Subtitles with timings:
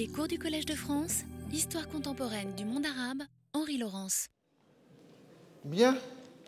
[0.00, 4.28] Les cours du Collège de France, Histoire contemporaine du monde arabe, Henri Laurence.
[5.62, 5.94] Bien,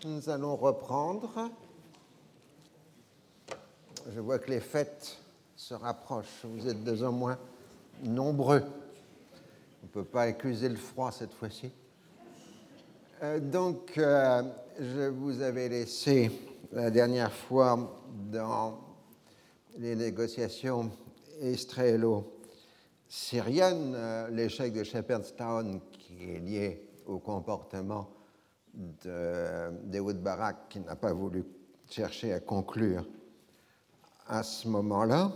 [0.07, 1.51] nous allons reprendre.
[4.11, 5.19] Je vois que les fêtes
[5.55, 6.45] se rapprochent.
[6.45, 7.39] Vous êtes de en moins
[8.03, 8.63] nombreux.
[9.83, 11.71] On ne peut pas accuser le froid cette fois-ci.
[13.23, 14.45] Euh, donc, euh,
[14.81, 16.31] je vous avais laissé
[16.73, 18.01] la dernière fois
[18.33, 18.79] dans
[19.77, 20.91] les négociations
[21.43, 22.32] israélo-syriennes,
[23.95, 28.09] euh, l'échec de Shepherd's Town qui est lié au comportement
[28.75, 31.45] d'Ehud Barak qui n'a pas voulu
[31.91, 33.07] chercher à conclure
[34.29, 35.31] à ce moment-là,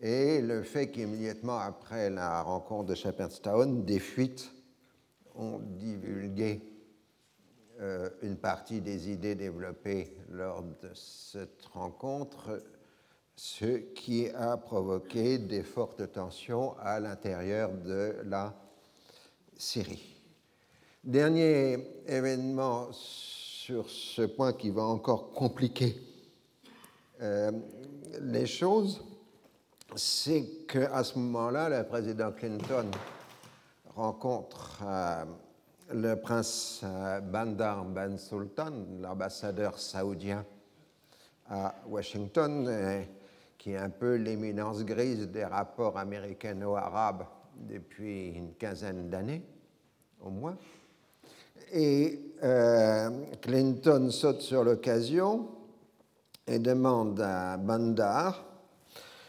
[0.00, 4.50] et le fait qu'immédiatement après la rencontre de Shepherd's Town, des fuites
[5.34, 6.62] ont divulgué
[7.80, 12.62] euh, une partie des idées développées lors de cette rencontre,
[13.36, 18.54] ce qui a provoqué des fortes tensions à l'intérieur de la
[19.56, 20.16] Syrie.
[21.04, 25.96] Dernier événement sur ce point qui va encore compliquer
[27.20, 27.52] euh,
[28.20, 29.04] les choses,
[29.94, 32.90] c'est qu'à ce moment-là, le président Clinton
[33.94, 35.24] rencontre euh,
[35.92, 40.44] le prince euh, Bandar Ben Sultan, l'ambassadeur saoudien
[41.48, 42.68] à Washington,
[43.62, 47.24] qui est un peu l'éminence grise des rapports américano-arabes
[47.54, 49.40] depuis une quinzaine d'années,
[50.20, 50.56] au moins.
[51.72, 53.08] Et euh,
[53.40, 55.48] Clinton saute sur l'occasion
[56.44, 58.44] et demande à Bandar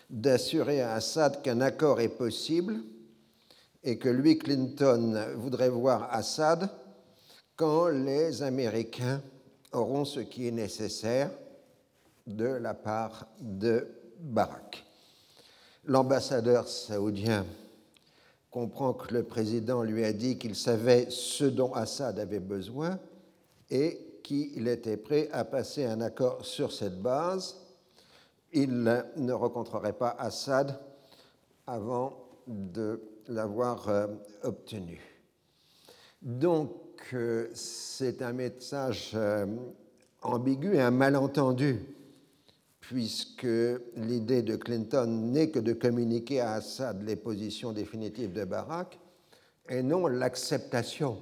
[0.09, 2.77] d'assurer à Assad qu'un accord est possible
[3.83, 6.71] et que lui, Clinton, voudrait voir Assad
[7.55, 9.21] quand les Américains
[9.73, 11.29] auront ce qui est nécessaire
[12.25, 14.85] de la part de Barack.
[15.85, 17.45] L'ambassadeur saoudien
[18.49, 22.99] comprend que le président lui a dit qu'il savait ce dont Assad avait besoin
[23.69, 27.57] et qu'il était prêt à passer un accord sur cette base.
[28.53, 28.83] Il
[29.17, 30.79] ne rencontrerait pas Assad
[31.67, 34.07] avant de l'avoir euh,
[34.43, 35.01] obtenu.
[36.21, 36.71] Donc,
[37.13, 39.45] euh, c'est un message euh,
[40.21, 41.85] ambigu et un malentendu,
[42.87, 43.47] puisque
[43.95, 48.99] l'idée de Clinton n'est que de communiquer à Assad les positions définitives de Barak
[49.69, 51.21] et non l'acceptation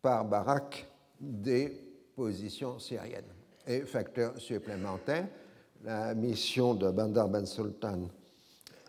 [0.00, 0.86] par Barak
[1.20, 1.68] des
[2.14, 3.32] positions syriennes.
[3.66, 5.28] Et facteur supplémentaire,
[5.82, 8.08] la mission de Bandar Ben Sultan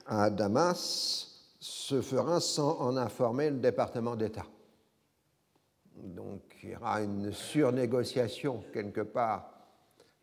[0.05, 1.27] à Damas
[1.59, 4.45] se fera sans en informer le département d'État.
[5.95, 9.50] Donc il y aura une surnégociation quelque part,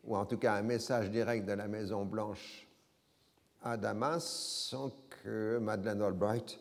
[0.08, 2.66] ou en tout cas un message direct de la Maison-Blanche
[3.62, 4.90] à Damas sans
[5.22, 6.58] que Madeleine Albright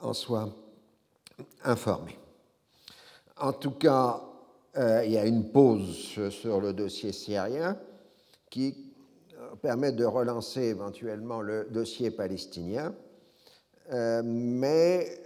[0.00, 0.54] en soit
[1.64, 2.18] informée.
[3.38, 4.22] En tout cas,
[4.76, 7.78] euh, il y a une pause sur le dossier syrien
[8.50, 8.92] qui
[9.62, 12.94] permet de relancer éventuellement le dossier palestinien
[13.92, 15.20] euh, mais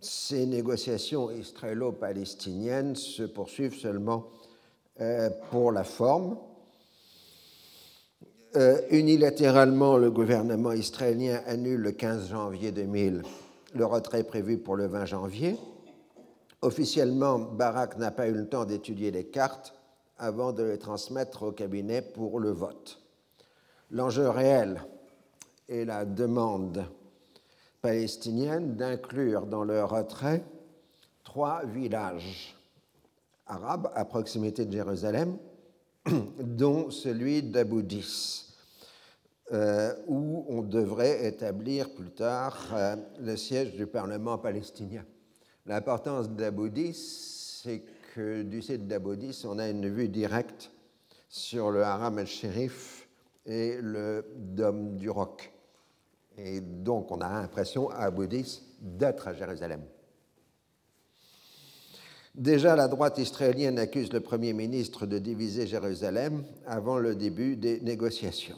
[0.00, 4.28] ces négociations israélo-palestiniennes se poursuivent seulement
[5.00, 6.38] euh, pour la forme.
[8.56, 13.22] Euh, unilatéralement, le gouvernement israélien annule le 15 janvier 2000
[13.74, 15.56] le retrait prévu pour le 20 janvier.
[16.60, 19.74] Officiellement, Barak n'a pas eu le temps d'étudier les cartes
[20.18, 23.00] avant de les transmettre au cabinet pour le vote.
[23.92, 24.82] L'enjeu réel
[25.68, 26.84] est la demande
[27.80, 30.42] palestinienne d'inclure dans leur retrait
[31.22, 32.56] trois villages
[33.46, 35.38] arabes à proximité de Jérusalem,
[36.38, 38.46] dont celui d'Aboudis,
[39.52, 45.04] euh, où on devrait établir plus tard euh, le siège du Parlement palestinien.
[45.66, 47.82] L'importance d'Aboudis, c'est
[48.14, 50.70] que du site d'Aboudis, on a une vue directe
[51.28, 53.08] sur le Haram el-Sherif
[53.46, 55.52] et le Dôme du Roc.
[56.36, 58.26] Et donc, on a l'impression à Abu
[58.80, 59.82] d'être à Jérusalem.
[62.34, 67.80] Déjà, la droite israélienne accuse le Premier ministre de diviser Jérusalem avant le début des
[67.80, 68.56] négociations.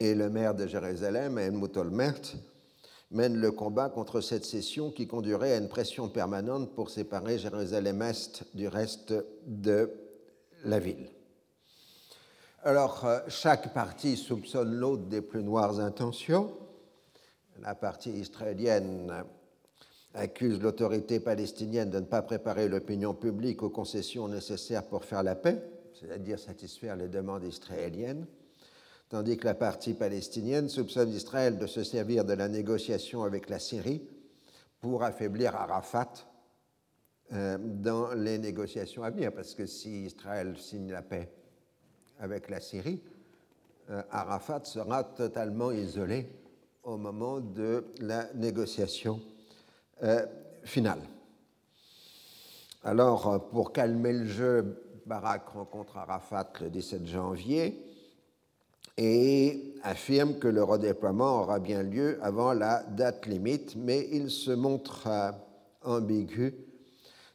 [0.00, 2.20] Et le maire de Jérusalem, Helmut Olmert,
[3.10, 8.44] mène le combat contre cette cession qui conduirait à une pression permanente pour séparer Jérusalem-Est
[8.54, 9.14] du reste
[9.46, 9.90] de
[10.64, 11.10] la ville.
[12.62, 16.52] Alors, euh, chaque partie soupçonne l'autre des plus noires intentions
[17.62, 19.24] la partie israélienne
[20.18, 25.34] accuse l'autorité palestinienne de ne pas préparer l'opinion publique aux concessions nécessaires pour faire la
[25.34, 25.62] paix,
[25.94, 28.26] c'est-à-dire satisfaire les demandes israéliennes,
[29.08, 33.58] tandis que la partie palestinienne soupçonne Israël de se servir de la négociation avec la
[33.58, 34.02] Syrie
[34.80, 36.12] pour affaiblir Arafat
[37.32, 41.30] euh, dans les négociations à venir, parce que si Israël signe la paix
[42.18, 43.02] avec la Syrie,
[43.90, 46.28] euh, Arafat sera totalement isolé
[46.82, 49.20] au moment de la négociation
[50.02, 50.26] euh.
[52.84, 57.82] Alors, pour calmer le jeu, Barak rencontre Arafat le 17 janvier
[58.98, 64.50] et affirme que le redéploiement aura bien lieu avant la date limite, mais il se
[64.50, 65.30] montre euh,
[65.84, 66.54] ambigu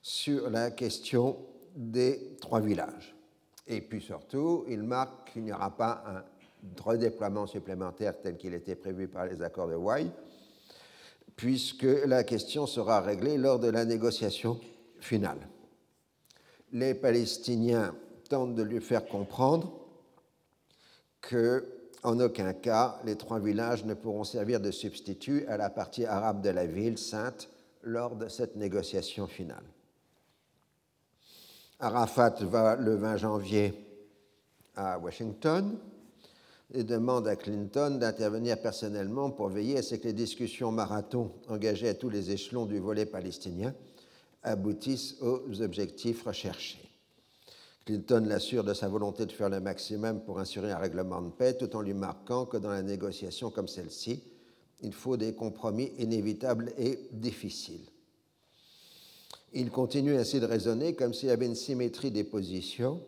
[0.01, 1.37] sur la question
[1.75, 3.15] des trois villages.
[3.65, 6.23] Et puis surtout, il marque qu'il n'y aura pas un
[6.81, 10.11] redéploiement supplémentaire tel qu'il était prévu par les accords de Hawaï,
[11.43, 14.61] puisque la question sera réglée lors de la négociation
[15.01, 15.49] finale.
[16.71, 17.93] Les Palestiniens
[18.29, 19.73] tentent de lui faire comprendre
[21.19, 21.65] que,
[22.01, 26.41] en aucun cas, les trois villages ne pourront servir de substitut à la partie arabe
[26.41, 27.49] de la ville sainte
[27.81, 29.65] lors de cette négociation finale.
[31.81, 33.73] Arafat va le 20 janvier
[34.77, 35.77] à Washington
[36.73, 41.89] et demande à Clinton d'intervenir personnellement pour veiller à ce que les discussions marathon engagées
[41.89, 43.75] à tous les échelons du volet palestinien
[44.41, 46.89] aboutissent aux objectifs recherchés.
[47.85, 51.53] Clinton l'assure de sa volonté de faire le maximum pour assurer un règlement de paix,
[51.53, 54.23] tout en lui marquant que dans la négociation comme celle-ci,
[54.81, 57.85] il faut des compromis inévitables et difficiles.
[59.53, 63.01] Il continue ainsi de raisonner comme s'il y avait une symétrie des positions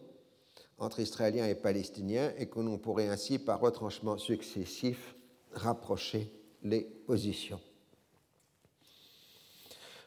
[0.77, 5.15] entre Israéliens et Palestiniens et que l'on pourrait ainsi, par retranchements successifs,
[5.53, 6.31] rapprocher
[6.63, 7.59] les positions.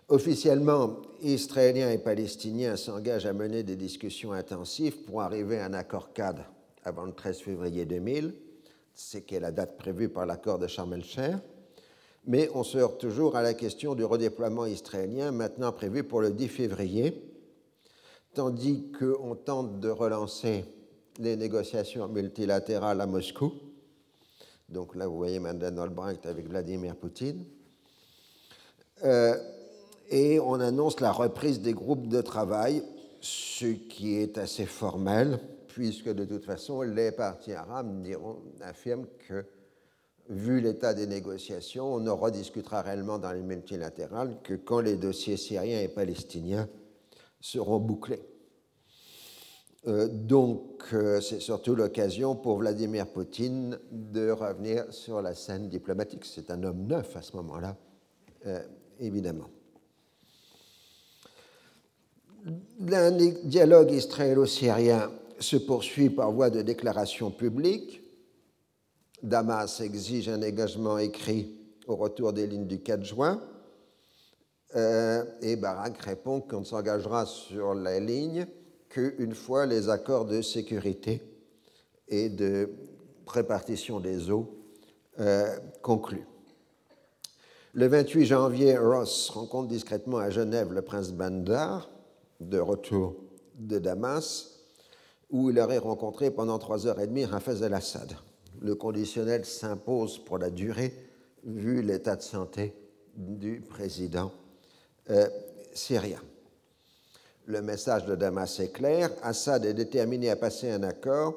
[0.09, 6.13] Officiellement, Israéliens et Palestiniens s'engagent à mener des discussions intensives pour arriver à un accord
[6.13, 6.45] cadre
[6.83, 8.35] avant le 13 février 2000,
[8.95, 11.37] c'est qui est la date prévue par l'accord de Sharm el-Sheikh,
[12.27, 16.31] mais on se heurte toujours à la question du redéploiement israélien maintenant prévu pour le
[16.31, 17.28] 10 février,
[18.35, 20.65] tandis qu'on tente de relancer
[21.19, 23.53] les négociations multilatérales à Moscou.
[24.69, 27.45] Donc là, vous voyez Madeleine Albright avec Vladimir Poutine.
[29.05, 29.37] Euh,
[30.11, 32.83] et on annonce la reprise des groupes de travail,
[33.21, 35.39] ce qui est assez formel,
[35.69, 39.45] puisque de toute façon, les partis arabes diront, affirment que,
[40.29, 45.37] vu l'état des négociations, on ne rediscutera réellement dans les multilatérales que quand les dossiers
[45.37, 46.69] syriens et palestiniens
[47.41, 48.23] seront bouclés.
[49.87, 56.25] Euh, donc, euh, c'est surtout l'occasion pour Vladimir Poutine de revenir sur la scène diplomatique.
[56.25, 57.77] C'est un homme neuf à ce moment-là,
[58.47, 58.61] euh,
[58.99, 59.49] évidemment.
[62.91, 63.11] Un
[63.45, 68.03] dialogue israélo-syrien se poursuit par voie de déclaration publique.
[69.23, 71.57] Damas exige un engagement écrit
[71.87, 73.43] au retour des lignes du 4 juin.
[74.77, 78.47] Euh, et Barak répond qu'on ne s'engagera sur la ligne
[78.91, 81.23] qu'une fois les accords de sécurité
[82.09, 82.71] et de
[83.27, 84.59] répartition des eaux
[85.21, 86.27] euh, conclus.
[87.75, 91.91] Le 28 janvier, Ross rencontre discrètement à Genève le prince Bandar
[92.41, 93.17] de retour
[93.55, 94.51] de Damas,
[95.31, 98.17] où il aurait rencontré pendant trois heures et demie Hafez el-Assad.
[98.61, 100.93] Le conditionnel s'impose pour la durée,
[101.45, 102.75] vu l'état de santé
[103.15, 104.33] du président
[105.11, 105.29] euh,
[105.73, 106.21] syrien.
[107.47, 109.11] Le message de Damas est clair.
[109.23, 111.35] Assad est déterminé à passer un accord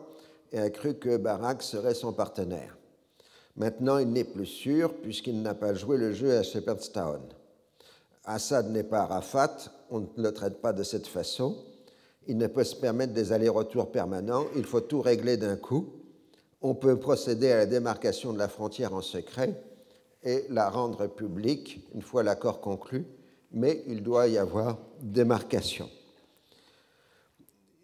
[0.52, 2.78] et a cru que Barak serait son partenaire.
[3.56, 7.22] Maintenant, il n'est plus sûr puisqu'il n'a pas joué le jeu à Shepherd's Town.
[8.26, 9.56] Assad n'est pas Arafat,
[9.90, 11.58] on ne le traite pas de cette façon.
[12.28, 15.88] Il ne peut se permettre des allers-retours permanents, il faut tout régler d'un coup.
[16.62, 19.60] On peut procéder à la démarcation de la frontière en secret
[20.24, 23.06] et la rendre publique une fois l'accord conclu,
[23.54, 25.90] mais il doit y avoir démarcation.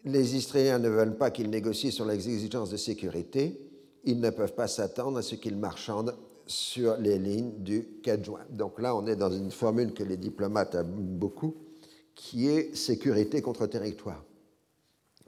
[0.05, 3.59] Les Israéliens ne veulent pas qu'ils négocient sur les exigences de sécurité,
[4.03, 8.45] ils ne peuvent pas s'attendre à ce qu'ils marchandent sur les lignes du 4 juin.
[8.49, 11.55] Donc là, on est dans une formule que les diplomates aiment beaucoup,
[12.15, 14.23] qui est sécurité contre territoire.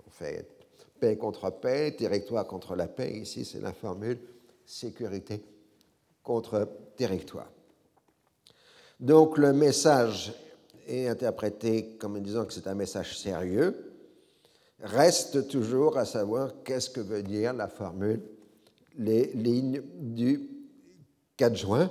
[0.05, 0.47] En fait,
[0.99, 3.19] paix contre paix, territoire contre la paix.
[3.19, 4.19] Ici, c'est la formule
[4.65, 5.43] sécurité
[6.23, 7.51] contre territoire.
[8.99, 10.33] Donc le message
[10.87, 13.93] est interprété comme disant que c'est un message sérieux.
[14.81, 18.21] Reste toujours à savoir qu'est-ce que veut dire la formule
[18.97, 20.49] les lignes du
[21.37, 21.89] 4 juin.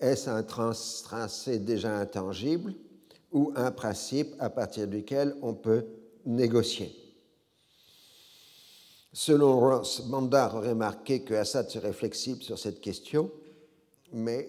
[0.00, 2.74] Est-ce un tracé déjà intangible
[3.30, 5.84] ou un principe à partir duquel on peut
[6.24, 6.94] négocier?
[9.12, 13.30] Selon Ross, Bandar aurait remarqué que Assad serait flexible sur cette question,
[14.12, 14.48] mais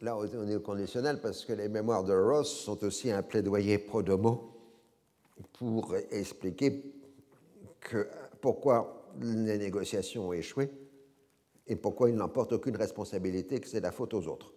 [0.00, 3.78] là on est au conditionnel parce que les mémoires de Ross sont aussi un plaidoyer
[3.78, 4.54] pro domo
[5.52, 6.94] pour expliquer
[7.80, 8.08] que,
[8.40, 10.70] pourquoi les négociations ont échoué
[11.66, 14.52] et pourquoi il n'emporte aucune responsabilité, que c'est la faute aux autres.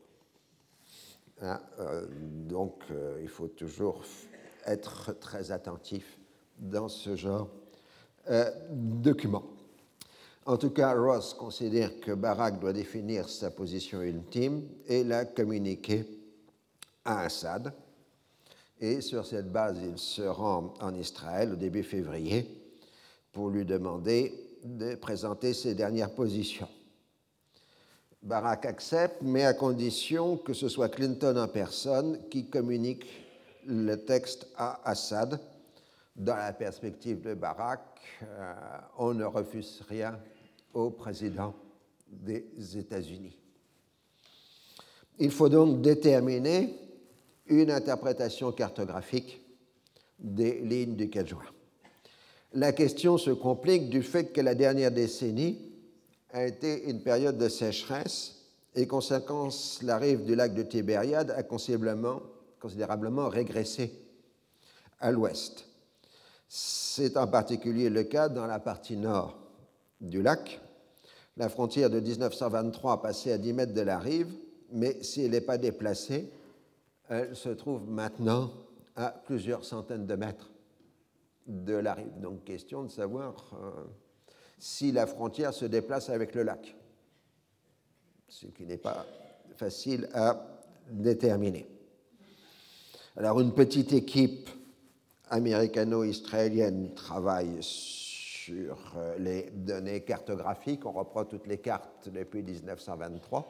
[1.41, 4.03] Hein, euh, donc euh, il faut toujours
[4.65, 6.20] être très attentif
[6.58, 7.50] dans ce genre
[8.29, 9.44] euh, de document.
[10.48, 16.06] En tout cas, Ross considère que Barak doit définir sa position ultime et la communiquer
[17.04, 17.74] à Assad.
[18.80, 22.50] Et sur cette base, il se rend en Israël au début février
[23.34, 26.70] pour lui demander de présenter ses dernières positions.
[28.24, 33.06] Barack accepte, mais à condition que ce soit Clinton en personne qui communique
[33.66, 35.42] le texte à Assad.
[36.16, 37.82] Dans la perspective de Barack,
[38.24, 38.54] euh,
[38.98, 40.18] on ne refuse rien
[40.74, 41.53] au président
[42.07, 42.45] des
[42.77, 43.38] États-Unis.
[45.19, 46.75] Il faut donc déterminer
[47.47, 49.41] une interprétation cartographique
[50.19, 51.41] des lignes du 4 juin.
[52.53, 55.59] La question se complique du fait que la dernière décennie
[56.31, 58.36] a été une période de sécheresse
[58.75, 62.21] et, conséquence, la rive du lac de Tibériade a considérablement,
[62.59, 63.91] considérablement régressé
[65.00, 65.65] à l'ouest.
[66.47, 69.47] C'est en particulier le cas dans la partie nord
[70.01, 70.60] du lac.
[71.38, 74.32] La frontière de 1923 passait à 10 mètres de la rive,
[74.72, 76.32] mais si elle n'est pas déplacée,
[77.10, 78.51] elle se trouve maintenant
[78.96, 80.50] à plusieurs centaines de mètres
[81.46, 82.20] de la rive.
[82.20, 83.84] Donc, question de savoir euh,
[84.58, 86.75] si la frontière se déplace avec le lac,
[88.27, 89.06] ce qui n'est pas
[89.56, 90.46] facile à
[90.89, 91.68] déterminer.
[93.16, 94.50] Alors une petite équipe
[95.30, 98.07] américano-israélienne travaille sur
[98.50, 103.48] euh, les données cartographiques, on reprend toutes les cartes depuis 1923,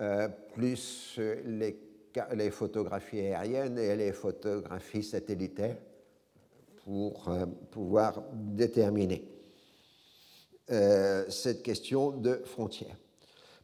[0.00, 5.76] euh, plus les, photographies aériennes et les photographies satellitaires
[6.84, 9.24] pour euh, pouvoir déterminer.
[11.28, 12.94] Cette question de frontière.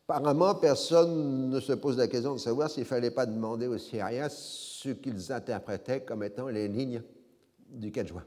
[0.09, 3.79] Apparemment, personne ne se pose la question de savoir s'il ne fallait pas demander aux
[3.79, 7.03] Syriens ce qu'ils interprétaient comme étant les lignes
[7.69, 8.25] du 4 juin.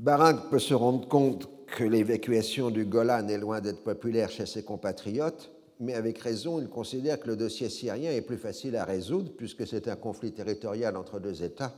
[0.00, 4.62] Barak peut se rendre compte que l'évacuation du Golan est loin d'être populaire chez ses
[4.62, 9.30] compatriotes, mais avec raison, il considère que le dossier syrien est plus facile à résoudre,
[9.36, 11.74] puisque c'est un conflit territorial entre deux États,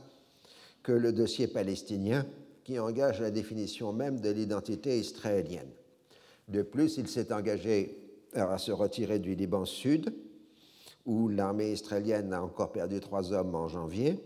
[0.83, 2.25] que le dossier palestinien,
[2.63, 5.71] qui engage la définition même de l'identité israélienne.
[6.47, 7.97] De plus, il s'est engagé
[8.35, 10.13] à se retirer du Liban Sud,
[11.05, 14.17] où l'armée israélienne a encore perdu trois hommes en janvier.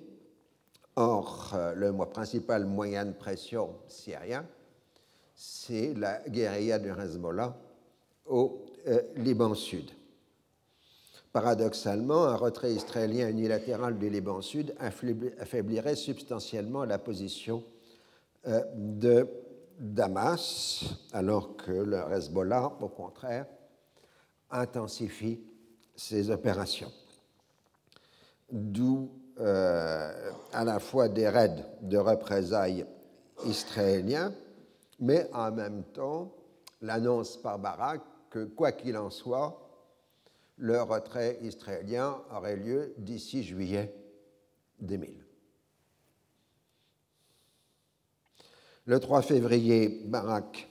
[0.99, 4.43] Or, euh, le principal moyen de pression syrien,
[5.35, 7.55] c'est la guérilla du Hezbollah
[8.25, 9.91] au euh, Liban Sud.
[11.31, 17.63] Paradoxalement, un retrait israélien unilatéral du Liban Sud affaiblirait substantiellement la position
[18.47, 19.27] euh, de
[19.79, 23.45] Damas, alors que le Hezbollah, au contraire,
[24.49, 25.39] intensifie
[25.95, 26.91] ses opérations.
[28.51, 32.85] D'où euh, à la fois des raids de représailles
[33.45, 34.33] israéliens,
[34.99, 36.31] mais en même temps
[36.81, 39.63] l'annonce par Barak que, quoi qu'il en soit,
[40.57, 43.93] le retrait israélien aurait lieu d'ici juillet
[44.79, 45.13] 2000.
[48.85, 50.67] Le 3 février, Barak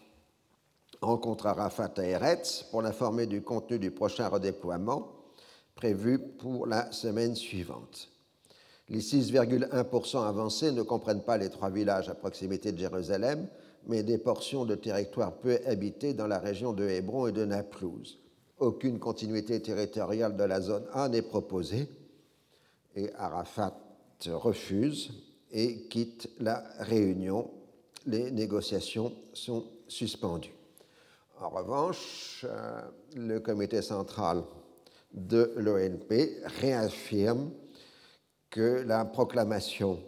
[1.01, 5.13] rencontre Arafat à Eretz pour l'informer du contenu du prochain redéploiement
[5.75, 8.09] prévu pour la semaine suivante.
[8.89, 13.49] Les 6,1% avancés ne comprennent pas les trois villages à proximité de Jérusalem,
[13.87, 18.21] mais des portions de territoire peu habitées dans la région de Hébron et de Naplouse.
[18.59, 21.89] Aucune continuité territoriale de la zone A n'est proposée
[22.95, 23.77] et Arafat
[24.29, 25.13] refuse
[25.53, 27.51] et quitte la réunion
[28.07, 30.55] les négociations sont suspendues.
[31.41, 32.81] En revanche, euh,
[33.15, 34.43] le comité central
[35.13, 37.51] de l'ONP réaffirme
[38.51, 39.99] que la proclamation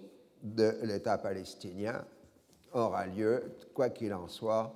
[0.43, 2.05] de l'État palestinien
[2.73, 4.73] aura lieu, quoi qu'il en soit,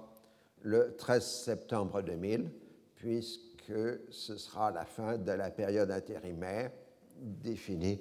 [0.63, 2.51] le 13 septembre 2000,
[2.95, 3.73] puisque
[4.11, 6.71] ce sera la fin de la période intérimaire
[7.17, 8.01] définie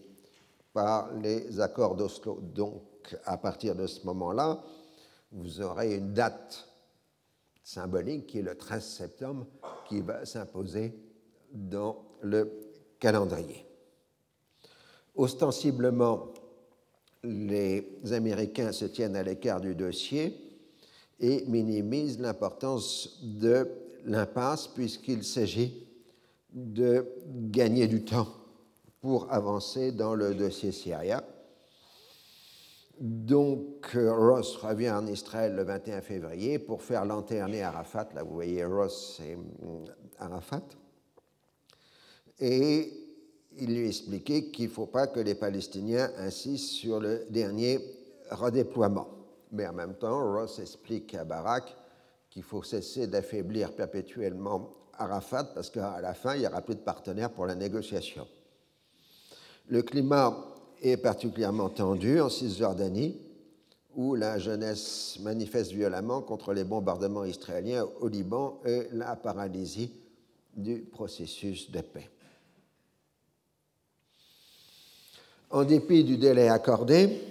[0.73, 2.39] par les accords d'Oslo.
[2.41, 4.61] Donc, à partir de ce moment-là,
[5.31, 6.67] vous aurez une date
[7.63, 9.47] symbolique qui est le 13 septembre
[9.87, 10.93] qui va s'imposer
[11.51, 12.51] dans le
[12.99, 13.65] calendrier.
[15.15, 16.33] Ostensiblement,
[17.23, 20.35] les Américains se tiennent à l'écart du dossier
[21.19, 23.67] et minimisent l'importance de
[24.05, 25.87] l'impasse puisqu'il s'agit
[26.53, 28.27] de gagner du temps
[28.99, 31.23] pour avancer dans le dossier Syria.
[32.99, 38.09] Donc Ross revient en Israël le 21 février pour faire lanterner Arafat.
[38.13, 39.85] Là, vous voyez Ross et hum,
[40.19, 40.61] Arafat.
[42.39, 43.00] Et
[43.57, 47.79] il lui expliquait qu'il ne faut pas que les Palestiniens insistent sur le dernier
[48.31, 49.07] redéploiement.
[49.51, 51.75] Mais en même temps, Ross explique à Barak
[52.29, 56.79] qu'il faut cesser d'affaiblir perpétuellement Arafat parce qu'à la fin, il n'y aura plus de
[56.79, 58.27] partenaires pour la négociation.
[59.67, 60.37] Le climat
[60.81, 63.17] est particulièrement tendu en Cisjordanie,
[63.95, 69.91] où la jeunesse manifeste violemment contre les bombardements israéliens au Liban et la paralysie
[70.55, 72.09] du processus de paix.
[75.51, 77.21] En dépit du délai accordé,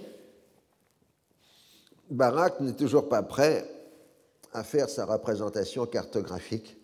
[2.11, 3.67] Barak n'est toujours pas prêt
[4.53, 6.77] à faire sa représentation cartographique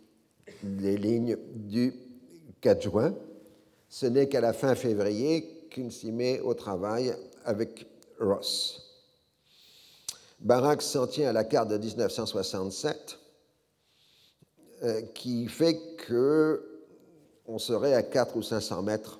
[0.63, 1.93] des lignes du
[2.61, 3.13] 4 juin.
[3.87, 7.13] Ce n'est qu'à la fin février qu'il s'y met au travail
[7.45, 7.85] avec
[8.19, 8.83] Ross.
[10.39, 13.19] Barak s'en tient à la carte de 1967
[14.83, 16.63] euh, qui fait que
[17.45, 19.19] on serait à 4 ou 500 mètres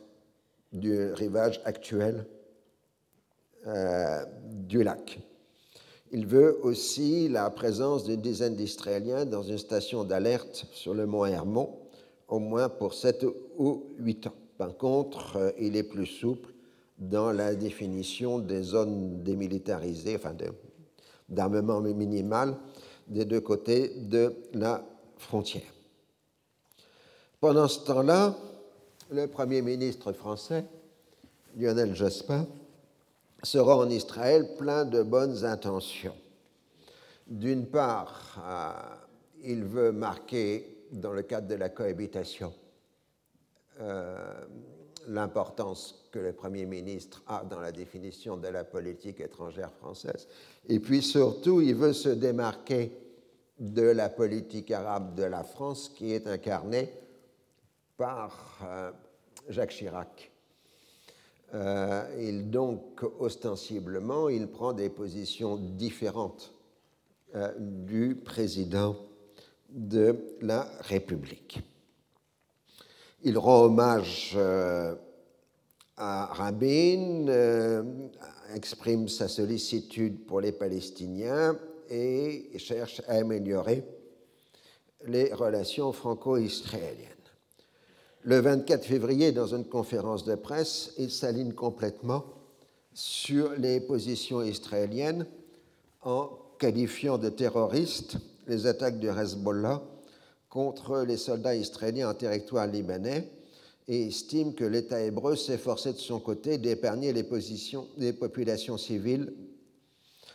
[0.72, 2.26] du rivage actuel
[3.68, 5.20] euh, du lac.
[6.12, 11.26] Il veut aussi la présence d'une dizaine d'Israéliens dans une station d'alerte sur le mont
[11.26, 11.78] Hermon,
[12.28, 13.26] au moins pour 7
[13.58, 14.34] ou 8 ans.
[14.58, 16.54] Par contre, euh, il est plus souple
[16.98, 20.34] dans la définition des zones démilitarisées, enfin
[21.30, 22.58] d'armement minimal
[23.08, 24.84] des deux côtés de la
[25.18, 25.74] frontière.
[27.40, 28.36] Pendant ce temps-là,
[29.12, 30.66] le Premier ministre français,
[31.56, 32.48] Lionel Jospin,
[33.44, 36.16] sera en Israël plein de bonnes intentions.
[37.28, 38.96] D'une part, euh,
[39.44, 42.54] il veut marquer, dans le cadre de la cohabitation,
[43.82, 44.34] euh,
[45.08, 50.28] l'importance que le Premier ministre a dans la définition de la politique étrangère française.
[50.67, 52.91] Et puis surtout, il veut se démarquer
[53.60, 56.91] de la politique arabe de la France qui est incarnée
[57.98, 58.92] par euh,
[59.50, 60.32] Jacques Chirac.
[61.54, 66.54] Euh, il donc, ostensiblement, il prend des positions différentes
[67.36, 68.96] euh, du président
[69.70, 71.60] de la République.
[73.24, 74.38] Il rend hommage
[75.98, 77.84] à Rabin,
[78.54, 81.58] exprime sa sollicitude pour les Palestiniens
[81.90, 83.84] et cherche à améliorer
[85.06, 87.16] les relations franco-israéliennes.
[88.28, 92.26] Le 24 février, dans une conférence de presse, il s'aligne complètement
[92.94, 95.26] sur les positions israéliennes
[96.02, 99.82] en qualifiant de terroristes les attaques du Hezbollah
[100.50, 103.32] contre les soldats israéliens en territoire libanais
[103.88, 109.34] et estime que l'État hébreu forcé de son côté d'épargner les, positions, des populations civiles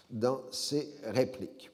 [0.08, 1.71] dans ses répliques.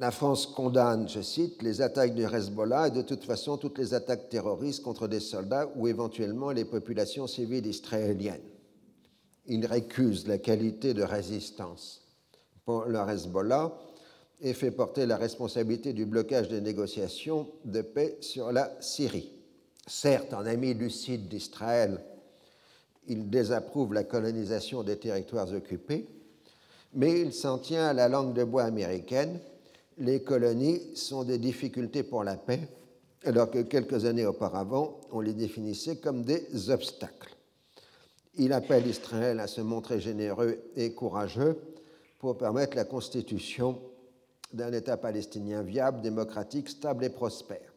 [0.00, 3.92] La France condamne, je cite, les attaques du Hezbollah et de toute façon toutes les
[3.92, 8.40] attaques terroristes contre des soldats ou éventuellement les populations civiles israéliennes.
[9.44, 12.00] Il récuse la qualité de résistance
[12.64, 13.74] pour le Hezbollah
[14.40, 19.30] et fait porter la responsabilité du blocage des négociations de paix sur la Syrie.
[19.86, 22.02] Certes, en ami lucide d'Israël,
[23.06, 26.08] il désapprouve la colonisation des territoires occupés,
[26.94, 29.38] mais il s'en tient à la langue de bois américaine
[29.98, 32.68] les colonies sont des difficultés pour la paix,
[33.24, 37.36] alors que quelques années auparavant, on les définissait comme des obstacles.
[38.34, 41.58] Il appelle Israël à se montrer généreux et courageux
[42.18, 43.78] pour permettre la constitution
[44.52, 47.72] d'un État palestinien viable, démocratique, stable et prospère.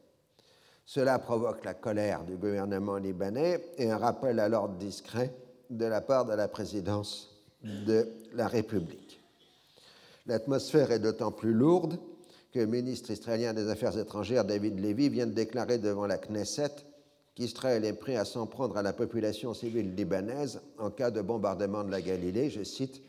[0.86, 5.34] Cela provoque la colère du gouvernement libanais et un rappel à l'ordre discret
[5.70, 9.03] de la part de la présidence de la République.
[10.26, 12.00] L'atmosphère est d'autant plus lourde
[12.54, 16.72] que le ministre israélien des Affaires étrangères, David Levy, vient de déclarer devant la Knesset
[17.36, 21.84] qu'Israël est prêt à s'en prendre à la population civile libanaise en cas de bombardement
[21.84, 22.50] de la Galilée.
[22.50, 23.02] Je cite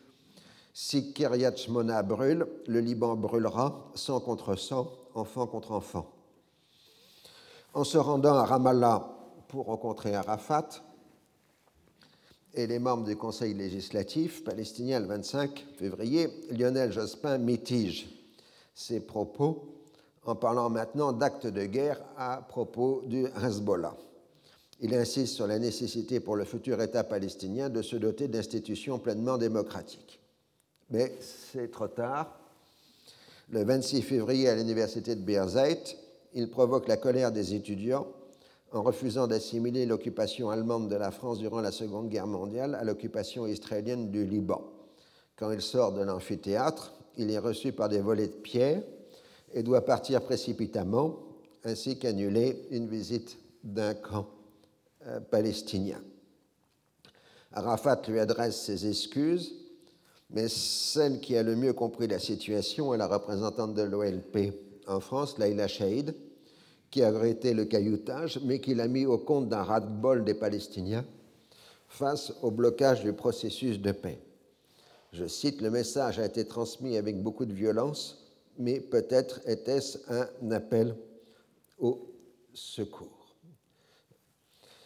[0.73, 6.11] Si Kiryat Shmona brûle, le Liban brûlera, sang contre sang, enfant contre enfant.
[7.75, 9.09] En se rendant à Ramallah
[9.49, 10.69] pour rencontrer Arafat
[12.55, 18.09] et les membres du Conseil législatif palestinien le 25 février, Lionel Jospin mitige
[18.75, 19.65] ses propos
[20.25, 23.97] en parlant maintenant d'actes de guerre à propos du Hezbollah.
[24.81, 29.39] Il insiste sur la nécessité pour le futur État palestinien de se doter d'institutions pleinement
[29.39, 30.21] démocratiques.
[30.91, 32.39] Mais c'est trop tard.
[33.51, 35.97] Le 26 février, à l'université de Birzeit,
[36.35, 38.07] il provoque la colère des étudiants
[38.75, 43.47] en refusant d'assimiler l'occupation allemande de la France durant la Seconde Guerre mondiale à l'occupation
[43.47, 44.63] israélienne du Liban.
[45.37, 48.83] Quand il sort de l'amphithéâtre, il est reçu par des volets de pierre
[49.53, 51.21] et doit partir précipitamment,
[51.63, 54.27] ainsi qu'annuler une visite d'un camp
[55.07, 56.03] euh, palestinien.
[57.53, 59.55] Arafat lui adresse ses excuses,
[60.31, 64.53] mais celle qui a le mieux compris la situation est la représentante de l'OLP
[64.89, 66.15] en France, Laila Shaïd,
[66.95, 71.05] qui a arrêté le cailloutage, mais qui l'a mis au compte d'un ras-de-bol des Palestiniens
[71.89, 74.21] face au blocage du processus de paix.
[75.13, 78.25] Je cite, le message a été transmis avec beaucoup de violence,
[78.61, 80.95] mais peut-être était-ce un appel
[81.81, 82.15] au
[82.53, 83.35] secours.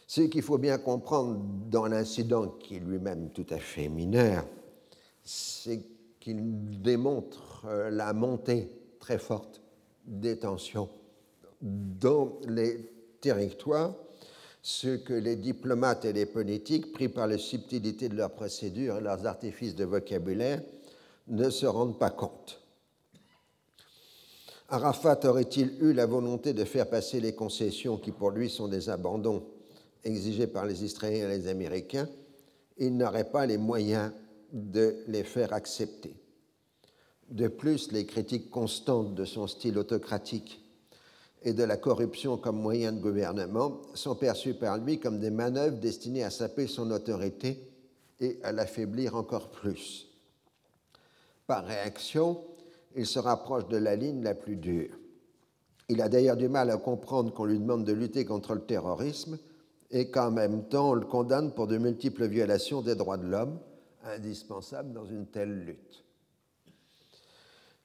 [0.06, 4.46] Ce qu'il faut bien comprendre dans l'incident qui est lui-même tout à fait mineur,
[5.24, 5.82] c'est
[6.20, 9.60] qu'il démontre la montée très forte
[10.06, 10.88] des tensions
[11.60, 12.78] dans les
[13.20, 13.94] territoires,
[14.62, 19.00] ce que les diplomates et les politiques, pris par la subtilité de leurs procédures et
[19.00, 20.62] leurs artifices de vocabulaire,
[21.28, 22.60] ne se rendent pas compte.
[24.68, 28.90] Arafat aurait-il eu la volonté de faire passer les concessions qui pour lui sont des
[28.90, 29.46] abandons
[30.04, 32.08] exigés par les Israéliens et les Américains,
[32.76, 34.12] il n'aurait pas les moyens
[34.52, 36.14] de les faire accepter.
[37.30, 40.60] De plus, les critiques constantes de son style autocratique
[41.42, 45.78] et de la corruption comme moyen de gouvernement sont perçus par lui comme des manœuvres
[45.78, 47.60] destinées à saper son autorité
[48.20, 50.08] et à l'affaiblir encore plus.
[51.46, 52.40] Par réaction,
[52.96, 54.98] il se rapproche de la ligne la plus dure.
[55.88, 59.38] Il a d'ailleurs du mal à comprendre qu'on lui demande de lutter contre le terrorisme
[59.90, 63.58] et qu'en même temps on le condamne pour de multiples violations des droits de l'homme,
[64.04, 66.04] indispensables dans une telle lutte.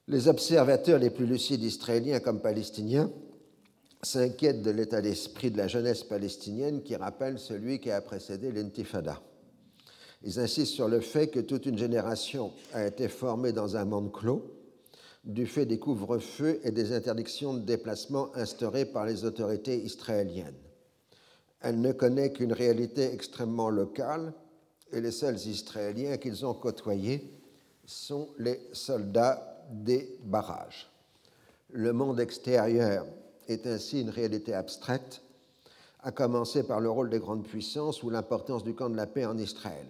[0.06, 3.10] Les observateurs les plus lucides israéliens comme palestiniens
[4.04, 9.20] s'inquiète de l'état d'esprit de la jeunesse palestinienne qui rappelle celui qui a précédé l'intifada.
[10.22, 14.12] Ils insistent sur le fait que toute une génération a été formée dans un monde
[14.12, 14.50] clos
[15.24, 20.54] du fait des couvre-feux et des interdictions de déplacement instaurées par les autorités israéliennes.
[21.60, 24.34] Elle ne connaît qu'une réalité extrêmement locale
[24.92, 27.32] et les seuls Israéliens qu'ils ont côtoyés
[27.86, 30.90] sont les soldats des barrages.
[31.70, 33.06] Le monde extérieur
[33.48, 35.22] est ainsi une réalité abstraite,
[36.02, 39.24] à commencer par le rôle des grandes puissances ou l'importance du camp de la paix
[39.24, 39.86] en Israël.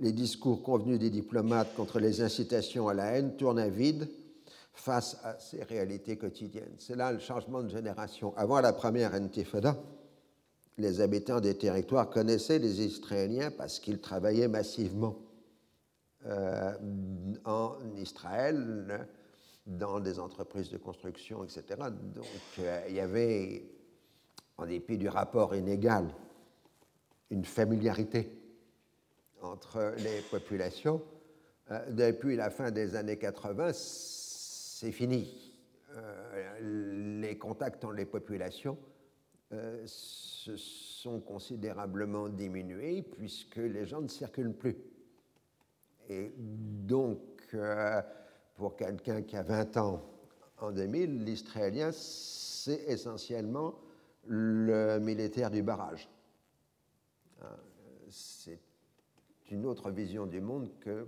[0.00, 4.08] Les discours convenus des diplomates contre les incitations à la haine tournent à vide
[4.72, 6.74] face à ces réalités quotidiennes.
[6.78, 8.34] C'est là le changement de génération.
[8.36, 9.76] Avant la première intifada,
[10.78, 15.16] les habitants des territoires connaissaient les Israéliens parce qu'ils travaillaient massivement
[16.26, 16.72] euh,
[17.44, 19.06] en Israël
[19.66, 21.64] dans des entreprises de construction, etc.
[22.14, 22.26] Donc
[22.58, 23.64] euh, il y avait,
[24.58, 26.06] en dépit du rapport inégal,
[27.30, 28.30] une familiarité
[29.40, 31.02] entre les populations.
[31.70, 35.52] Euh, depuis la fin des années 80, c'est fini.
[35.96, 38.76] Euh, les contacts entre les populations
[39.86, 44.76] se sont considérablement diminués puisque les gens ne circulent plus.
[46.08, 47.20] Et donc,
[48.54, 50.02] pour quelqu'un qui a 20 ans
[50.58, 53.74] en 2000, l'Israélien, c'est essentiellement
[54.26, 56.08] le militaire du barrage.
[57.42, 57.56] Hein,
[58.10, 58.60] c'est
[59.50, 61.06] une autre vision du monde que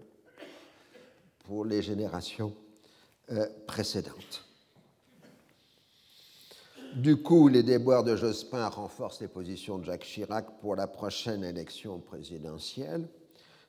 [1.45, 2.53] pour les générations
[3.31, 4.45] euh, précédentes.
[6.97, 11.45] Du coup, les déboires de Jospin renforcent les positions de Jacques Chirac pour la prochaine
[11.45, 13.07] élection présidentielle.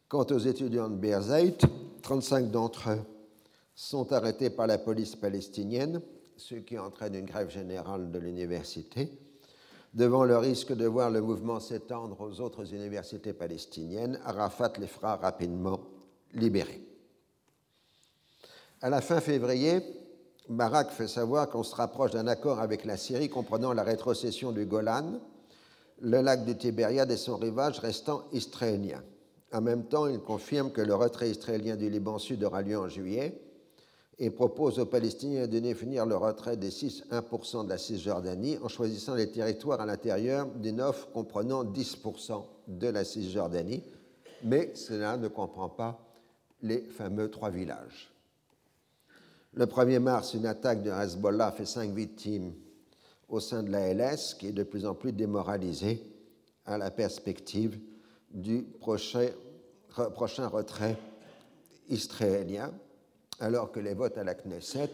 [0.08, 1.58] Quant aux étudiants de Berzeit,
[2.02, 3.17] 35 d'entre eux
[3.78, 6.02] sont arrêtés par la police palestinienne,
[6.36, 9.12] ce qui entraîne une grève générale de l'université,
[9.94, 15.16] devant le risque de voir le mouvement s'étendre aux autres universités palestiniennes, Arafat les fera
[15.18, 15.80] rapidement
[16.34, 16.82] libérer.
[18.82, 19.82] À la fin février,
[20.50, 24.66] Barak fait savoir qu'on se rapproche d'un accord avec la Syrie comprenant la rétrocession du
[24.66, 25.20] Golan,
[26.02, 29.04] le lac du Tibériade et son rivage restant israélien.
[29.54, 32.90] En même temps, il confirme que le retrait israélien du Liban Sud aura lieu en
[32.90, 33.44] juillet
[34.20, 39.14] et propose aux Palestiniens de définir le retrait des 6-1% de la Cisjordanie en choisissant
[39.14, 43.84] les territoires à l'intérieur d'une offre comprenant 10% de la Cisjordanie,
[44.44, 46.00] mais cela ne comprend pas
[46.64, 48.12] les fameux trois villages.
[49.54, 52.54] Le 1er mars, une attaque de Hezbollah fait cinq victimes
[53.30, 56.02] au sein de la LS, qui est de plus en plus démoralisée
[56.66, 57.80] à la perspective
[58.32, 59.30] du prochain,
[60.14, 60.98] prochain retrait
[61.90, 62.72] israélien,
[63.40, 64.90] alors que les votes à la Knesset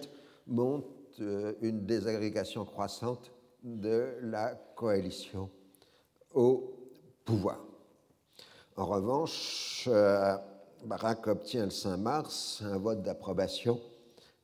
[0.47, 0.87] montrent
[1.21, 3.31] euh, une désagrégation croissante
[3.63, 5.49] de la coalition
[6.33, 6.73] au
[7.23, 7.59] pouvoir.
[8.75, 10.35] En revanche, euh,
[10.85, 13.79] Barak obtient le 5 mars un vote d'approbation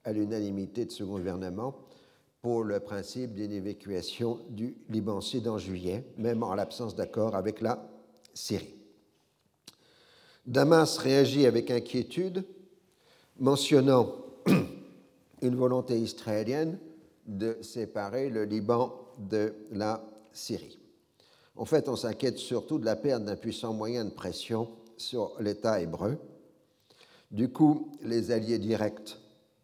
[0.03, 1.75] à l'unanimité de ce gouvernement
[2.41, 7.59] pour le principe d'une évacuation du Liban Sud en juillet, même en l'absence d'accord avec
[7.59, 7.85] la
[8.33, 8.75] Syrie.
[10.45, 12.45] Damas réagit avec inquiétude,
[13.39, 14.15] mentionnant
[15.41, 16.77] une volonté israélienne
[17.25, 20.79] de séparer le Liban de la Syrie.
[21.55, 25.81] En fait, on s'inquiète surtout de la perte d'un puissant moyen de pression sur l'État
[25.81, 26.17] hébreu.
[27.31, 29.17] Du coup, les alliés directs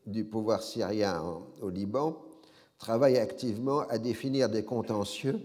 [0.06, 1.24] du pouvoir syrien
[1.62, 2.18] au Liban
[2.78, 5.40] travaille activement à définir des contentieux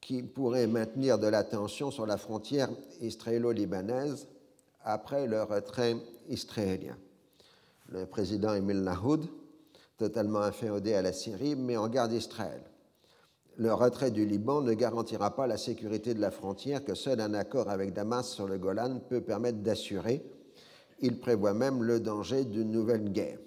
[0.00, 4.28] qui pourraient maintenir de la tension sur la frontière israélo-libanaise
[4.84, 5.96] après le retrait
[6.28, 6.96] israélien.
[7.88, 9.26] Le président Emil Nahoud,
[9.96, 12.62] totalement inféodé à la Syrie, met en garde Israël.
[13.58, 17.32] Le retrait du Liban ne garantira pas la sécurité de la frontière que seul un
[17.32, 20.22] accord avec Damas sur le Golan peut permettre d'assurer.
[21.00, 23.38] Il prévoit même le danger d'une nouvelle guerre.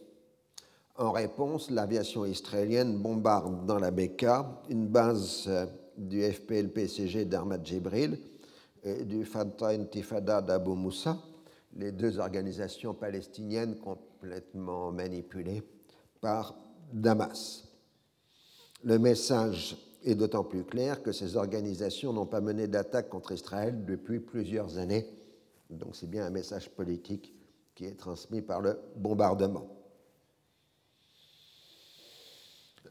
[0.96, 5.66] En réponse, l'aviation israélienne bombarde dans la Beka une base euh,
[5.98, 8.20] du FPLPCG d'Armad Jibril
[8.84, 11.18] et du Fatah Intifada d'Abu Moussa,
[11.76, 13.76] les deux organisations palestiniennes
[14.20, 15.64] complètement manipulées
[16.20, 16.56] par
[16.92, 17.66] Damas.
[18.84, 23.86] Le message est d'autant plus clair que ces organisations n'ont pas mené d'attaque contre Israël
[23.86, 25.06] depuis plusieurs années.
[25.70, 27.34] Donc c'est bien un message politique
[27.76, 29.68] qui est transmis par le bombardement.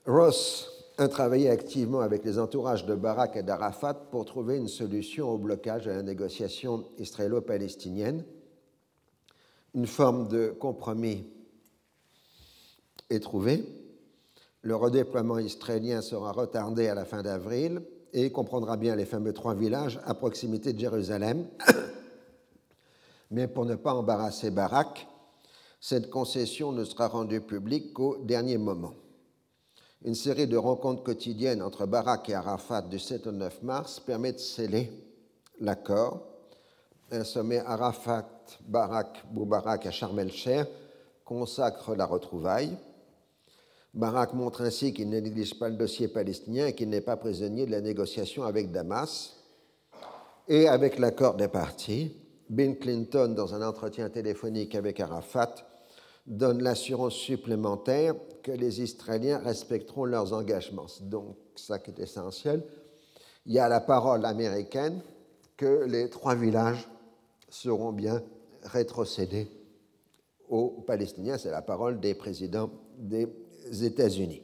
[0.06, 5.30] Ross a travaillé activement avec les entourages de Barak et d'Arafat pour trouver une solution
[5.30, 8.24] au blocage à la négociation israélo-palestinienne.
[9.74, 11.26] Une forme de compromis
[13.10, 13.64] est trouvée.
[14.62, 19.54] Le redéploiement israélien sera retardé à la fin d'avril et comprendra bien les fameux trois
[19.54, 21.46] villages à proximité de Jérusalem.
[23.30, 25.06] Mais pour ne pas embarrasser Barak,
[25.80, 28.94] cette concession ne sera rendue publique qu'au dernier moment
[30.04, 34.32] une série de rencontres quotidiennes entre Barak et Arafat du 7 au 9 mars permet
[34.32, 34.92] de sceller
[35.60, 36.27] l'accord.
[37.10, 40.68] Un sommet Arafat-Barak-Boubarak à Sharm el-Sheikh
[41.24, 42.76] consacre la retrouvaille.
[43.94, 47.64] Barak montre ainsi qu'il ne néglige pas le dossier palestinien et qu'il n'est pas prisonnier
[47.64, 49.36] de la négociation avec Damas.
[50.48, 52.14] Et avec l'accord des parties,
[52.50, 55.54] Bill Clinton, dans un entretien téléphonique avec Arafat,
[56.26, 60.88] donne l'assurance supplémentaire que les Israéliens respecteront leurs engagements.
[61.00, 62.62] Donc, ça qui est essentiel.
[63.46, 65.00] Il y a la parole américaine
[65.56, 66.86] que les trois villages
[67.48, 68.22] seront bien
[68.62, 69.50] rétrocédés
[70.48, 71.38] aux Palestiniens.
[71.38, 73.28] C'est la parole des présidents des
[73.82, 74.42] États-Unis.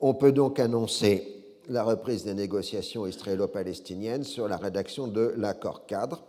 [0.00, 1.34] On peut donc annoncer
[1.68, 6.24] la reprise des négociations israélo-palestiniennes sur la rédaction de l'accord cadre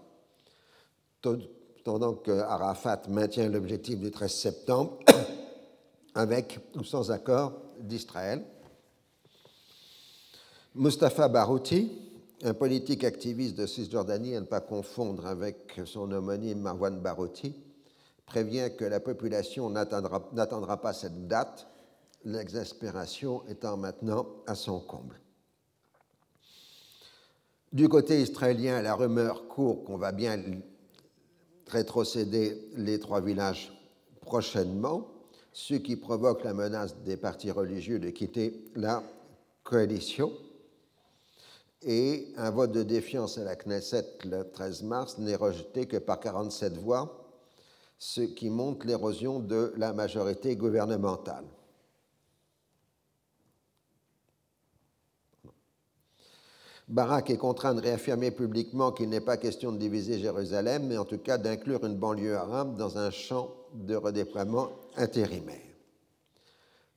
[1.84, 5.00] pendant que Arafat maintient l'objectif du 13 septembre,
[6.16, 8.44] avec ou sans accord d'Israël.
[10.76, 11.92] Mustafa Barouti,
[12.44, 17.56] un politique activiste de Cisjordanie à ne pas confondre avec son homonyme Marwan Barouti,
[18.26, 21.68] prévient que la population n'attendra pas cette date,
[22.24, 25.20] l'exaspération étant maintenant à son comble.
[27.74, 30.42] Du côté israélien, la rumeur court qu'on va bien
[31.68, 33.72] rétrocéder les trois villages
[34.22, 35.08] prochainement,
[35.52, 39.04] ce qui provoque la menace des partis religieux de quitter la
[39.64, 40.32] coalition.
[41.82, 46.20] Et un vote de défiance à la Knesset le 13 mars n'est rejeté que par
[46.20, 47.26] 47 voix,
[47.98, 51.46] ce qui montre l'érosion de la majorité gouvernementale.
[56.90, 61.06] Barak est contraint de réaffirmer publiquement qu'il n'est pas question de diviser Jérusalem, mais en
[61.06, 65.69] tout cas d'inclure une banlieue arabe dans un champ de redéploiement intérimaire.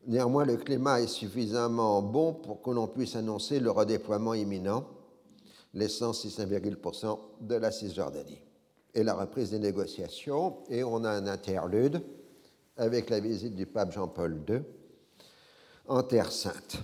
[0.07, 4.85] Néanmoins, le climat est suffisamment bon pour que l'on puisse annoncer le redéploiement imminent,
[5.75, 8.43] laissant 6,1% de la Cisjordanie.
[8.95, 12.03] Et la reprise des négociations, et on a un interlude
[12.77, 14.63] avec la visite du pape Jean-Paul II
[15.87, 16.79] en Terre Sainte.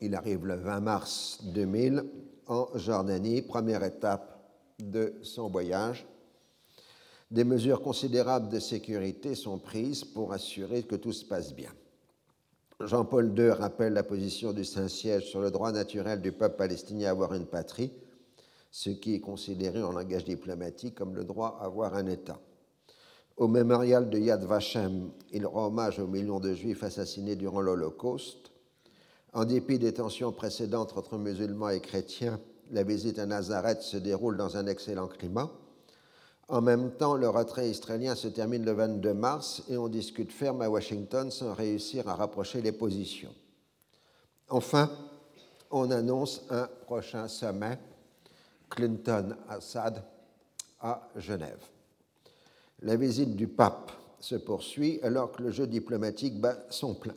[0.00, 2.04] Il arrive le 20 mars 2000
[2.46, 4.38] en Jordanie, première étape
[4.78, 6.06] de son voyage.
[7.30, 11.72] Des mesures considérables de sécurité sont prises pour assurer que tout se passe bien.
[12.80, 17.10] Jean-Paul II rappelle la position du Saint-Siège sur le droit naturel du peuple palestinien à
[17.10, 17.92] avoir une patrie
[18.70, 22.38] ce qui est considéré en langage diplomatique comme le droit à avoir un État.
[23.36, 28.50] Au mémorial de Yad Vashem, il rend hommage aux millions de juifs assassinés durant l'Holocauste.
[29.32, 34.36] En dépit des tensions précédentes entre musulmans et chrétiens, la visite à Nazareth se déroule
[34.36, 35.50] dans un excellent climat.
[36.48, 40.62] En même temps, le retrait israélien se termine le 22 mars et on discute ferme
[40.62, 43.34] à Washington sans réussir à rapprocher les positions.
[44.48, 44.90] Enfin,
[45.70, 47.78] on annonce un prochain sommet
[48.70, 50.02] Clinton-Assad
[50.80, 51.62] à Genève.
[52.80, 57.14] La visite du pape se poursuit alors que le jeu diplomatique bat son plein.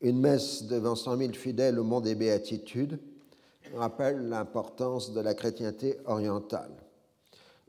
[0.00, 2.98] Une messe devant 100 000 fidèles au Mont des Béatitudes
[3.74, 6.83] rappelle l'importance de la chrétienté orientale.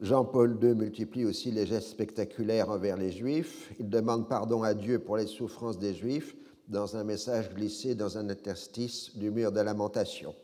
[0.02, 3.72] Jean-Paul II multiplie aussi les gestes spectaculaires envers les Juifs.
[3.80, 6.36] Il demande pardon à Dieu pour les souffrances des Juifs
[6.68, 10.36] dans un message glissé dans un interstice du mur de lamentation.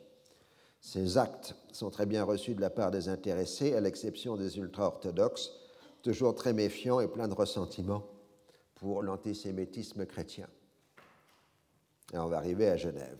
[0.79, 5.51] Ces actes sont très bien reçus de la part des intéressés, à l'exception des ultra-orthodoxes,
[6.01, 8.07] toujours très méfiant et plein de ressentiment
[8.75, 10.47] pour l'antisémitisme chrétien.
[12.13, 13.19] Et on va arriver à Genève.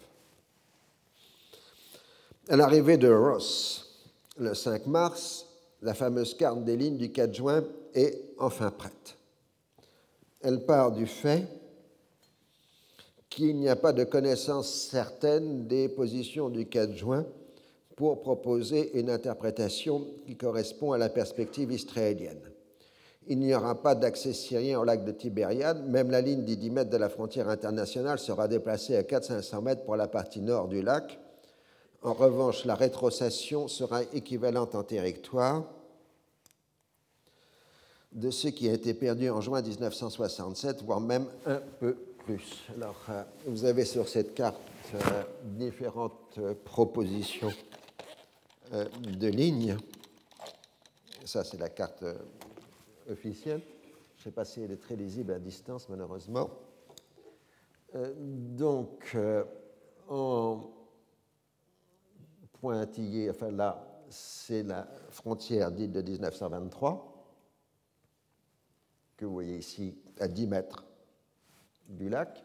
[2.49, 5.50] À l'arrivée de Ross, le 5 mars,
[5.81, 7.63] la fameuse carte des lignes du 4 juin
[7.93, 9.17] est enfin prête.
[10.41, 11.47] Elle part du fait
[13.29, 17.25] qu'il n'y a pas de connaissance certaine des positions du 4 juin
[17.95, 22.51] pour proposer une interprétation qui correspond à la perspective israélienne
[23.27, 25.87] il n'y aura pas d'accès syrien au lac de Tibériade.
[25.87, 29.83] Même la ligne des 10 mètres de la frontière internationale sera déplacée à 400-500 mètres
[29.83, 31.19] pour la partie nord du lac.
[32.03, 35.65] En revanche, la rétrocession sera équivalente en territoire
[38.11, 42.63] de ce qui a été perdu en juin 1967, voire même un peu plus.
[42.75, 44.59] Alors, euh, vous avez sur cette carte
[44.95, 47.51] euh, différentes euh, propositions
[48.71, 49.75] de lignes.
[51.25, 52.05] Ça, c'est la carte
[53.09, 53.61] officielle.
[54.15, 56.49] Je ne sais pas si elle est très lisible à distance, malheureusement.
[57.93, 59.17] Donc,
[60.07, 60.61] en
[62.61, 67.25] pointillé, enfin là, c'est la frontière dite de 1923,
[69.17, 70.85] que vous voyez ici à 10 mètres
[71.89, 72.43] du lac.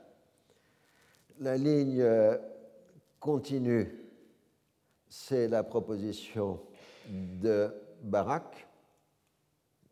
[1.40, 2.38] La ligne euh,
[3.20, 3.94] continue,
[5.08, 6.60] c'est la proposition
[7.08, 7.70] de
[8.02, 8.66] Barak,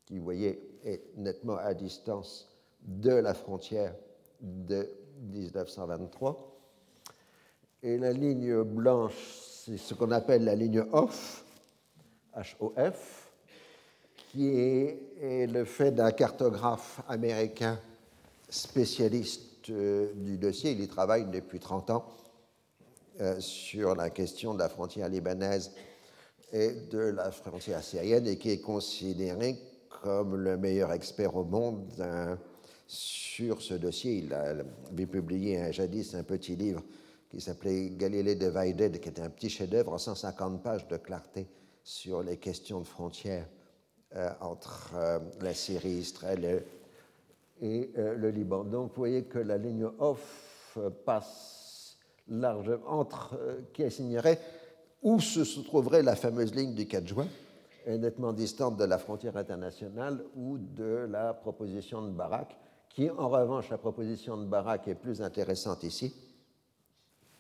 [0.07, 2.49] qui, vous voyez, est nettement à distance
[2.81, 3.95] de la frontière
[4.41, 6.51] de 1923.
[7.83, 11.45] Et la ligne blanche, c'est ce qu'on appelle la ligne OFF,
[12.61, 13.31] HOF,
[14.15, 17.79] qui est, le fait d'un cartographe américain
[18.51, 20.73] spécialiste euh, du dossier.
[20.73, 22.05] Il y travaille depuis 30 ans
[23.21, 25.73] euh, sur la question de la frontière libanaise
[26.53, 29.57] et de la frontière syrienne et qui est considéré
[30.03, 31.87] comme le meilleur expert au monde
[32.87, 34.17] sur ce dossier.
[34.17, 36.83] Il avait publié jadis un petit livre
[37.35, 41.49] qui s'appelait Galilée Divided, qui était un petit chef-d'œuvre en 150 pages de clarté
[41.83, 43.49] sur les questions de frontières
[44.15, 46.63] euh, entre euh, la Syrie, Israël
[47.61, 48.63] et, euh, le Liban.
[48.63, 53.37] Donc vous voyez que la ligne off passe large entre
[53.73, 54.41] qui assignerait
[55.03, 57.27] où se trouverait la fameuse ligne du 4 juin
[57.87, 62.57] nettement distante de la frontière internationale ou de la proposition de Barak,
[62.89, 66.15] qui en revanche, la proposition de Barak est plus intéressante ici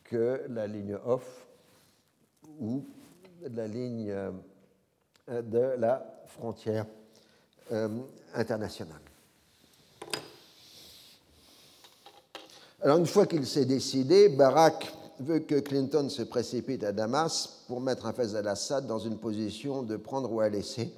[0.05, 1.47] que la ligne off
[2.61, 2.85] ou
[3.43, 6.87] la ligne euh, de la frontière
[7.73, 7.89] euh,
[8.35, 9.01] internationale.
[12.83, 17.81] Alors une fois qu'il s'est décidé, Barak veut que Clinton se précipite à Damas pour
[17.81, 20.93] mettre en face al-Assad dans une position de prendre ou à laisser,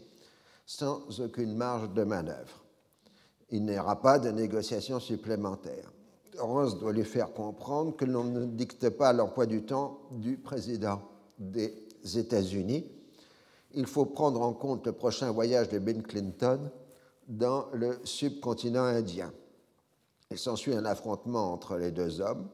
[0.64, 2.64] sans aucune marge de manœuvre.
[3.50, 5.92] Il n'y aura pas de négociations supplémentaires.
[6.38, 11.02] Ross doit lui faire comprendre que l'on ne dicte pas l'emploi du temps du président
[11.38, 11.72] des
[12.14, 12.86] États-Unis.
[13.74, 16.70] Il faut prendre en compte le prochain voyage de Ben Clinton
[17.28, 19.32] dans le subcontinent indien.
[20.30, 22.48] Il s'ensuit un affrontement entre les deux hommes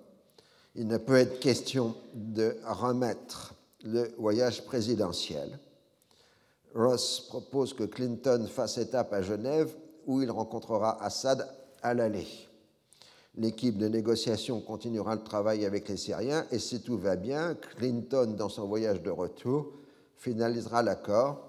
[0.75, 3.55] il ne peut être question de remettre
[3.85, 5.59] le voyage présidentiel.
[6.75, 9.75] Ross propose que Clinton fasse étape à Genève
[10.07, 11.47] où il rencontrera Assad
[11.83, 12.27] à l'aller.
[13.37, 18.35] L'équipe de négociation continuera le travail avec les Syriens et si tout va bien, Clinton,
[18.37, 19.73] dans son voyage de retour,
[20.17, 21.49] finalisera l'accord.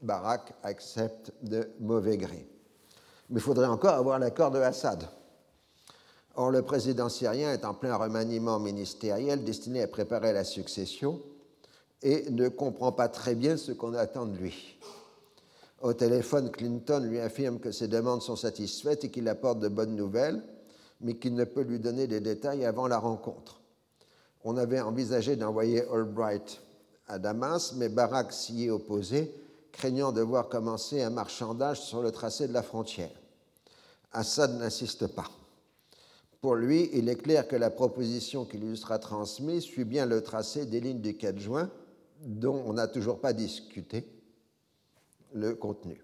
[0.00, 2.46] Barak accepte de mauvais gré.
[3.28, 5.06] Mais il faudrait encore avoir l'accord de Assad.
[6.36, 11.20] Or, le président syrien est en plein remaniement ministériel destiné à préparer la succession
[12.02, 14.78] et ne comprend pas très bien ce qu'on attend de lui.
[15.82, 19.96] Au téléphone, Clinton lui affirme que ses demandes sont satisfaites et qu'il apporte de bonnes
[19.96, 20.42] nouvelles,
[21.00, 23.60] mais qu'il ne peut lui donner des détails avant la rencontre.
[24.44, 26.60] On avait envisagé d'envoyer Albright
[27.06, 29.34] à Damas, mais Barack s'y est opposé,
[29.72, 33.10] craignant de voir commencer un marchandage sur le tracé de la frontière.
[34.12, 35.30] Assad n'insiste pas.
[36.40, 40.22] Pour lui, il est clair que la proposition qui lui sera transmise suit bien le
[40.22, 41.70] tracé des lignes du 4 juin,
[42.20, 44.08] dont on n'a toujours pas discuté
[45.32, 46.00] le contenu.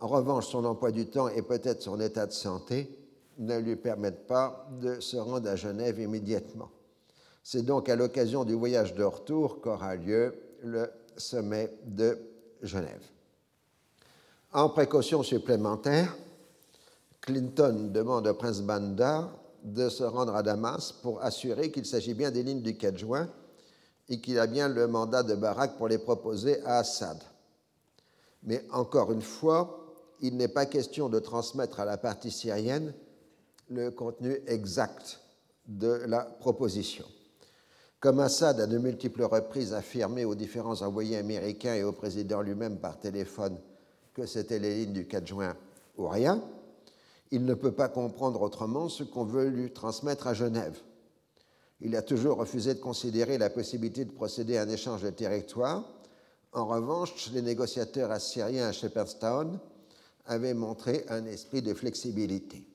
[0.00, 2.99] En revanche, son emploi du temps et peut-être son état de santé
[3.40, 6.70] ne lui permettent pas de se rendre à Genève immédiatement.
[7.42, 12.18] C'est donc à l'occasion du voyage de retour qu'aura lieu le sommet de
[12.62, 13.02] Genève.
[14.52, 16.16] En précaution supplémentaire,
[17.22, 19.30] Clinton demande au prince Bandar
[19.62, 23.28] de se rendre à Damas pour assurer qu'il s'agit bien des lignes du 4 juin
[24.08, 27.18] et qu'il a bien le mandat de Barak pour les proposer à Assad.
[28.42, 32.92] Mais encore une fois, il n'est pas question de transmettre à la partie syrienne
[33.70, 35.20] le contenu exact
[35.66, 37.06] de la proposition.
[38.00, 42.78] Comme Assad a de multiples reprises affirmé aux différents envoyés américains et au président lui-même
[42.78, 43.58] par téléphone
[44.12, 45.56] que c'était les lignes du 4 juin
[45.96, 46.42] ou rien,
[47.30, 50.80] il ne peut pas comprendre autrement ce qu'on veut lui transmettre à Genève.
[51.80, 55.84] Il a toujours refusé de considérer la possibilité de procéder à un échange de territoire.
[56.52, 59.60] En revanche, les négociateurs assyriens à Shepherdstown
[60.26, 62.69] avaient montré un esprit de flexibilité.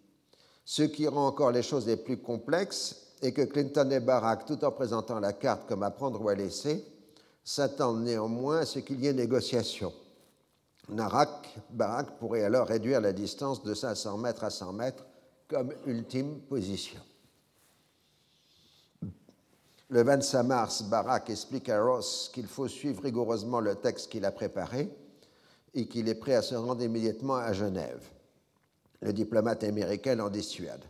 [0.66, 4.64] Ce qui rend encore les choses les plus complexes est que Clinton et Barack, tout
[4.66, 6.84] en présentant la carte comme à prendre ou à laisser,
[7.44, 9.94] s'attendent néanmoins à ce qu'il y ait négociation.
[10.90, 15.06] Narak, Barak pourrait alors réduire la distance de 500 mètres à 100 mètres
[15.48, 17.00] comme ultime position.
[19.90, 24.32] Le 25 mars, Barak explique à Ross qu'il faut suivre rigoureusement le texte qu'il a
[24.32, 24.90] préparé
[25.76, 28.02] et qu'il est prêt à se rendre immédiatement à Genève.
[29.06, 30.84] Le diplomate américain en dissuade.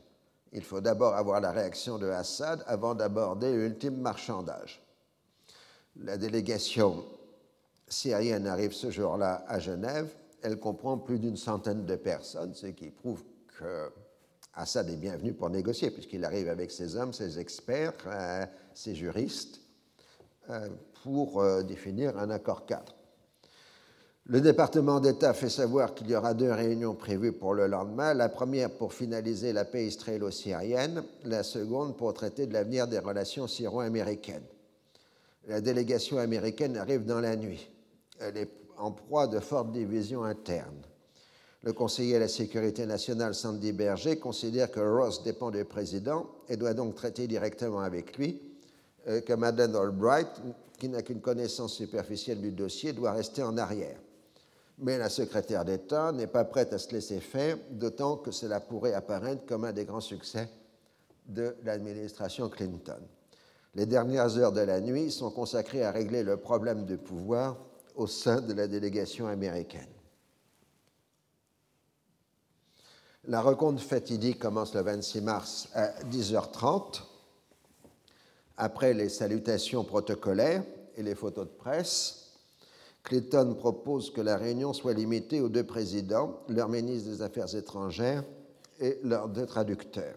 [0.54, 4.82] Il faut d'abord avoir la réaction de Assad avant d'aborder l'ultime marchandage.
[5.98, 7.04] La délégation
[7.90, 10.16] syrienne arrive ce jour-là à Genève.
[10.42, 13.22] Elle comprend plus d'une centaine de personnes, ce qui prouve
[13.60, 13.92] que
[14.54, 19.60] Assad est bienvenu pour négocier, puisqu'il arrive avec ses hommes, ses experts, euh, ses juristes,
[20.50, 20.70] euh,
[21.04, 22.96] pour euh, définir un accord cadre.
[24.28, 28.28] Le département d'État fait savoir qu'il y aura deux réunions prévues pour le lendemain, la
[28.28, 34.46] première pour finaliser la paix israélo-syrienne, la seconde pour traiter de l'avenir des relations syro-américaines.
[35.48, 37.70] La délégation américaine arrive dans la nuit
[38.20, 40.82] elle est en proie de fortes divisions internes.
[41.64, 46.58] Le conseiller à la sécurité nationale, Sandy Berger, considère que Ross dépend du président et
[46.58, 48.40] doit donc traiter directement avec lui,
[49.08, 50.28] euh, que Madeleine Albright,
[50.78, 53.98] qui n'a qu'une connaissance superficielle du dossier, doit rester en arrière.
[54.78, 58.94] Mais la secrétaire d'État n'est pas prête à se laisser faire, d'autant que cela pourrait
[58.94, 60.50] apparaître comme un des grands succès
[61.28, 63.02] de l'administration Clinton.
[63.74, 67.58] Les dernières heures de la nuit sont consacrées à régler le problème de pouvoir
[67.96, 69.90] au sein de la délégation américaine.
[73.28, 77.02] La rencontre fatidique commence le 26 mars à 10h30.
[78.58, 80.64] Après les salutations protocolaires
[80.96, 82.25] et les photos de presse,
[83.06, 88.24] Clinton propose que la réunion soit limitée aux deux présidents, leur ministre des Affaires étrangères
[88.80, 90.16] et leurs deux traducteurs.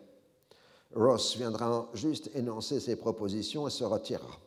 [0.94, 4.38] Ross viendra juste énoncer ses propositions et se retirera.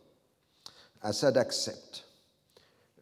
[1.02, 2.06] Assad accepte.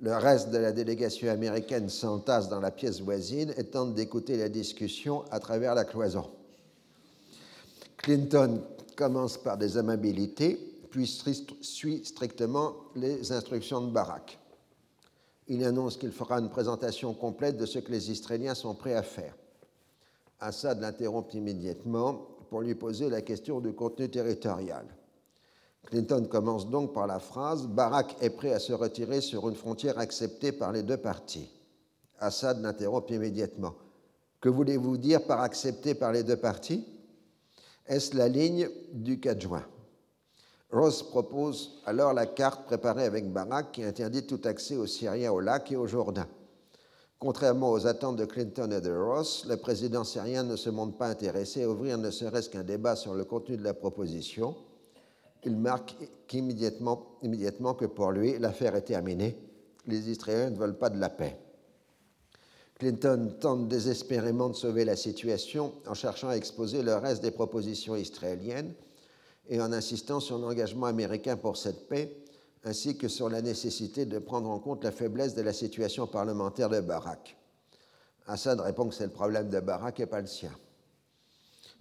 [0.02, 4.50] Le reste de la délégation américaine s'entasse dans la pièce voisine et tente d'écouter la
[4.50, 6.30] discussion à travers la cloison.
[7.98, 8.62] Clinton
[8.98, 10.56] commence par des amabilités,
[10.90, 11.08] puis
[11.62, 14.39] suit strictement les instructions de Barack.
[15.50, 19.02] Il annonce qu'il fera une présentation complète de ce que les Israéliens sont prêts à
[19.02, 19.36] faire.
[20.40, 24.86] Assad l'interrompt immédiatement pour lui poser la question du contenu territorial.
[25.86, 29.98] Clinton commence donc par la phrase Barack est prêt à se retirer sur une frontière
[29.98, 31.50] acceptée par les deux parties.
[32.20, 33.74] Assad l'interrompt immédiatement.
[34.40, 36.86] Que voulez-vous dire par accepté par les deux parties
[37.88, 39.66] Est-ce la ligne du 4 juin?
[40.72, 45.40] Ross propose alors la carte préparée avec Barack qui interdit tout accès aux Syriens au
[45.40, 46.28] lac et au Jourdain.
[47.18, 51.08] Contrairement aux attentes de Clinton et de Ross, le président syrien ne se montre pas
[51.08, 54.56] intéressé à ouvrir ne serait-ce qu'un débat sur le contenu de la proposition
[55.46, 55.96] il marque
[56.34, 59.38] immédiatement, immédiatement que pour lui, l'affaire est terminée.
[59.86, 61.38] Les Israéliens ne veulent pas de la paix.
[62.78, 67.96] Clinton tente désespérément de sauver la situation en cherchant à exposer le reste des propositions
[67.96, 68.74] israéliennes
[69.50, 72.16] et en insistant sur l'engagement américain pour cette paix,
[72.64, 76.70] ainsi que sur la nécessité de prendre en compte la faiblesse de la situation parlementaire
[76.70, 77.36] de Barak.
[78.28, 80.52] Assad répond que c'est le problème de Barak et pas le sien.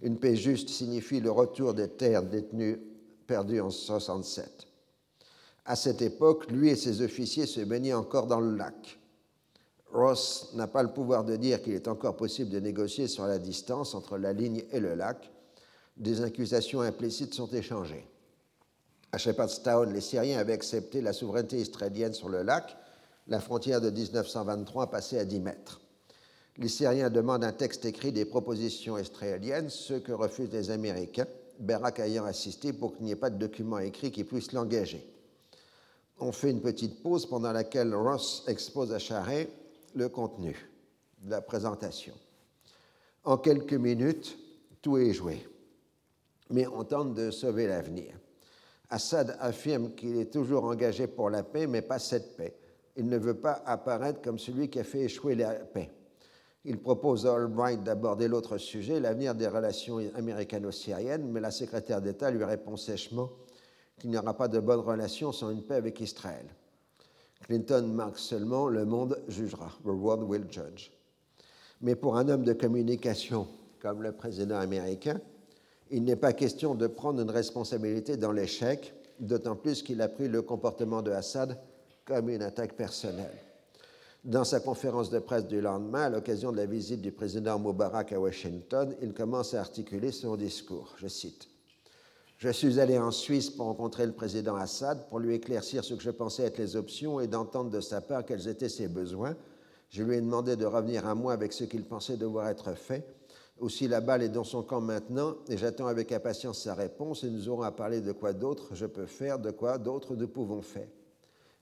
[0.01, 2.79] Une paix juste signifie le retour des terres détenues
[3.27, 4.65] perdues en 1967.
[5.65, 8.99] À cette époque, lui et ses officiers se baignaient encore dans le lac.
[9.91, 13.37] Ross n'a pas le pouvoir de dire qu'il est encore possible de négocier sur la
[13.37, 15.29] distance entre la ligne et le lac.
[15.99, 18.07] Des accusations implicites sont échangées.
[19.11, 22.77] À Shepherdstown, les Syriens avaient accepté la souveraineté israélienne sur le lac.
[23.27, 25.81] La frontière de 1923 passait à 10 mètres.
[26.57, 31.27] Les Syriens demandent un texte écrit des propositions israéliennes, ce que refusent les Américains,
[31.59, 35.05] Barak ayant assisté pour qu'il n'y ait pas de document écrit qui puisse l'engager.
[36.21, 39.49] On fait une petite pause pendant laquelle Ross expose à Charret
[39.95, 40.69] le contenu
[41.23, 42.13] de la présentation.
[43.25, 44.37] En quelques minutes,
[44.81, 45.45] tout est joué,
[46.49, 48.15] mais on tente de sauver l'avenir.
[48.89, 52.55] Assad affirme qu'il est toujours engagé pour la paix, mais pas cette paix.
[52.95, 55.91] Il ne veut pas apparaître comme celui qui a fait échouer la paix.
[56.65, 62.31] Il propose à Albright d'aborder l'autre sujet, l'avenir des relations américano-syriennes, mais la secrétaire d'État
[62.31, 63.29] lui répond sèchement
[63.97, 66.45] qu'il n'y aura pas de bonnes relations sans une paix avec Israël.
[67.43, 70.91] Clinton marque seulement le monde jugera, the world will judge.
[71.81, 73.47] Mais pour un homme de communication
[73.79, 75.21] comme le président américain,
[75.91, 80.27] il n'est pas question de prendre une responsabilité dans l'échec, d'autant plus qu'il a pris
[80.27, 81.57] le comportement de Assad
[82.05, 83.37] comme une attaque personnelle.
[84.23, 88.11] Dans sa conférence de presse du lendemain, à l'occasion de la visite du président Mubarak
[88.11, 90.93] à Washington, il commence à articuler son discours.
[90.97, 91.47] Je cite
[92.37, 96.03] Je suis allé en Suisse pour rencontrer le président Assad pour lui éclaircir ce que
[96.03, 99.35] je pensais être les options et d'entendre de sa part quels étaient ses besoins.
[99.89, 103.07] Je lui ai demandé de revenir à moi avec ce qu'il pensait devoir être fait.
[103.59, 107.29] Aussi, la balle est dans son camp maintenant et j'attends avec impatience sa réponse et
[107.29, 110.61] nous aurons à parler de quoi d'autre je peux faire, de quoi d'autre nous pouvons
[110.61, 110.87] faire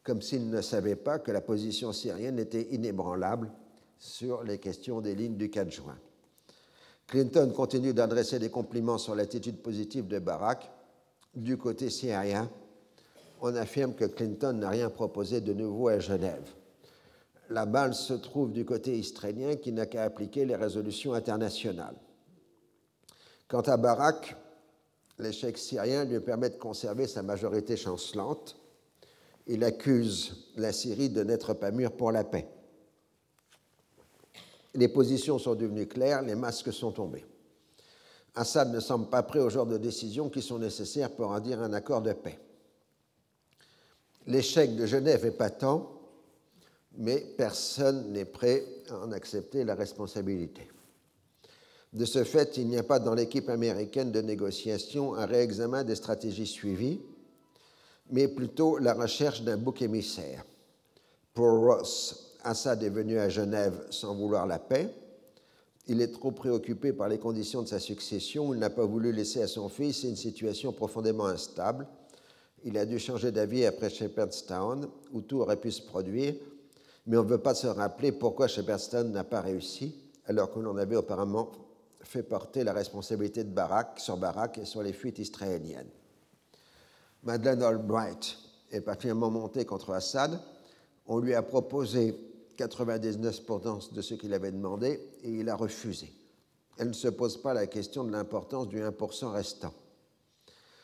[0.08, 3.52] comme s'il ne savait pas que la position syrienne était inébranlable
[4.00, 5.98] sur les questions des lignes du 4 juin.
[7.08, 10.72] Clinton continue d'adresser des compliments sur l'attitude positive de Barack.
[11.36, 12.50] Du côté syrien,
[13.41, 16.54] on affirme que Clinton n'a rien proposé de nouveau à Genève.
[17.50, 21.95] La balle se trouve du côté israélien qui n'a qu'à appliquer les résolutions internationales.
[23.48, 24.36] Quant à Barack,
[25.20, 28.58] l'échec syrien lui permet de conserver sa majorité chancelante
[29.48, 32.48] il accuse la Syrie de n'être pas mûre pour la paix.
[34.74, 37.26] Les positions sont devenues claires, les masques sont tombés.
[38.36, 41.62] Assad ne semble pas prêt au genre de décisions qui sont nécessaires pour en dire
[41.62, 42.38] un accord de paix.
[44.28, 45.89] L'échec de Genève est patent,
[46.98, 50.68] mais personne n'est prêt à en accepter la responsabilité.
[51.93, 55.95] De ce fait, il n'y a pas dans l'équipe américaine de négociation un réexamen des
[55.95, 57.00] stratégies suivies,
[58.10, 60.43] mais plutôt la recherche d'un bouc émissaire.
[61.34, 64.89] Pour Ross, Assad est venu à Genève sans vouloir la paix.
[65.88, 68.54] Il est trop préoccupé par les conditions de sa succession.
[68.54, 71.88] Il n'a pas voulu laisser à son fils une situation profondément instable.
[72.66, 76.36] Il a dû changer d'avis après Shepherdstown, où tout aurait pu se produire,
[77.08, 79.95] mais on ne veut pas se rappeler pourquoi Shepherdstown n'a pas réussi,
[80.26, 81.51] alors que l'on avait auparavant
[82.01, 85.89] fait porter la responsabilité de Barak sur Barak et sur les fuites israéliennes.
[87.24, 88.38] Madeleine Albright
[88.72, 90.39] est particulièrement montée contre Assad.
[91.08, 92.16] On lui a proposé
[92.58, 96.14] 99% de ce qu'il avait demandé et il a refusé.
[96.78, 99.74] Elle ne se pose pas la question de l'importance du 1% restant.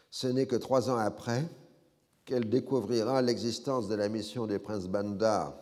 [0.10, 1.44] Ce n'est que trois ans après
[2.26, 5.54] qu'elle découvrira l'existence de la mission des princes Bandar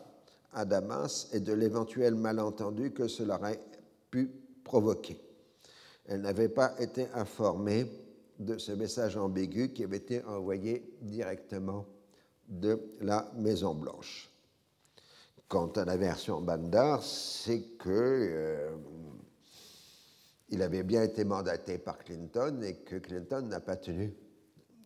[0.54, 3.62] à Damas et de l'éventuel malentendu que cela aurait
[4.10, 4.32] pu
[4.64, 5.20] provoquer.
[6.06, 7.86] Elle n'avait pas été informée
[8.39, 11.86] de ce message ambigu qui avait été envoyé directement
[12.47, 14.30] de la Maison Blanche.
[15.47, 18.72] Quant à la version Bandar, c'est que euh,
[20.49, 24.14] il avait bien été mandaté par Clinton et que Clinton n'a pas tenu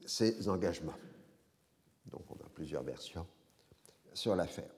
[0.06, 0.98] ses engagements.
[2.06, 3.26] Donc on a plusieurs versions
[4.14, 4.72] sur l'affaire.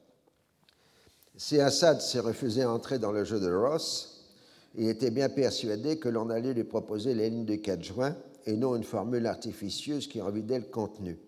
[1.40, 4.26] Si Assad s'est refusé à entrer dans le jeu de Ross,
[4.74, 8.18] il était bien persuadé que l'on allait lui proposer les lignes du 4 juin
[8.48, 11.20] et non une formule artificieuse qui en vidait le contenu.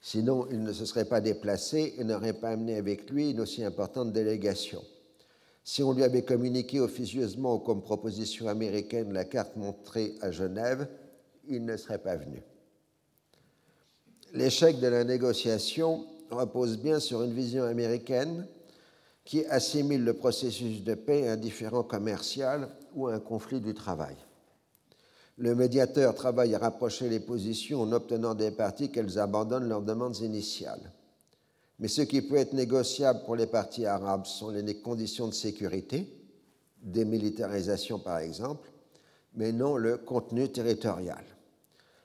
[0.00, 3.64] Sinon, il ne se serait pas déplacé et n'aurait pas amené avec lui une aussi
[3.64, 4.82] importante délégation.
[5.64, 10.86] Si on lui avait communiqué officieusement comme proposition américaine la carte montrée à Genève,
[11.48, 12.40] il ne serait pas venu.
[14.32, 18.46] L'échec de la négociation repose bien sur une vision américaine
[19.24, 23.74] qui assimile le processus de paix à un différent commercial ou à un conflit du
[23.74, 24.16] travail.
[25.36, 30.18] Le médiateur travaille à rapprocher les positions en obtenant des parties qu'elles abandonnent leurs demandes
[30.18, 30.92] initiales.
[31.80, 36.08] Mais ce qui peut être négociable pour les parties arabes sont les conditions de sécurité,
[36.82, 38.70] démilitarisation par exemple,
[39.34, 41.24] mais non le contenu territorial.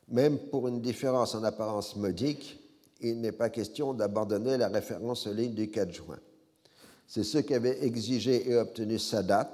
[0.07, 2.59] Même pour une différence en apparence modique,
[3.01, 6.19] il n'est pas question d'abandonner la référence aux lignes du 4 juin.
[7.09, 9.51] C'est ce qu'avait exigé et obtenu Sadat,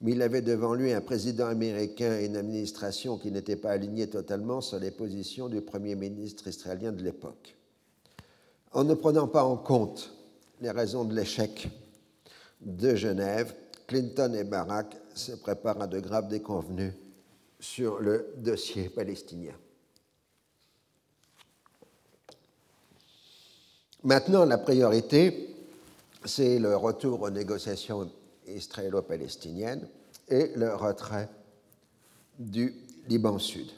[0.00, 4.08] mais il avait devant lui un président américain et une administration qui n'étaient pas alignés
[4.08, 7.54] totalement sur les positions du premier ministre israélien de l'époque.
[8.72, 10.10] En ne prenant pas en compte
[10.62, 11.68] les raisons de l'échec
[12.62, 13.54] de Genève,
[13.86, 16.94] Clinton et Barack se préparent à de graves déconvenues
[17.60, 19.52] sur le dossier palestinien.
[24.02, 25.53] Maintenant, la priorité,
[26.24, 28.10] c'est le retour aux négociations
[28.46, 29.86] israélo-palestiniennes
[30.28, 31.28] et le retrait
[32.38, 32.74] du
[33.08, 33.68] Liban Sud.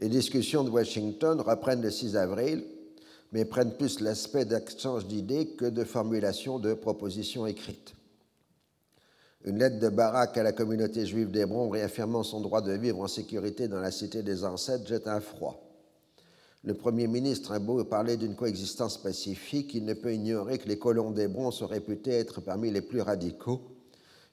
[0.00, 2.64] Les discussions de Washington reprennent le 6 avril,
[3.32, 7.94] mais prennent plus l'aspect d'échange d'idées que de formulation de propositions écrites.
[9.44, 13.08] Une lettre de Barak à la communauté juive d'Hébron réaffirmant son droit de vivre en
[13.08, 15.67] sécurité dans la cité des ancêtres jette un froid.
[16.64, 20.78] Le Premier ministre a beau parler d'une coexistence pacifique, il ne peut ignorer que les
[20.78, 23.62] colons d'Hébron sont réputés être parmi les plus radicaux.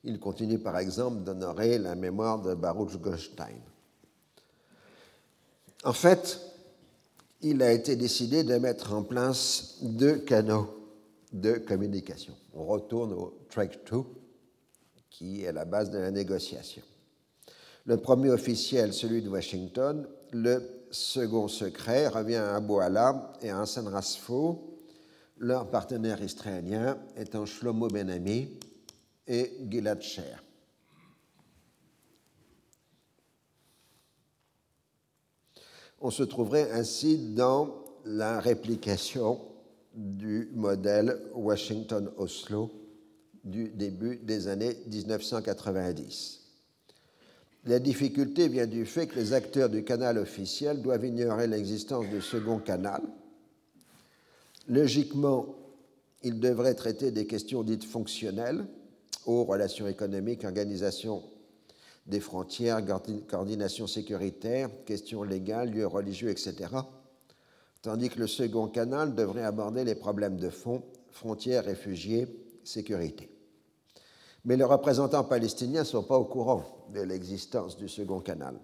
[0.04, 3.60] Il continue par exemple d'honorer la mémoire de Baruch Goldstein.
[5.84, 6.40] En fait,
[7.42, 10.76] il a été décidé de mettre en place deux canaux
[11.32, 12.34] de communication.
[12.56, 13.98] On retourne au track 2,
[15.12, 16.82] qui est la base de la négociation.
[17.86, 23.62] Le premier officiel, celui de Washington, le second secret revient à Abu Ala et à
[23.62, 24.80] Hassan Rasfo,
[25.38, 28.50] leur partenaire israélien étant Shlomo Benami
[29.28, 30.42] et Gilad Sher.
[36.00, 39.42] On se trouverait ainsi dans la réplication
[39.94, 42.72] du modèle Washington-Oslo
[43.44, 46.45] du début des années 1990.
[47.66, 52.22] La difficulté vient du fait que les acteurs du canal officiel doivent ignorer l'existence du
[52.22, 53.02] second canal.
[54.68, 55.56] Logiquement,
[56.22, 58.68] ils devraient traiter des questions dites fonctionnelles,
[59.26, 61.24] aux relations économiques, organisation
[62.06, 62.82] des frontières,
[63.28, 66.54] coordination sécuritaire, questions légales, lieux religieux, etc.
[67.82, 72.28] Tandis que le second canal devrait aborder les problèmes de fond, frontières, réfugiés,
[72.64, 73.35] sécurité.
[74.46, 78.56] Mais les représentants palestiniens ne sont pas au courant de l'existence du second canal.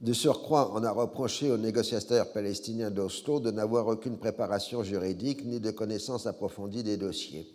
[0.00, 5.60] De surcroît, on a reproché aux négociateurs palestiniens d'Oslo de n'avoir aucune préparation juridique ni
[5.60, 7.48] de connaissance approfondie des dossiers.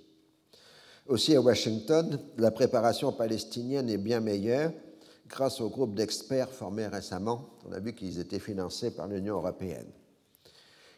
[1.06, 4.72] Aussi à Washington, la préparation palestinienne est bien meilleure
[5.28, 7.50] grâce au groupe d'experts formés récemment.
[7.68, 9.92] On a vu qu'ils étaient financés par l'Union européenne.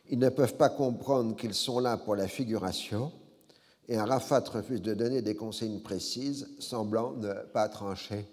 [0.09, 3.11] Ils ne peuvent pas comprendre qu'ils sont là pour la figuration
[3.87, 8.25] et Arafat refuse de donner des consignes précises, semblant ne pas trancher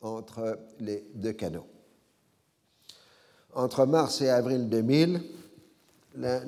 [0.00, 1.66] entre les deux canaux.
[3.54, 5.20] Entre mars et avril 2000,
[6.16, 6.42] la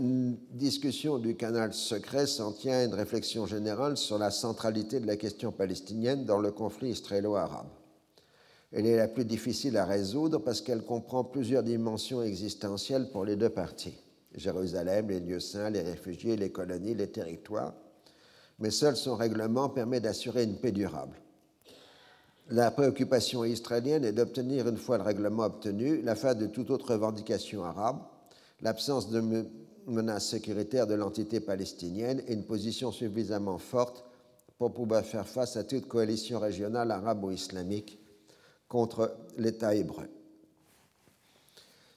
[0.50, 5.16] discussion du canal secret s'en tient à une réflexion générale sur la centralité de la
[5.16, 7.68] question palestinienne dans le conflit israélo-arabe.
[8.72, 13.36] Elle est la plus difficile à résoudre parce qu'elle comprend plusieurs dimensions existentielles pour les
[13.36, 13.96] deux parties.
[14.34, 17.74] Jérusalem, les lieux saints, les réfugiés, les colonies, les territoires,
[18.58, 21.16] mais seul son règlement permet d'assurer une paix durable.
[22.50, 26.92] La préoccupation israélienne est d'obtenir, une fois le règlement obtenu, la fin de toute autre
[26.92, 28.00] revendication arabe,
[28.60, 29.22] l'absence de
[29.86, 34.04] menace sécuritaire de l'entité palestinienne et une position suffisamment forte
[34.58, 37.98] pour pouvoir faire face à toute coalition régionale arabe ou islamique
[38.68, 40.08] contre l'État hébreu.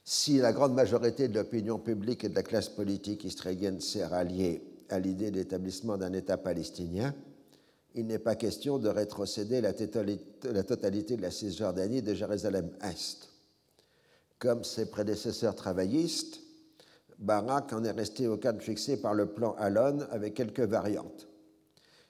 [0.04, 4.62] Si la grande majorité de l'opinion publique et de la classe politique israélienne s'est ralliée
[4.90, 7.14] à l'idée d'établissement d'un État palestinien,
[7.94, 13.28] il n'est pas question de rétrocéder la totalité de la Cisjordanie de Jérusalem-Est.
[14.38, 16.40] Comme ses prédécesseurs travaillistes,
[17.18, 21.26] Barak en est resté au cadre fixé par le plan Allon avec quelques variantes.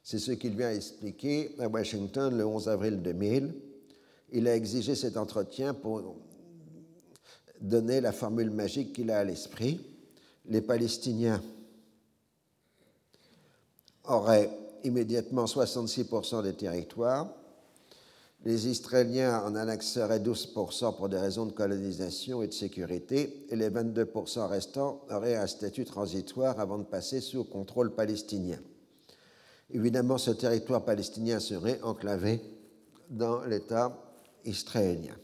[0.03, 3.55] C'est ce qu'il vient expliquer à Washington le 11 avril 2000.
[4.33, 6.17] Il a exigé cet entretien pour
[7.61, 9.81] donner la formule magique qu'il a à l'esprit.
[10.47, 11.43] Les Palestiniens
[14.09, 14.51] auraient
[14.85, 17.29] immédiatement 66% des territoires.
[18.45, 23.69] Les Israéliens en annexeraient 12% pour des raisons de colonisation et de sécurité, et les
[23.69, 28.59] 22% restants auraient un statut transitoire avant de passer sous contrôle palestinien.
[29.71, 32.41] Évidemment, ce territoire palestinien serait enclavé
[33.11, 33.99] dans l'État
[34.45, 35.17] israélien.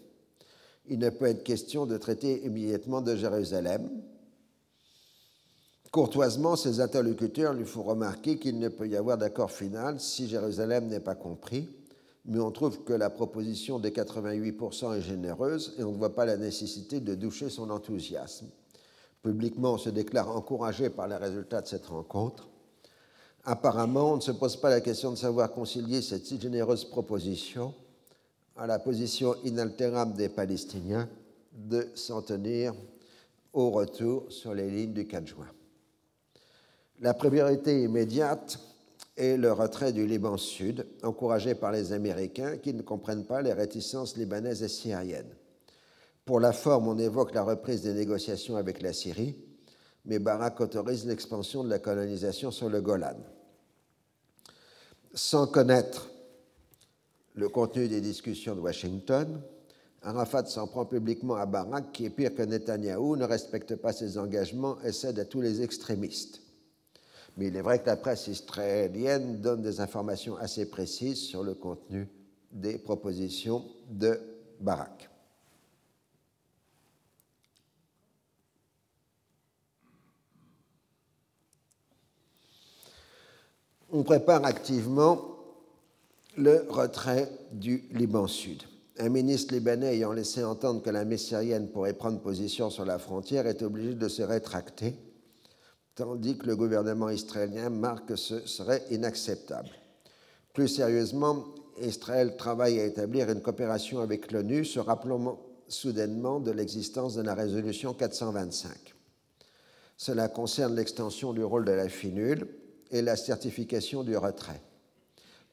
[0.87, 3.89] Il ne peut être question de traiter immédiatement de Jérusalem.
[5.95, 10.89] Courtoisement, ses interlocuteurs lui font remarquer qu'il ne peut y avoir d'accord final si Jérusalem
[10.89, 11.69] n'est pas compris,
[12.25, 16.25] mais on trouve que la proposition des 88% est généreuse et on ne voit pas
[16.25, 18.47] la nécessité de doucher son enthousiasme.
[19.23, 22.49] Publiquement, on se déclare encouragé par les résultats de cette rencontre.
[23.45, 27.73] Apparemment, on ne se pose pas la question de savoir concilier cette si généreuse proposition
[28.57, 31.09] à la position inaltérable des Palestiniens
[31.53, 32.75] de s'en tenir
[33.53, 35.47] au retour sur les lignes du 4 juin.
[37.05, 38.59] La priorité immédiate
[39.19, 43.53] est le retrait du Liban Sud, encouragé par les Américains qui ne comprennent pas les
[43.53, 45.35] réticences libanaises et syriennes.
[46.25, 49.37] Pour la forme, on évoque la reprise des négociations avec la Syrie,
[50.07, 53.19] mais Barak autorise l'expansion de la colonisation sur le Golan.
[55.13, 56.09] Sans connaître
[57.35, 59.43] le contenu des discussions de Washington,
[60.01, 64.17] Arafat s'en prend publiquement à Barak, qui est pire que Netanyahou, ne respecte pas ses
[64.17, 66.41] engagements et cède à tous les extrémistes.
[67.37, 71.55] Mais il est vrai que la presse israélienne donne des informations assez précises sur le
[71.55, 72.09] contenu
[72.53, 74.21] des propositions de
[74.61, 75.11] Barak.
[83.95, 85.37] on prépare activement
[86.37, 88.65] le retrait du Liban Sud.
[88.99, 93.47] Un ministre libanais ayant laissé entendre que la syrienne pourrait prendre position sur la frontière
[93.47, 94.97] est obligé de se rétracter,
[95.95, 99.71] tandis que le gouvernement israélien marque que ce serait inacceptable.
[100.53, 101.45] Plus sérieusement,
[101.81, 107.35] Israël travaille à établir une coopération avec l'ONU, se rappelant soudainement de l'existence de la
[107.35, 108.95] résolution 425.
[109.97, 112.47] Cela concerne l'extension du rôle de la FINUL,
[112.95, 114.61] et la certification du retrait.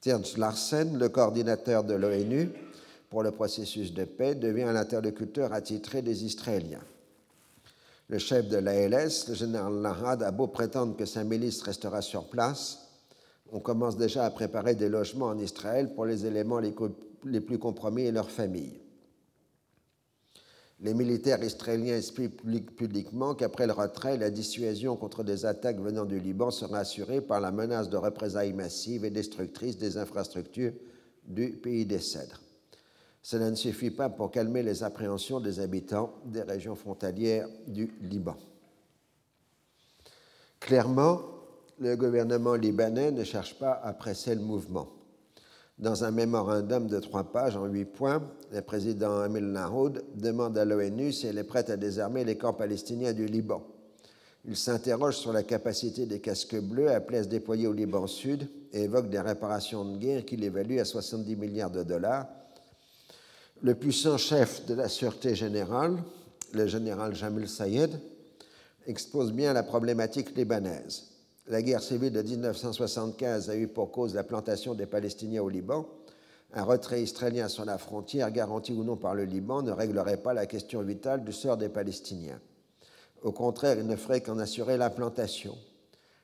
[0.06, 2.50] Ernst Larsen, le coordinateur de l'ONU
[3.10, 6.84] pour le processus de paix, devient l'interlocuteur attitré des Israéliens.
[8.12, 12.28] Le chef de l'ALS, le général Lahad, a beau prétendre que sa milice restera sur
[12.28, 12.89] place,
[13.53, 18.01] on commence déjà à préparer des logements en Israël pour les éléments les plus compromis
[18.01, 18.82] et leurs familles.
[20.82, 26.20] Les militaires israéliens expliquent publiquement qu'après le retrait, la dissuasion contre des attaques venant du
[26.20, 30.74] Liban sera assurée par la menace de représailles massives et destructrices des infrastructures
[31.24, 32.41] du pays des Cèdres.
[33.22, 38.36] Cela ne suffit pas pour calmer les appréhensions des habitants des régions frontalières du Liban.
[40.60, 41.22] Clairement,
[41.80, 44.90] le gouvernement libanais ne cherche pas à presser le mouvement.
[45.80, 50.66] Dans un mémorandum de trois pages en huit points, le président Amil Nahoud demande à
[50.66, 53.64] l'ONU si elle est prête à désarmer les camps palestiniens du Liban.
[54.46, 58.84] Il s'interroge sur la capacité des casques bleus à se déployer au Liban Sud et
[58.84, 62.28] évoque des réparations de guerre qu'il évalue à 70 milliards de dollars.
[63.64, 65.95] Le puissant chef de la Sûreté générale,
[66.51, 67.91] le général Jamil Sayed,
[68.88, 71.09] expose bien la problématique libanaise.
[71.45, 75.86] La guerre civile de 1975 a eu pour cause la plantation des Palestiniens au Liban.
[76.53, 80.34] Un retrait israélien sur la frontière, garanti ou non par le Liban, ne réglerait pas
[80.34, 82.39] la question vitale du sort des Palestiniens.
[83.22, 85.55] Au contraire, il ne ferait qu'en assurer l'implantation.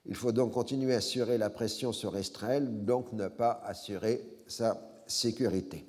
[0.08, 4.82] Il faut donc continuer à assurer la pression sur Israël, donc ne pas assurer sa
[5.06, 5.86] sécurité.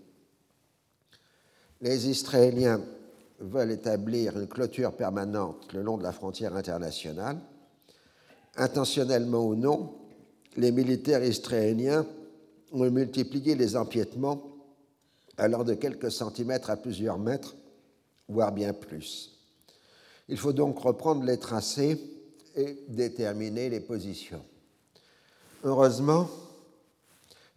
[1.80, 2.80] Les Israéliens
[3.40, 7.38] veulent établir une clôture permanente le long de la frontière internationale
[8.58, 9.94] intentionnellement ou non,
[10.56, 12.06] les militaires israéliens
[12.72, 14.42] ont multiplié les empiètements
[15.36, 17.54] allant de quelques centimètres à plusieurs mètres,
[18.28, 19.38] voire bien plus.
[20.28, 21.98] Il faut donc reprendre les tracés
[22.56, 24.44] et déterminer les positions.
[25.62, 26.28] Heureusement,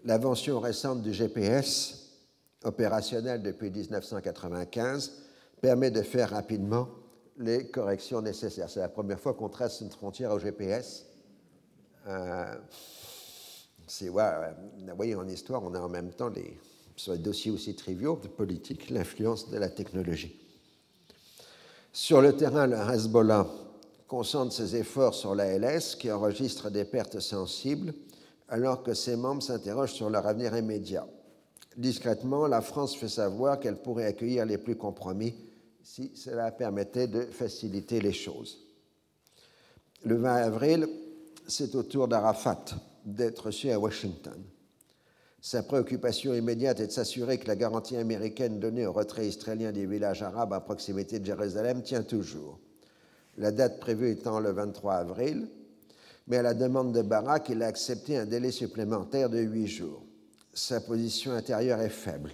[0.06, 2.01] l'invention récente du GPS,
[2.64, 5.12] opérationnel depuis 1995,
[5.62, 6.90] permet de faire rapidement
[7.38, 8.70] les corrections nécessaires.
[8.70, 11.06] C'est la première fois qu'on trace une frontière au GPS.
[12.08, 12.56] Euh,
[14.00, 16.58] vous voyez, en histoire, on a en même temps, les,
[16.96, 20.40] sur les dossiers aussi triviaux de politique, l'influence de la technologie.
[21.92, 23.48] Sur le terrain, le Hezbollah
[24.08, 27.94] concentre ses efforts sur la LS, qui enregistre des pertes sensibles,
[28.48, 31.08] alors que ses membres s'interrogent sur leur avenir immédiat.
[31.78, 35.36] Discrètement, la France fait savoir qu'elle pourrait accueillir les plus compromis
[35.84, 38.60] si cela permettait de faciliter les choses.
[40.04, 40.88] Le 20 avril,
[41.48, 42.66] c'est au tour d'Arafat
[43.06, 44.44] d'être reçu à Washington.
[45.40, 49.88] Sa préoccupation immédiate est de s'assurer que la garantie américaine donnée au retrait israélien des
[49.88, 52.60] villages arabes à proximité de Jérusalem tient toujours.
[53.38, 55.48] La date prévue étant le 23 avril,
[56.28, 60.04] mais à la demande de Barak, il a accepté un délai supplémentaire de huit jours.
[60.54, 62.32] Sa position intérieure est faible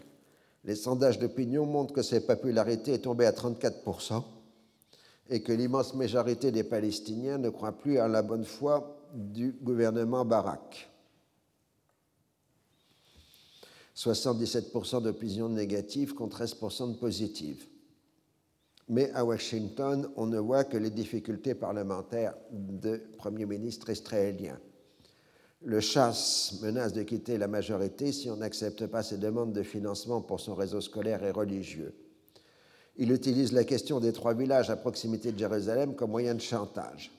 [0.63, 4.23] Les sondages d'opinion montrent que sa popularité est tombée à 34%
[5.29, 10.25] et que l'immense majorité des Palestiniens ne croient plus à la bonne foi du gouvernement
[10.25, 10.89] Barak.
[13.95, 17.65] 77% d'opinions négatives contre 13% de positives.
[18.89, 24.57] Mais à Washington, on ne voit que les difficultés parlementaires de Premier ministre israélien.
[25.63, 30.21] Le chasse menace de quitter la majorité si on n'accepte pas ses demandes de financement
[30.21, 31.95] pour son réseau scolaire et religieux.
[32.95, 37.11] Il utilise la question des trois villages à proximité de Jérusalem comme moyen de chantage.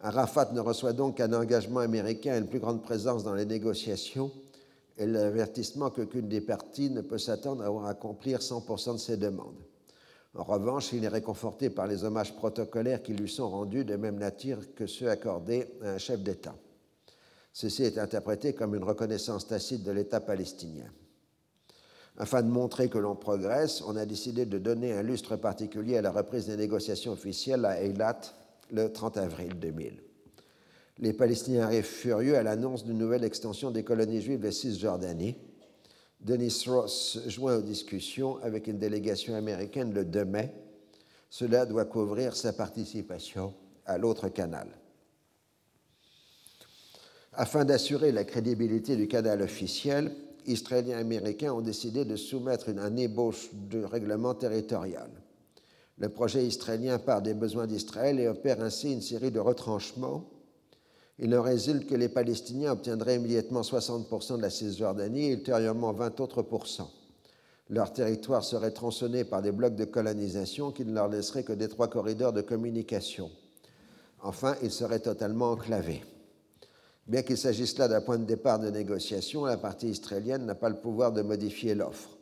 [0.00, 4.32] Arafat ne reçoit donc qu'un engagement américain et une plus grande présence dans les négociations
[4.98, 9.62] et l'avertissement qu'aucune des parties ne peut s'attendre à accomplir 100% de ses demandes.
[10.34, 14.18] En revanche, il est réconforté par les hommages protocolaires qui lui sont rendus de même
[14.18, 16.54] nature que ceux accordés à un chef d'État.
[17.54, 20.90] Ceci est interprété comme une reconnaissance tacite de l'État palestinien.
[22.18, 26.02] Afin de montrer que l'on progresse, on a décidé de donner un lustre particulier à
[26.02, 28.20] la reprise des négociations officielles à Eilat
[28.72, 30.02] le 30 avril 2000.
[30.98, 35.36] Les Palestiniens arrivent furieux à l'annonce d'une nouvelle extension des colonies juives de Cisjordanie.
[36.20, 40.52] Denis Ross joint aux discussions avec une délégation américaine le 2 mai.
[41.30, 43.54] Cela doit couvrir sa participation
[43.86, 44.66] à l'autre canal.
[47.36, 50.12] Afin d'assurer la crédibilité du canal officiel,
[50.46, 55.10] Israéliens et Américains ont décidé de soumettre une, ébauche de règlement territorial.
[55.98, 60.30] Le projet israélien part des besoins d'Israël et opère ainsi une série de retranchements.
[61.18, 66.20] Il en résulte que les Palestiniens obtiendraient immédiatement 60% de la Cisjordanie et ultérieurement 20
[66.20, 66.92] autres pourcents.
[67.68, 71.68] Leur territoire serait tronçonné par des blocs de colonisation qui ne leur laisseraient que des
[71.68, 73.30] trois corridors de communication.
[74.22, 76.02] Enfin, ils seraient totalement enclavés.
[77.06, 80.70] Bien qu'il s'agisse là d'un point de départ de négociation, la partie israélienne n'a pas
[80.70, 82.16] le pouvoir de modifier l'offre.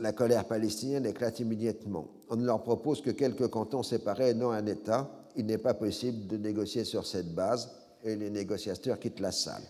[0.00, 2.08] La colère palestinienne éclate immédiatement.
[2.28, 5.10] On ne leur propose que quelques cantons séparés et non un État.
[5.36, 7.70] Il n'est pas possible de négocier sur cette base
[8.04, 9.62] et les négociateurs quittent la salle.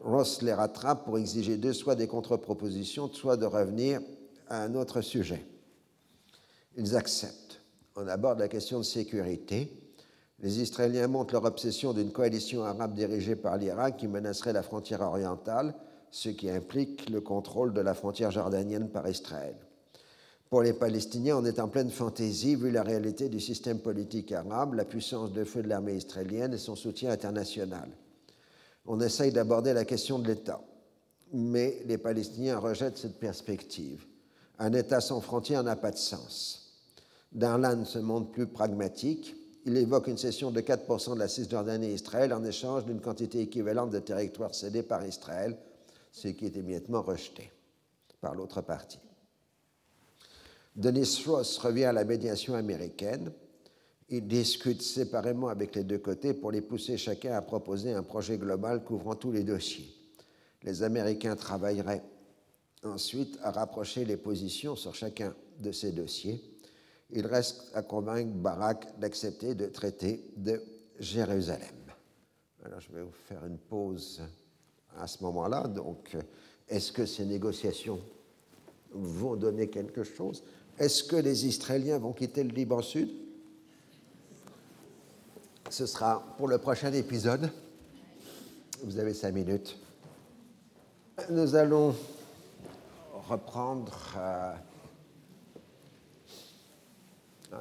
[0.00, 4.00] Ross les rattrape pour exiger d'eux soit des contre-propositions, soit de revenir
[4.48, 5.44] à un autre sujet.
[6.76, 7.60] Ils acceptent.
[7.96, 9.79] On aborde la question de sécurité
[10.42, 15.02] les Israéliens montrent leur obsession d'une coalition arabe dirigée par l'Irak qui menacerait la frontière
[15.02, 15.74] orientale,
[16.10, 19.54] ce qui implique le contrôle de la frontière jordanienne par Israël.
[20.48, 24.74] Pour les Palestiniens, on est en pleine fantaisie vu la réalité du système politique arabe,
[24.74, 27.88] la puissance de feu de l'armée israélienne et son soutien international.
[28.86, 30.60] On essaye d'aborder la question de l'État,
[31.32, 34.06] mais les Palestiniens rejettent cette perspective.
[34.58, 36.78] Un État sans frontières n'a pas de sens.
[37.30, 39.36] Darlan se montre plus pragmatique
[39.66, 43.40] il évoque une cession de 4% de la Cisjordanie à Israël en échange d'une quantité
[43.40, 45.56] équivalente de territoire cédé par Israël,
[46.12, 47.50] ce qui est immédiatement rejeté
[48.20, 49.00] par l'autre partie.
[50.76, 53.32] Denis Ross revient à la médiation américaine.
[54.08, 58.38] Il discute séparément avec les deux côtés pour les pousser chacun à proposer un projet
[58.38, 59.94] global couvrant tous les dossiers.
[60.62, 62.02] Les Américains travailleraient
[62.82, 66.49] ensuite à rapprocher les positions sur chacun de ces dossiers
[67.12, 70.62] il reste à convaincre Barak d'accepter de traiter de
[70.98, 71.74] Jérusalem.
[72.64, 74.22] Alors je vais vous faire une pause
[74.98, 75.66] à ce moment-là.
[75.66, 76.16] Donc,
[76.68, 78.00] est-ce que ces négociations
[78.92, 80.42] vont donner quelque chose?
[80.78, 83.10] Est-ce que les Israéliens vont quitter le Liban Sud?
[85.68, 87.50] Ce sera pour le prochain épisode.
[88.82, 89.78] Vous avez cinq minutes.
[91.30, 91.94] Nous allons
[93.28, 94.14] reprendre.
[94.16, 94.54] Euh,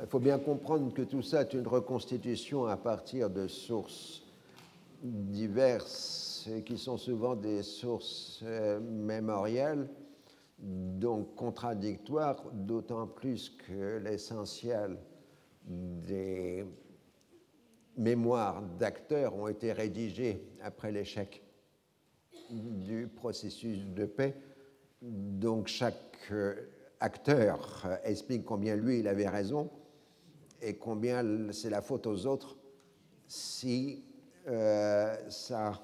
[0.02, 4.22] il faut bien comprendre que tout ça est une reconstitution à partir de sources
[5.02, 9.90] diverses qui sont souvent des sources euh, mémorielles,
[10.60, 14.98] donc contradictoires, d'autant plus que l'essentiel
[15.66, 16.66] des
[17.98, 21.44] mémoires d'acteurs ont été rédigés après l'échec
[22.52, 24.36] du processus de paix.
[25.02, 26.56] Donc chaque euh,
[27.00, 29.70] acteur explique combien lui, il avait raison
[30.62, 32.58] et combien c'est la faute aux autres
[33.28, 34.04] si
[34.48, 35.82] euh, ça a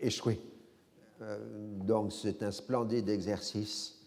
[0.00, 0.40] échoué.
[1.20, 1.38] Euh,
[1.84, 3.98] donc c'est un splendide exercice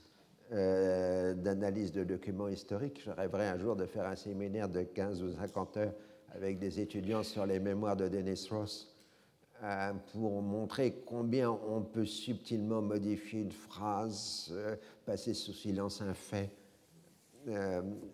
[0.52, 3.02] euh, d'analyse de documents historiques.
[3.04, 5.94] Je rêverais un jour de faire un séminaire de 15 ou 50 heures
[6.34, 8.92] avec des étudiants sur les mémoires de Dennis Ross
[10.12, 14.54] pour montrer combien on peut subtilement modifier une phrase,
[15.06, 16.52] passer sous silence un fait,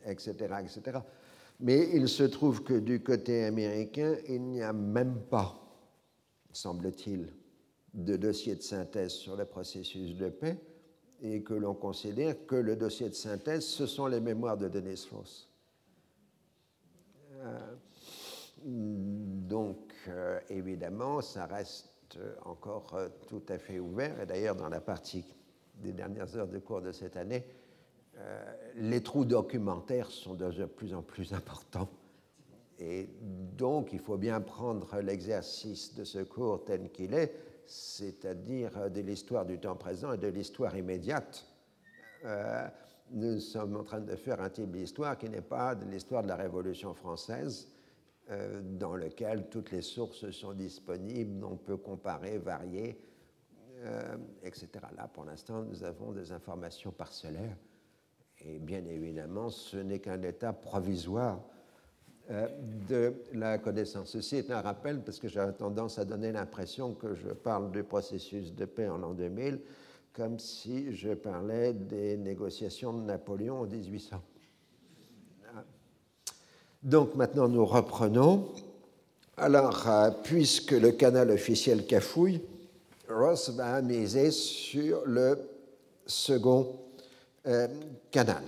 [0.06, 0.99] etc., etc.
[1.62, 5.55] Mais il se trouve que du côté américain, il n'y a même pas,
[6.51, 7.32] semble-t-il,
[7.93, 10.57] de dossier de synthèse sur le processus de paix.
[11.24, 14.97] et que l'on considère que le dossier de synthèse, ce sont les mémoires de Denis
[14.97, 15.47] Strauss.
[17.43, 17.76] Euh,
[18.66, 24.20] donc, euh, évidemment, ça reste encore euh, tout à fait ouvert.
[24.20, 25.24] Et d'ailleurs, dans la partie
[25.76, 27.45] des dernières heures de cours de cette année,
[28.76, 31.89] les trous documentaires sont de plus en plus importants.
[32.80, 33.07] Et
[33.57, 37.34] donc, il faut bien prendre l'exercice de ce cours tel qu'il est,
[37.65, 41.45] c'est-à-dire de l'histoire du temps présent et de l'histoire immédiate.
[43.11, 46.30] nous sommes en train de faire un type d'histoire qui n'est pas de l'histoire de
[46.30, 47.67] la Révolution française,
[48.32, 52.97] euh, dans lequel toutes les sources sont disponibles, on peut comparer, varier,
[53.82, 54.69] euh, etc.
[54.95, 57.57] Là, pour l'instant, nous avons des informations parcellaires.
[58.48, 61.39] Et bien évidemment, ce n'est qu'un état provisoire
[62.32, 62.48] euh,
[62.88, 64.10] de la connaissance.
[64.10, 67.84] Ceci est un rappel parce que j'ai tendance à donner l'impression que je parle du
[67.84, 69.60] processus de paix en l'an 2000
[70.14, 74.22] comme si je parlais des négociations de Napoléon en 1800.
[76.84, 78.50] Donc maintenant nous reprenons.
[79.38, 82.42] Alors, euh, puisque le canal officiel cafouille,
[83.10, 85.39] Ross va miser sur le
[86.06, 86.80] second
[87.48, 87.68] euh,
[88.12, 88.44] canal.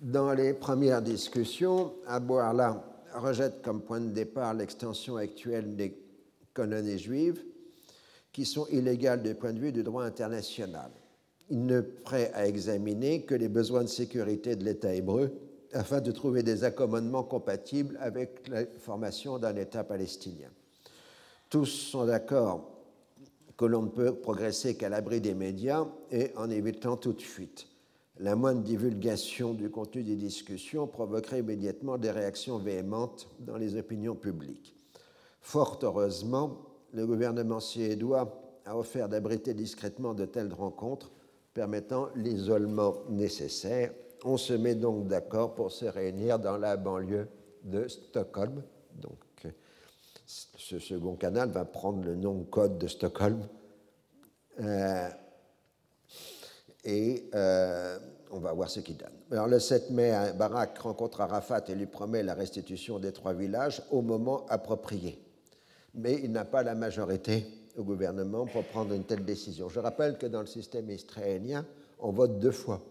[0.00, 2.84] Dans les premières discussions, Abouarla
[3.14, 5.96] rejette comme point de départ l'extension actuelle des
[6.52, 7.42] colonies juives
[8.32, 10.90] qui sont illégales du point de vue du droit international.
[11.50, 15.32] Il ne prêt à examiner que les besoins de sécurité de l'État hébreu
[15.72, 20.50] afin de trouver des accommodements compatibles avec la formation d'un État palestinien.
[21.48, 22.73] Tous sont d'accord
[23.56, 27.68] que l'on ne peut progresser qu'à l'abri des médias et en évitant toute fuite.
[28.18, 34.14] La moindre divulgation du contenu des discussions provoquerait immédiatement des réactions véhémentes dans les opinions
[34.14, 34.76] publiques.
[35.40, 36.58] Fort heureusement,
[36.92, 41.12] le gouvernement suédois a offert d'abriter discrètement de telles rencontres
[41.52, 43.92] permettant l'isolement nécessaire
[44.24, 47.28] on se met donc d'accord pour se réunir dans la banlieue
[47.62, 48.62] de Stockholm.
[50.26, 53.46] Ce second canal va prendre le nom code de Stockholm.
[54.60, 55.08] Euh,
[56.84, 57.98] et euh,
[58.30, 59.12] on va voir ce qu'il donne.
[59.30, 63.82] Alors, le 7 mai, Barak rencontre Arafat et lui promet la restitution des trois villages
[63.90, 65.18] au moment approprié.
[65.94, 67.46] Mais il n'a pas la majorité
[67.76, 69.68] au gouvernement pour prendre une telle décision.
[69.68, 71.64] Je rappelle que dans le système israélien,
[71.98, 72.82] on vote deux fois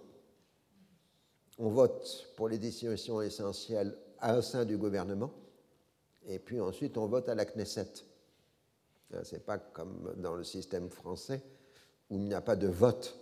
[1.58, 5.32] on vote pour les décisions essentielles au sein du gouvernement,
[6.28, 8.04] et puis ensuite on vote à la Knesset.
[9.14, 11.42] Hein, Ce n'est pas comme dans le système français
[12.10, 13.18] où il n'y a pas de vote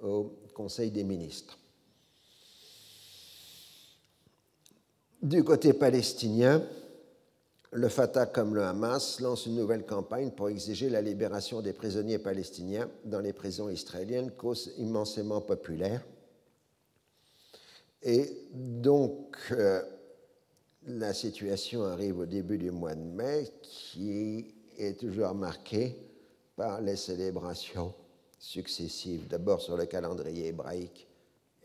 [0.00, 1.58] au Conseil des ministres.
[5.22, 6.62] Du côté palestinien,
[7.72, 12.18] le Fatah comme le Hamas lance une nouvelle campagne pour exiger la libération des prisonniers
[12.18, 16.02] palestiniens dans les prisons israéliennes, cause immensément populaire.
[18.02, 19.82] Et donc, euh,
[20.86, 25.96] la situation arrive au début du mois de mai, qui est toujours marquée
[26.56, 27.94] par les célébrations
[28.38, 31.06] successives, d'abord sur le calendrier hébraïque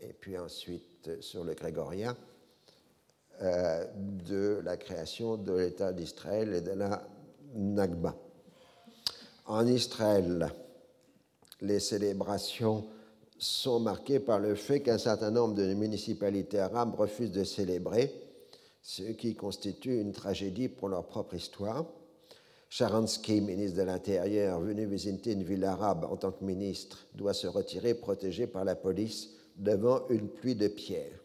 [0.00, 2.16] et puis ensuite sur le grégorien,
[3.42, 7.06] euh, de la création de l'État d'Israël et de la
[7.54, 8.14] Nagba.
[9.46, 10.50] En Israël,
[11.60, 12.86] les célébrations
[13.38, 18.25] sont marqués par le fait qu'un certain nombre de municipalités arabes refusent de célébrer,
[18.86, 21.84] ce qui constitue une tragédie pour leur propre histoire.
[22.68, 27.48] Sharansky, ministre de l'Intérieur, venu visiter une ville arabe en tant que ministre, doit se
[27.48, 31.18] retirer protégé par la police devant une pluie de pierres.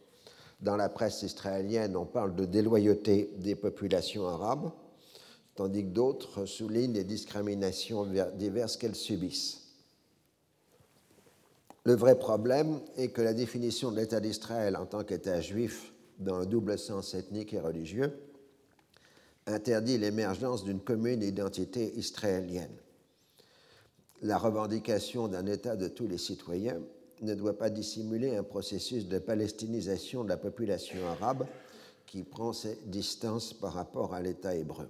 [0.59, 4.71] Dans la presse israélienne, on parle de déloyauté des populations arabes,
[5.53, 9.67] tandis que d'autres soulignent les discriminations diverses qu'elles subissent.
[11.83, 15.91] Le vrai problème est que la définition de l'État d'Israël en tant qu'État juif
[16.21, 18.13] dans un double sens ethnique et religieux
[19.47, 22.75] interdit l'émergence d'une commune identité israélienne.
[24.21, 26.79] La revendication d'un État de tous les citoyens
[27.21, 31.47] ne doit pas dissimuler un processus de palestinisation de la population arabe
[32.05, 34.89] qui prend ses distances par rapport à l'État hébreu.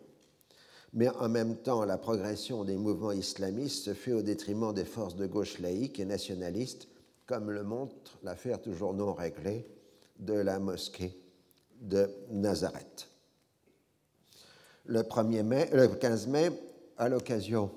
[0.94, 5.16] Mais en même temps, la progression des mouvements islamistes se fait au détriment des forces
[5.16, 6.90] de gauche laïques et nationalistes,
[7.26, 9.66] comme le montre l'affaire toujours non réglée
[10.20, 11.21] de la mosquée
[11.82, 13.08] de Nazareth.
[14.86, 16.52] Le, 1er mai, le 15 mai,
[16.98, 17.72] à l'occasion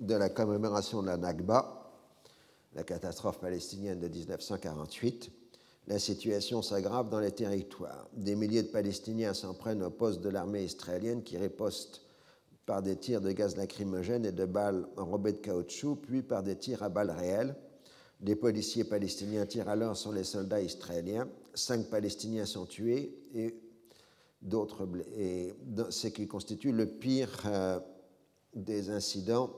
[0.00, 1.92] de la commémoration de la Nakba,
[2.74, 5.30] la catastrophe palestinienne de 1948,
[5.88, 8.08] la situation s'aggrave dans les territoires.
[8.12, 12.02] Des milliers de Palestiniens s'en prennent au poste de l'armée israélienne qui riposte
[12.66, 16.56] par des tirs de gaz lacrymogène et de balles enrobées de caoutchouc, puis par des
[16.56, 17.54] tirs à balles réelles.
[18.20, 21.28] Des policiers palestiniens tirent alors sur les soldats israéliens.
[21.56, 23.58] Cinq Palestiniens sont tués et
[24.42, 24.86] d'autres
[25.16, 25.54] et
[25.88, 27.80] ce qui constitue le pire euh,
[28.54, 29.50] des incidents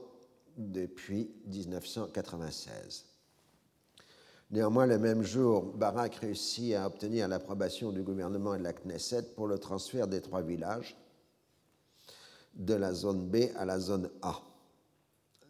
[0.57, 3.05] depuis 1996.
[4.51, 9.33] Néanmoins, le même jour, Barak réussit à obtenir l'approbation du gouvernement et de la Knesset
[9.35, 10.97] pour le transfert des trois villages
[12.55, 14.41] de la zone B à la zone A.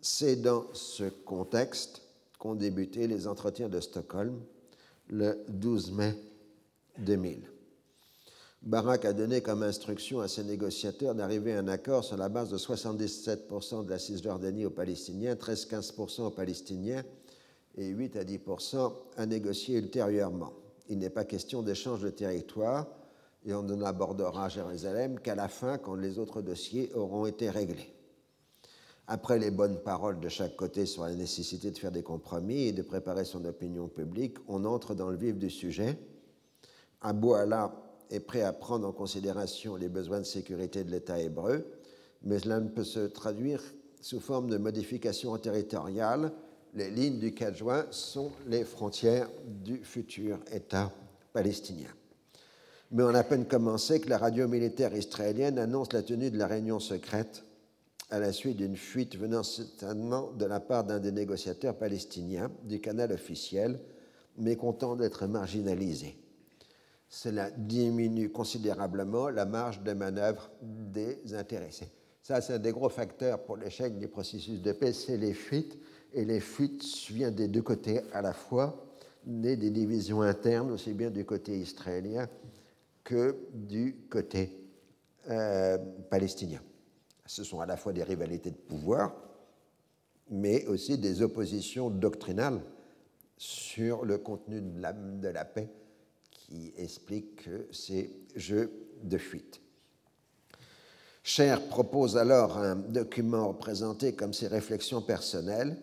[0.02, 2.02] C'est dans ce contexte
[2.40, 4.42] qu'ont débuté les entretiens de Stockholm
[5.10, 6.16] le 12 mai
[7.00, 7.50] 2000.
[8.62, 12.50] Barak a donné comme instruction à ses négociateurs d'arriver à un accord sur la base
[12.50, 17.04] de 77% de la Cisjordanie aux Palestiniens, 13-15% aux Palestiniens
[17.78, 20.52] et 8 à 10% à négocier ultérieurement.
[20.90, 22.88] Il n'est pas question d'échange de territoire
[23.46, 27.94] et on ne abordera Jérusalem qu'à la fin quand les autres dossiers auront été réglés.
[29.08, 32.72] Après les bonnes paroles de chaque côté sur la nécessité de faire des compromis et
[32.74, 35.98] de préparer son opinion publique, on entre dans le vif du sujet.
[37.02, 37.74] Abou Allah
[38.10, 41.66] est prêt à prendre en considération les besoins de sécurité de l'État hébreu,
[42.24, 43.62] mais cela ne peut se traduire
[44.02, 46.32] sous forme de modification territoriale
[46.74, 49.30] les lignes du 4 juin sont les frontières
[49.64, 50.92] du futur État
[51.34, 51.90] palestinien.
[52.92, 56.38] Mais on a à peine commencé que la radio militaire israélienne annonce la tenue de
[56.38, 57.44] la réunion secrète
[58.12, 62.80] à la suite d'une fuite venant certainement de la part d'un des négociateurs palestiniens du
[62.82, 63.80] canal officiel,
[64.38, 66.19] mécontent d'être marginalisé.
[67.10, 71.92] Cela diminue considérablement la marge de manœuvre des intéressés.
[72.22, 75.80] Ça, c'est un des gros facteurs pour l'échec du processus de paix, c'est les fuites
[76.14, 78.86] et les fuites viennent des deux côtés à la fois,
[79.26, 82.30] nées des divisions internes, aussi bien du côté israélien
[83.04, 84.54] que du côté
[85.30, 85.80] euh,
[86.12, 86.62] palestinien.
[87.26, 89.16] Ce sont à la fois des rivalités de pouvoir,
[90.30, 92.62] mais aussi des oppositions doctrinales
[93.38, 95.70] sur le contenu de la, de la paix
[96.50, 98.72] qui expliquent ces jeux
[99.04, 99.62] de fuite.
[101.24, 105.78] Cher propose alors un document représenté comme ses réflexions personnelles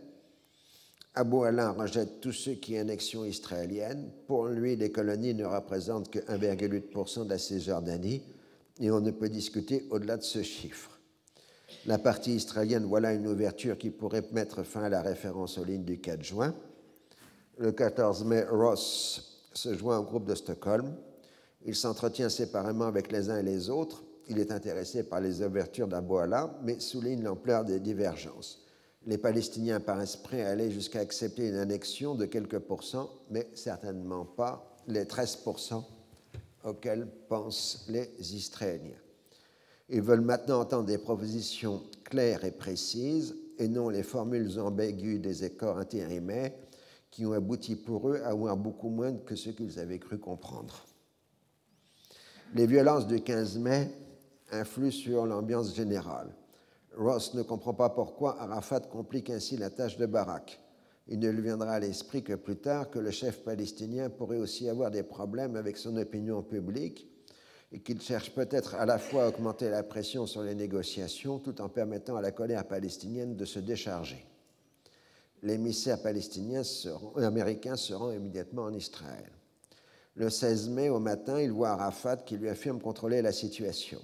[1.18, 4.10] Abou Alain rejette tout ce qui annexion israélienne.
[4.26, 8.22] Pour lui, les colonies ne représentent que 1,8% de la Cisjordanie
[8.78, 10.90] et on ne peut discuter au-delà de ce chiffre.
[11.86, 15.84] La partie israélienne, voilà une ouverture qui pourrait mettre fin à la référence aux lignes
[15.84, 16.54] du 4 juin.
[17.56, 20.94] Le 14 mai, Ross se joint au groupe de Stockholm.
[21.64, 24.04] Il s'entretient séparément avec les uns et les autres.
[24.28, 28.66] Il est intéressé par les ouvertures d'Abou Ala, mais souligne l'ampleur des divergences
[29.06, 34.24] les Palestiniens paraissent prêts à aller jusqu'à accepter une annexion de quelques pourcents, mais certainement
[34.24, 35.82] pas les 13%
[36.64, 38.98] auxquels pensent les Israéliens.
[39.88, 45.44] Ils veulent maintenant entendre des propositions claires et précises et non les formules ambiguës des
[45.44, 46.52] accords intérimaires
[47.16, 50.84] qui ont abouti pour eux à avoir beaucoup moins que ce qu'ils avaient cru comprendre.
[52.54, 53.90] Les violences du 15 mai
[54.52, 56.28] influent sur l'ambiance générale.
[56.94, 60.60] Ross ne comprend pas pourquoi Arafat complique ainsi la tâche de Barak.
[61.08, 64.68] Il ne lui viendra à l'esprit que plus tard que le chef palestinien pourrait aussi
[64.68, 67.08] avoir des problèmes avec son opinion publique
[67.72, 71.62] et qu'il cherche peut-être à la fois à augmenter la pression sur les négociations tout
[71.62, 74.26] en permettant à la colère palestinienne de se décharger.
[75.46, 79.30] L'émissaire palestinien seront, américain se immédiatement en Israël.
[80.16, 84.00] Le 16 mai au matin, il voit Arafat qui lui affirme contrôler la situation.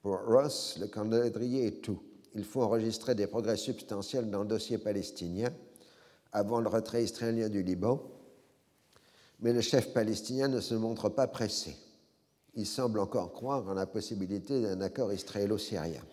[0.00, 2.00] Pour Ross, le calendrier est tout.
[2.36, 5.50] Il faut enregistrer des progrès substantiels dans le dossier palestinien
[6.30, 8.00] avant le retrait israélien du Liban,
[9.40, 11.76] mais le chef palestinien ne se montre pas pressé.
[12.54, 16.04] Il semble encore croire en la possibilité d'un accord israélo-syrien.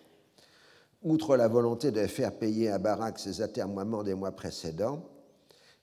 [1.06, 5.08] Outre la volonté de faire payer à Barak ses atermoiements des mois précédents,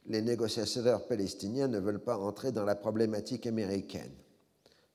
[0.05, 4.13] les négociateurs palestiniens ne veulent pas entrer dans la problématique américaine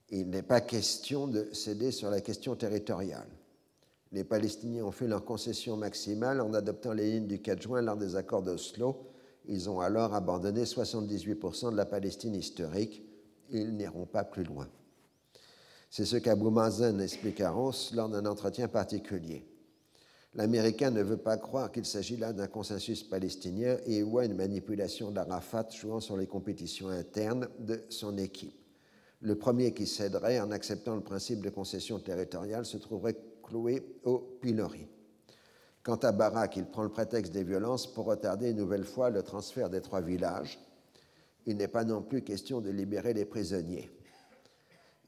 [0.09, 3.27] il n'est pas question de céder sur la question territoriale.
[4.13, 7.97] Les Palestiniens ont fait leur concession maximale en adoptant les lignes du 4 juin lors
[7.97, 9.11] des accords d'Oslo.
[9.45, 13.03] Ils ont alors abandonné 78% de la Palestine historique.
[13.49, 14.67] Ils n'iront pas plus loin.
[15.89, 19.45] C'est ce qu'Abou Mazen explique à Ross lors d'un entretien particulier.
[20.37, 25.09] L'Américain ne veut pas croire qu'il s'agit là d'un consensus palestinien et voit une manipulation
[25.09, 28.53] d'Arafat jouant sur les compétitions internes de son équipe.
[29.21, 34.19] Le premier qui céderait en acceptant le principe de concession territoriale se trouverait cloué au
[34.39, 34.87] pilori.
[35.81, 39.23] Quant à Barak, il prend le prétexte des violences pour retarder une nouvelle fois le
[39.23, 40.59] transfert des trois villages.
[41.47, 43.89] Il n'est pas non plus question de libérer les prisonniers.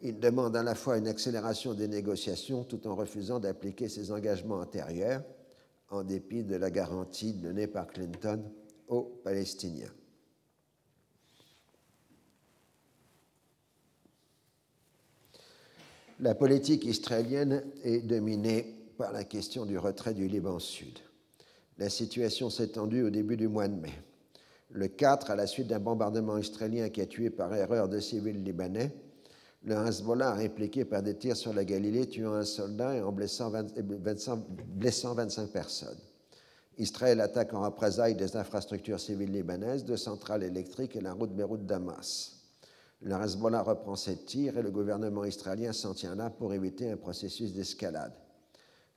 [0.01, 4.59] Il demande à la fois une accélération des négociations tout en refusant d'appliquer ses engagements
[4.59, 5.23] antérieurs,
[5.89, 8.43] en dépit de la garantie donnée par Clinton
[8.87, 9.91] aux Palestiniens.
[16.21, 20.99] La politique israélienne est dominée par la question du retrait du Liban Sud.
[21.77, 23.93] La situation s'est tendue au début du mois de mai.
[24.69, 28.43] Le 4, à la suite d'un bombardement israélien qui a tué par erreur deux civils
[28.43, 28.93] libanais,
[29.63, 33.11] le Hezbollah a répliqué par des tirs sur la Galilée, tuant un soldat et en
[33.11, 35.97] blessant, 25 personnes.
[36.77, 42.37] Israël attaque en représailles des infrastructures civiles libanaises, deux centrales électriques et la route Beyrouth-Damas.
[43.01, 46.97] Le Hezbollah reprend ses tirs et le gouvernement israélien s'en tient là pour éviter un
[46.97, 48.13] processus d'escalade.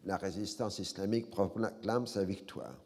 [0.04, 2.76] La résistance islamique proclame sa victoire.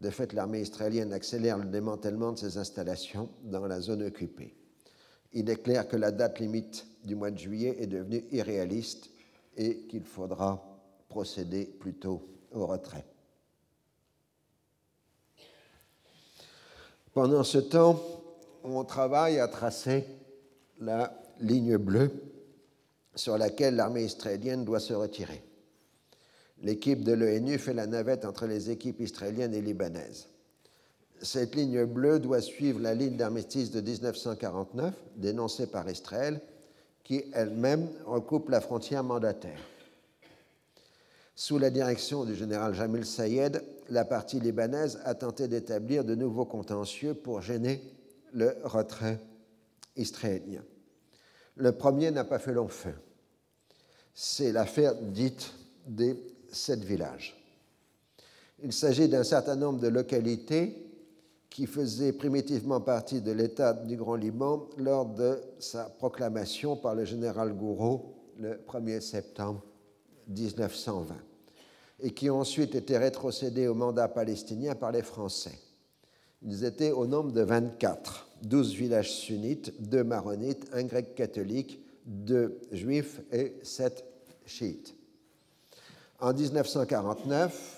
[0.00, 4.54] De fait, l'armée israélienne accélère le démantèlement de ses installations dans la zone occupée.
[5.32, 9.10] Il est clair que la date limite du mois de juillet est devenue irréaliste
[9.56, 10.62] et qu'il faudra
[11.08, 12.22] procéder plutôt
[12.52, 13.04] au retrait.
[17.12, 18.00] Pendant ce temps,
[18.62, 20.04] on travaille à tracer
[20.80, 22.10] la ligne bleue
[23.14, 25.42] sur laquelle l'armée israélienne doit se retirer.
[26.62, 30.28] L'équipe de l'ONU fait la navette entre les équipes israéliennes et libanaises.
[31.20, 36.40] Cette ligne bleue doit suivre la ligne d'armistice de 1949, dénoncée par Israël,
[37.08, 39.58] qui elle-même recoupe la frontière mandataire.
[41.34, 46.44] Sous la direction du général Jamil Sayed, la partie libanaise a tenté d'établir de nouveaux
[46.44, 47.82] contentieux pour gêner
[48.34, 49.18] le retrait
[49.96, 50.62] israélien.
[51.56, 52.92] Le premier n'a pas fait long feu.
[54.12, 55.54] C'est l'affaire dite
[55.86, 56.14] des
[56.52, 57.42] sept villages.
[58.62, 60.87] Il s'agit d'un certain nombre de localités
[61.58, 67.04] qui faisaient primitivement partie de l'État du Grand Liban lors de sa proclamation par le
[67.04, 69.64] général Gouraud le 1er septembre
[70.28, 71.16] 1920
[71.98, 75.58] et qui ont ensuite été rétrocédés au mandat palestinien par les Français.
[76.42, 82.60] Ils étaient au nombre de 24, 12 villages sunnites, 2 maronites, un grec catholique, 2
[82.70, 84.04] juifs et 7
[84.46, 84.94] chiites.
[86.20, 87.77] En 1949,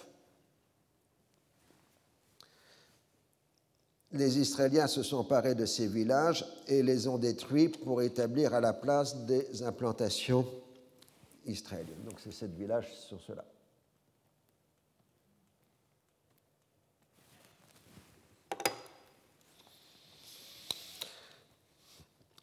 [4.12, 8.60] les Israéliens se sont parés de ces villages et les ont détruits pour établir à
[8.60, 10.46] la place des implantations
[11.46, 12.04] israéliennes.
[12.04, 13.44] Donc c'est sept villages sur cela.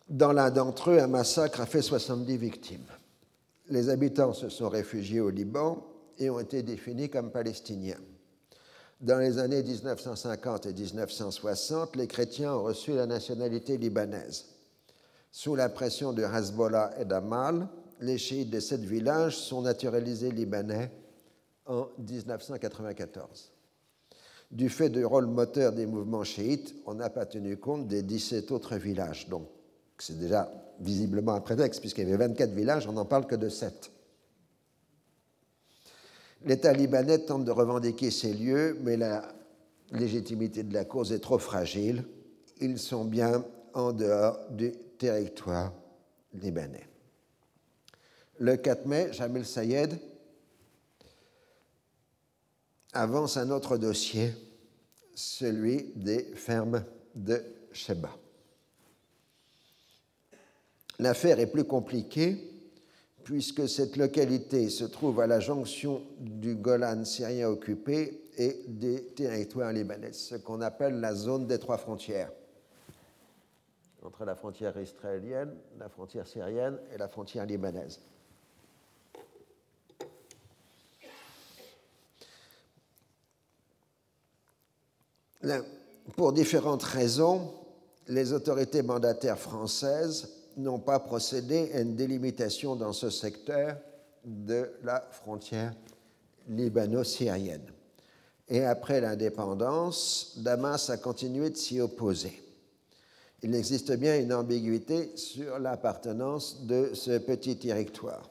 [0.10, 2.88] Dans l'un d'entre eux, un massacre a fait 70 victimes.
[3.70, 5.86] Les habitants se sont réfugiés au Liban
[6.18, 8.00] et ont été définis comme palestiniens.
[9.00, 14.46] Dans les années 1950 et 1960, les chrétiens ont reçu la nationalité libanaise.
[15.32, 17.68] Sous la pression de Hezbollah et d'Amal,
[18.02, 20.92] les chiites de sept villages sont naturalisés libanais
[21.68, 23.52] en 1994.
[24.50, 28.52] Du fait du rôle moteur des mouvements chiites, on n'a pas tenu compte des 17
[28.52, 29.28] autres villages.
[29.30, 29.48] Donc,
[30.00, 33.50] c'est déjà visiblement un prétexte, puisqu'il y avait 24 villages, on n'en parle que de
[33.50, 33.92] 7.
[36.46, 39.28] L'État libanais tente de revendiquer ces lieux, mais la
[39.92, 42.06] légitimité de la cause est trop fragile.
[42.60, 43.44] Ils sont bien
[43.74, 45.74] en dehors du territoire
[46.34, 46.88] libanais.
[48.40, 50.00] Le 4 mai, Jamil Sayed
[52.94, 54.34] avance un autre dossier,
[55.16, 56.84] celui des fermes
[57.16, 58.16] de Sheba.
[61.00, 62.57] L'affaire est plus compliquée
[63.28, 69.74] puisque cette localité se trouve à la jonction du Golan syrien occupé et des territoires
[69.74, 72.32] libanais, ce qu'on appelle la zone des trois frontières,
[74.02, 78.00] entre la frontière israélienne, la frontière syrienne et la frontière libanaise.
[86.16, 87.54] pour différentes raisons,
[88.08, 93.78] les autorités mandataires françaises n'ont pas procédé à une délimitation dans ce secteur
[94.26, 95.74] de la frontière
[96.50, 97.72] libano-syrienne.
[98.50, 102.42] Et après l'indépendance, Damas a continué de s'y opposer.
[103.44, 108.30] Il existe bien une ambiguïté sur l'appartenance de ce petit territoire.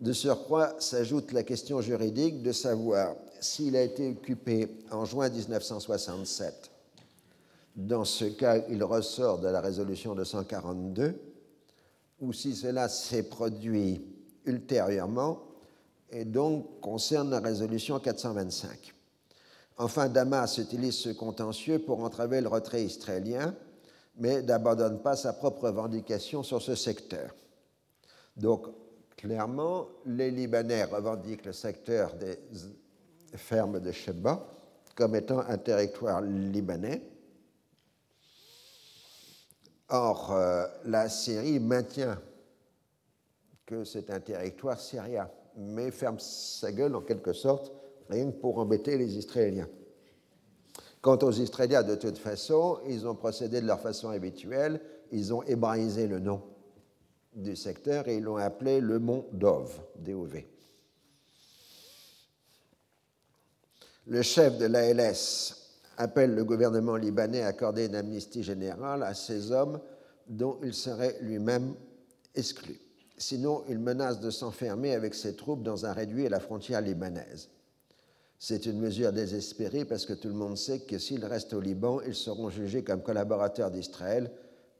[0.00, 6.70] De surcroît, s'ajoute la question juridique de savoir s'il a été occupé en juin 1967.
[7.76, 11.29] Dans ce cas, il ressort de la résolution 242
[12.20, 14.04] ou si cela s'est produit
[14.44, 15.42] ultérieurement
[16.10, 18.94] et donc concerne la résolution 425.
[19.78, 23.54] Enfin, Damas utilise ce contentieux pour entraver le retrait israélien,
[24.16, 27.34] mais n'abandonne pas sa propre revendication sur ce secteur.
[28.36, 28.66] Donc,
[29.16, 32.38] clairement, les Libanais revendiquent le secteur des
[33.36, 34.46] fermes de Sheba
[34.94, 37.00] comme étant un territoire libanais.
[39.90, 42.20] Or, euh, la Syrie maintient
[43.66, 47.72] que c'est un territoire syrien, mais ferme sa gueule en quelque sorte,
[48.08, 49.68] rien que pour embêter les Israéliens.
[51.00, 54.80] Quant aux Israéliens, de toute façon, ils ont procédé de leur façon habituelle,
[55.10, 56.42] ils ont hébraïsé le nom
[57.34, 60.42] du secteur et ils l'ont appelé le mont Dov, DOV.
[64.06, 65.59] Le chef de l'ALS
[65.96, 69.80] appelle le gouvernement libanais à accorder une amnistie générale à ces hommes
[70.28, 71.74] dont il serait lui-même
[72.34, 72.80] exclu.
[73.16, 77.50] Sinon, il menace de s'enfermer avec ses troupes dans un réduit à la frontière libanaise.
[78.38, 82.00] C'est une mesure désespérée parce que tout le monde sait que s'ils restent au Liban,
[82.06, 84.30] ils seront jugés comme collaborateurs d'Israël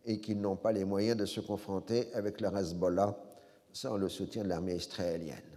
[0.07, 3.15] et qu'ils n'ont pas les moyens de se confronter avec le Hezbollah
[3.73, 5.50] sans le soutien de l'armée israélienne.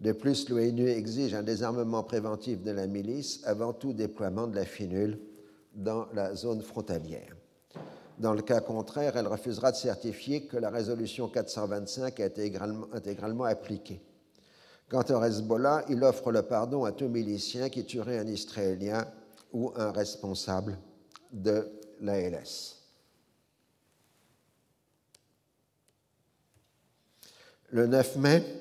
[0.00, 4.64] De plus, l'ONU exige un désarmement préventif de la milice avant tout déploiement de la
[4.64, 5.20] finule
[5.74, 7.36] dans la zone frontalière.
[8.18, 12.52] Dans le cas contraire, elle refusera de certifier que la résolution 425 a été
[12.92, 14.02] intégralement appliquée.
[14.88, 19.06] Quant au Hezbollah, il offre le pardon à tout milicien qui tuerait un Israélien
[19.52, 20.78] ou un responsable
[21.30, 21.70] de
[22.00, 22.76] l'ALS.
[27.70, 28.59] Le 9 mai,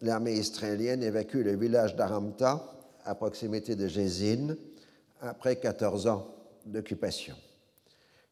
[0.00, 2.72] l'armée israélienne évacue le village d'Aramta,
[3.04, 4.56] à proximité de Jézine,
[5.20, 6.34] après 14 ans
[6.66, 7.36] d'occupation.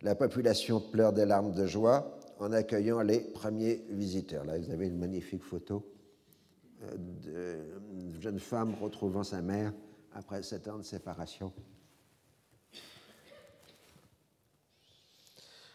[0.03, 4.45] La population pleure des larmes de joie en accueillant les premiers visiteurs.
[4.45, 5.91] Là, vous avez une magnifique photo
[6.99, 9.73] d'une jeune femme retrouvant sa mère
[10.12, 11.53] après sept ans de séparation.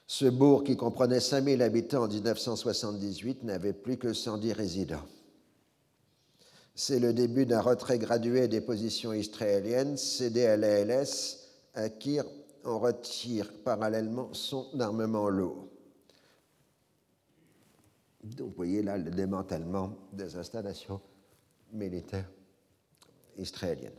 [0.06, 5.06] Ce bourg, qui comprenait 5000 habitants en 1978, n'avait plus que 110 résidents.
[6.82, 11.38] C'est le début d'un retrait gradué des positions israéliennes cédées à l'ALS,
[11.74, 12.20] à qui
[12.64, 15.68] on retire parallèlement son armement lourd.
[18.24, 21.02] Donc, vous voyez là le démantèlement des installations
[21.74, 22.30] militaires
[23.38, 23.92] israéliennes.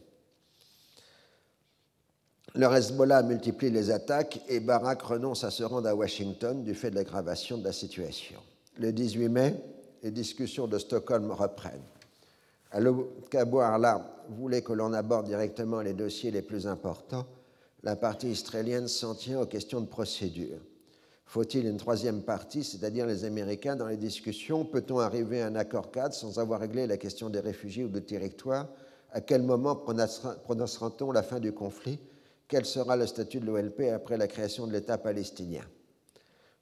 [2.54, 6.88] Le Hezbollah multiplie les attaques et Barak renonce à se rendre à Washington du fait
[6.90, 8.40] de l'aggravation de la situation.
[8.78, 9.54] Le 18 mai,
[10.02, 11.82] les discussions de Stockholm reprennent.
[12.72, 17.26] Al-Kabouarla voulait que l'on aborde directement les dossiers les plus importants.
[17.82, 20.60] La partie israélienne s'en tient aux questions de procédure.
[21.24, 24.64] Faut-il une troisième partie, c'est-à-dire les Américains, dans les discussions?
[24.64, 28.02] Peut-on arriver à un accord cadre sans avoir réglé la question des réfugiés ou du
[28.02, 28.68] territoire
[29.12, 31.98] À quel moment prononcera-t-on la fin du conflit?
[32.48, 35.64] Quel sera le statut de l'OLP après la création de l'État palestinien?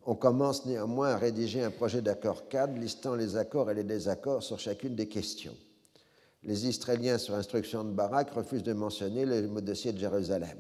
[0.05, 4.43] On commence néanmoins à rédiger un projet d'accord cadre listant les accords et les désaccords
[4.43, 5.57] sur chacune des questions.
[6.49, 10.57] Les Israéliens, sur instruction de Barak, refusent de mentionner le dossier de Jérusalem.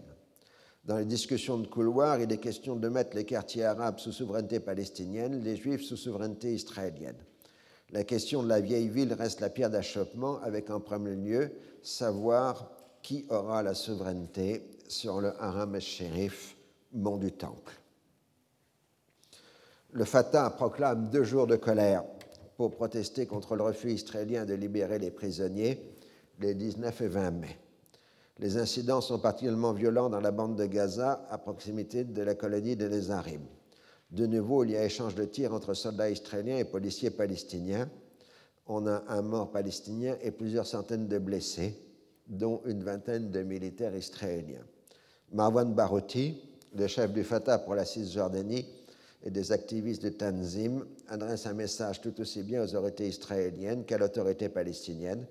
[0.84, 4.60] Dans les discussions de couloir, il est question de mettre les quartiers arabes sous souveraineté
[4.60, 7.16] palestinienne, les juifs sous souveraineté israélienne.
[7.88, 12.70] La question de la vieille ville reste la pierre d'achoppement, avec en premier lieu savoir
[13.00, 16.54] qui aura la souveraineté sur le haram al-Sherif,
[16.92, 17.72] mont du Temple.
[19.92, 22.04] Le Fatah proclame deux jours de colère
[22.58, 25.80] pour protester contre le refus israélien de libérer les prisonniers
[26.40, 27.56] les 19 et 20 mai.
[28.40, 32.74] Les incidents sont particulièrement violents dans la bande de Gaza, à proximité de la colonie
[32.74, 33.42] de Nezarim.
[34.10, 37.88] De nouveau, il y a échange de tirs entre soldats israéliens et policiers palestiniens.
[38.66, 41.78] On a un mort palestinien et plusieurs centaines de blessés,
[42.26, 44.66] dont une vingtaine de militaires israéliens.
[45.32, 46.42] Marwan Barouti,
[46.76, 48.66] le chef du Fatah pour la Cisjordanie
[49.22, 53.98] et des activistes de Tanzim, adresse un message tout aussi bien aux autorités israéliennes qu'à
[53.98, 55.26] l'autorité palestinienne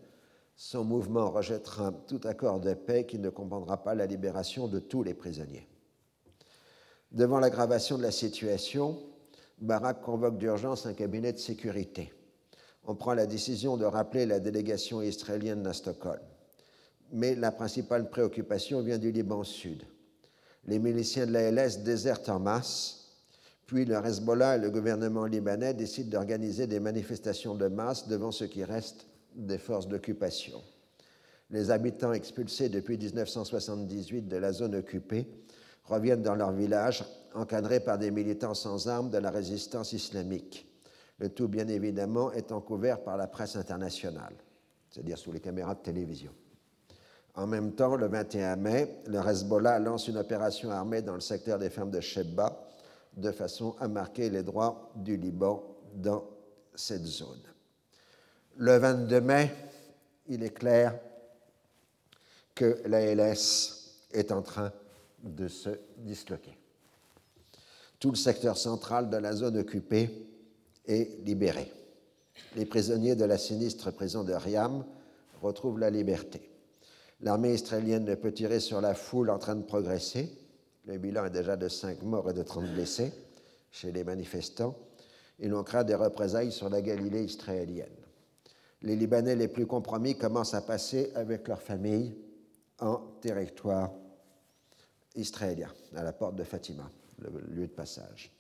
[0.57, 5.03] son mouvement rejettera tout accord de paix qui ne comprendra pas la libération de tous
[5.03, 5.67] les prisonniers.
[7.11, 8.99] Devant l'aggravation de la situation,
[9.59, 12.11] Barak convoque d'urgence un cabinet de sécurité.
[12.85, 16.21] On prend la décision de rappeler la délégation israélienne à Stockholm.
[17.11, 19.83] Mais la principale préoccupation vient du Liban Sud.
[20.65, 22.96] Les miliciens de l'ALS désertent en masse,
[23.67, 28.45] puis le Hezbollah et le gouvernement libanais décident d'organiser des manifestations de masse devant ce
[28.45, 30.63] qui reste des forces d'occupation.
[31.49, 35.27] Les habitants expulsés depuis 1978 de la zone occupée
[35.83, 37.03] reviennent dans leur village,
[37.33, 40.65] encadrés par des militants sans armes de la résistance islamique.
[41.19, 44.33] Le tout, bien évidemment, étant couvert par la presse internationale,
[44.89, 46.31] c'est-à-dire sous les caméras de télévision.
[47.35, 51.59] En même temps, le 21 mai, le Hezbollah lance une opération armée dans le secteur
[51.59, 52.66] des fermes de Shebba
[53.17, 55.63] de façon à marquer les droits du Liban
[55.93, 56.23] dans
[56.75, 57.41] cette zone.
[58.57, 59.51] Le 22 mai,
[60.27, 60.97] il est clair
[62.55, 64.71] que l'ALS est en train
[65.23, 66.57] de se disloquer.
[67.99, 70.27] Tout le secteur central de la zone occupée
[70.85, 71.71] est libéré.
[72.55, 74.85] Les prisonniers de la sinistre prison de Riam
[75.41, 76.49] retrouvent la liberté.
[77.21, 80.31] L'armée israélienne ne peut tirer sur la foule en train de progresser.
[80.87, 83.11] Le bilan est déjà de 5 morts et de 30 blessés
[83.71, 84.75] chez les manifestants.
[85.39, 87.93] Et l'on craint des représailles sur la Galilée israélienne.
[88.81, 92.15] Les Libanais les plus compromis commencent à passer avec leurs familles
[92.79, 93.91] en territoire
[95.15, 96.89] israélien, à la porte de Fatima,
[97.19, 98.31] le lieu de passage.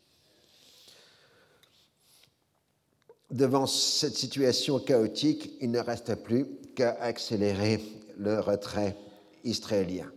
[3.29, 6.45] Devant cette situation chaotique, il ne reste plus
[6.75, 7.81] qu'à accélérer
[8.17, 8.95] le retrait
[9.43, 10.09] israélien.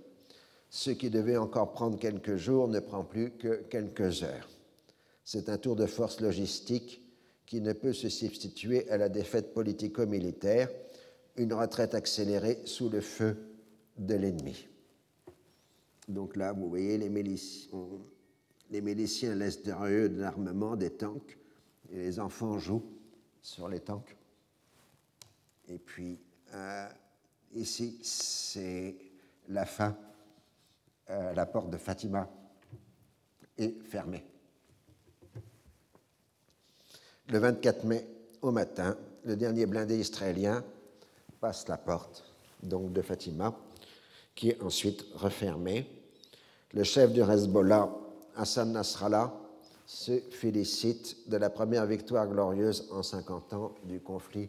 [0.70, 4.48] Ce qui devait encore prendre quelques jours ne prend plus que quelques heures.
[5.24, 7.02] C'est un tour de force logistique
[7.44, 10.70] qui ne peut se substituer à la défaite politico-militaire,
[11.36, 13.36] une retraite accélérée sous le feu
[13.98, 14.68] de l'ennemi.
[16.06, 17.70] Donc là, vous voyez, les miliciens,
[18.70, 21.36] les miliciens laissent derrière eux de l'armement, des tanks,
[21.90, 22.86] et les enfants jouent
[23.42, 24.16] sur les tanks.
[25.68, 26.20] Et puis,
[26.54, 26.88] euh,
[27.54, 28.96] ici, c'est
[29.48, 29.96] la fin.
[31.10, 32.28] Euh, la porte de Fatima
[33.58, 34.24] est fermée.
[37.28, 38.06] Le 24 mai,
[38.42, 40.64] au matin, le dernier blindé israélien
[41.40, 42.24] passe la porte,
[42.62, 43.56] donc de Fatima,
[44.36, 45.90] qui est ensuite refermée.
[46.72, 47.90] Le chef du Hezbollah,
[48.36, 49.32] Hassan Nasrallah,
[49.86, 54.48] se félicite de la première victoire glorieuse en 50 ans du conflit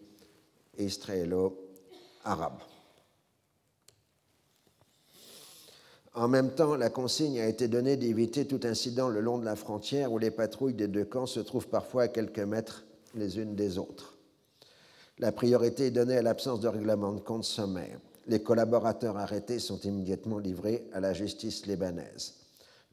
[0.78, 2.60] israélo-arabe.
[6.14, 9.56] En même temps, la consigne a été donnée d'éviter tout incident le long de la
[9.56, 12.86] frontière où les patrouilles des deux camps se trouvent parfois à quelques mètres
[13.16, 14.18] les unes des autres.
[15.20, 18.00] La priorité est donnée à l'absence de règlement de compte sommaire.
[18.28, 22.36] Les collaborateurs arrêtés sont immédiatement livrés à la justice libanaise.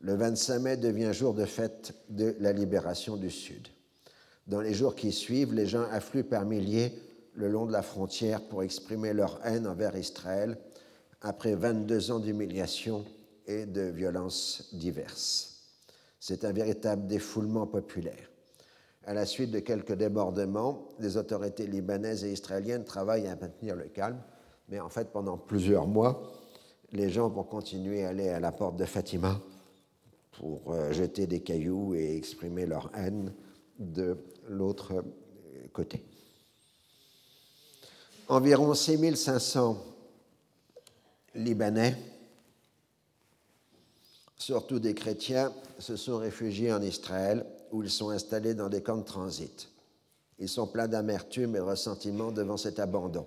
[0.00, 3.66] Le 25 mai devient jour de fête de la libération du Sud.
[4.46, 6.92] Dans les jours qui suivent, les gens affluent par milliers
[7.34, 10.56] le long de la frontière pour exprimer leur haine envers Israël
[11.20, 13.04] après 22 ans d'humiliation
[13.46, 15.62] et de violences diverses.
[16.20, 18.30] C'est un véritable défoulement populaire.
[19.04, 23.84] À la suite de quelques débordements, les autorités libanaises et israéliennes travaillent à maintenir le
[23.84, 24.20] calme,
[24.68, 26.30] mais en fait, pendant plusieurs mois,
[26.92, 29.40] les gens vont continuer à aller à la porte de Fatima
[30.32, 33.32] pour euh, jeter des cailloux et exprimer leur haine
[33.78, 35.02] de l'autre euh,
[35.72, 36.04] côté.
[38.28, 39.78] Environ 6500
[41.34, 41.96] Libanais,
[44.36, 48.96] surtout des chrétiens, se sont réfugiés en Israël où ils sont installés dans des camps
[48.96, 49.68] de transit.
[50.38, 53.26] Ils sont pleins d'amertume et de ressentiment devant cet abandon.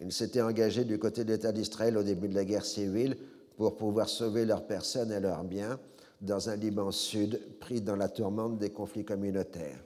[0.00, 3.16] Ils s'étaient engagés du côté de l'État d'Israël au début de la guerre civile
[3.56, 5.78] pour pouvoir sauver leurs personnes et leurs biens
[6.20, 9.78] dans un Liban sud pris dans la tourmente des conflits communautaires.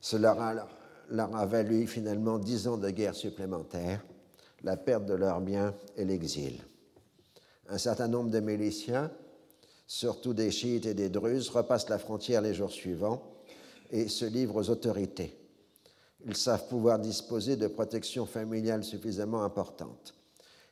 [0.00, 0.68] Cela
[1.10, 4.02] leur a valu finalement dix ans de guerre supplémentaire,
[4.66, 6.60] la perte de leurs biens et l'exil.
[7.68, 9.12] Un certain nombre de miliciens,
[9.86, 13.22] surtout des chiites et des druzes, repassent la frontière les jours suivants
[13.90, 15.38] et se livrent aux autorités.
[16.26, 20.14] Ils savent pouvoir disposer de protections familiales suffisamment importantes.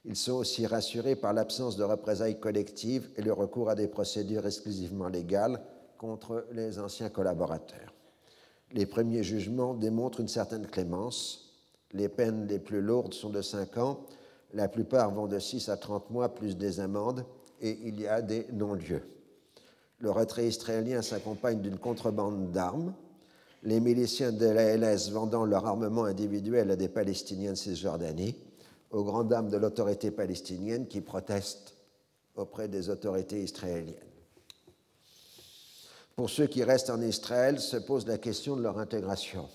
[0.04, 4.44] Ils sont aussi rassurés par l'absence de représailles collectives et le recours à des procédures
[4.44, 5.62] exclusivement légales
[5.98, 7.94] contre les anciens collaborateurs.
[8.72, 11.43] Les premiers jugements démontrent une certaine clémence.
[11.94, 14.00] Les peines les plus lourdes sont de 5 ans,
[14.52, 17.24] la plupart vont de 6 à 30 mois plus des amendes,
[17.60, 19.02] et il y a des non-lieux.
[19.98, 22.94] Le retrait israélien s'accompagne d'une contrebande d'armes,
[23.62, 28.36] les miliciens de la LS vendant leur armement individuel à des Palestiniens de Cisjordanie,
[28.90, 31.74] aux grandes dames de l'autorité palestinienne qui protestent
[32.36, 33.94] auprès des autorités israéliennes.
[36.16, 39.48] Pour ceux qui restent en Israël, se pose la question de leur intégration.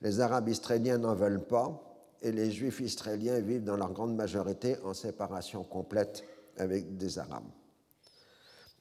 [0.00, 1.82] Les Arabes israéliens n'en veulent pas
[2.22, 6.24] et les Juifs israéliens vivent dans leur grande majorité en séparation complète
[6.56, 7.50] avec des Arabes.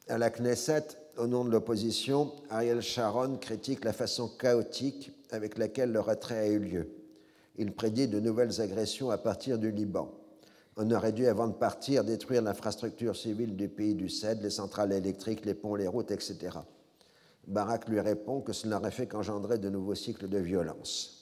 [0.07, 0.87] À la Knesset,
[1.17, 6.47] au nom de l'opposition, Ariel Sharon critique la façon chaotique avec laquelle le retrait a
[6.47, 6.95] eu lieu
[7.57, 10.11] il prédit de nouvelles agressions à partir du Liban.
[10.77, 14.91] On aurait dû, avant de partir, détruire l'infrastructure civile du pays du CED, les centrales
[14.91, 16.57] électriques, les ponts, les routes, etc.
[17.47, 21.15] Barak lui répond que ce n'aurait fait qu'engendrer de nouveaux cycles de violence.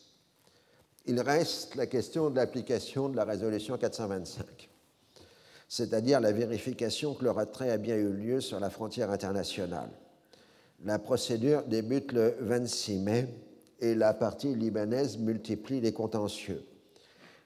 [1.05, 4.69] Il reste la question de l'application de la résolution 425,
[5.67, 9.89] c'est-à-dire la vérification que le retrait a bien eu lieu sur la frontière internationale.
[10.85, 13.27] La procédure débute le 26 mai
[13.81, 16.63] et la partie libanaise multiplie les contentieux.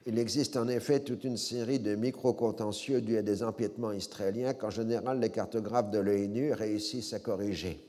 [0.06, 4.70] Il existe en effet toute une série de micro-contentieux dus à des empiètements israéliens qu'en
[4.70, 7.87] général les cartographes de l'ONU réussissent à corriger.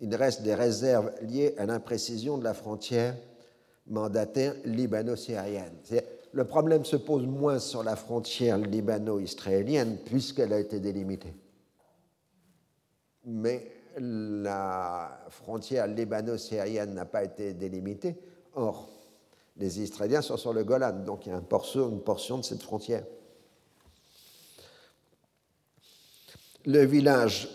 [0.00, 3.16] Il reste des réserves liées à l'imprécision de la frontière
[3.86, 5.74] mandataire libano-syrienne.
[6.32, 11.34] Le problème se pose moins sur la frontière libano-israélienne puisqu'elle a été délimitée.
[13.26, 18.16] Mais la frontière libano-syrienne n'a pas été délimitée.
[18.54, 18.88] Or,
[19.56, 22.42] les Israéliens sont sur le Golan, donc il y a une portion, une portion de
[22.42, 23.04] cette frontière.
[26.66, 27.48] Le village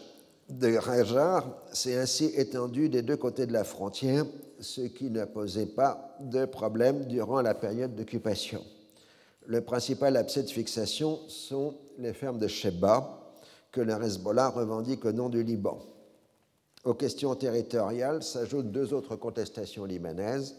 [0.50, 4.26] de Rajar s'est ainsi étendu des deux côtés de la frontière,
[4.60, 8.64] ce qui ne posait pas de problème durant la période d'occupation.
[9.46, 13.34] Le principal abcès de fixation sont les fermes de Sheba,
[13.72, 15.80] que le Hezbollah revendique au nom du Liban.
[16.84, 20.56] Aux questions territoriales s'ajoutent deux autres contestations libanaises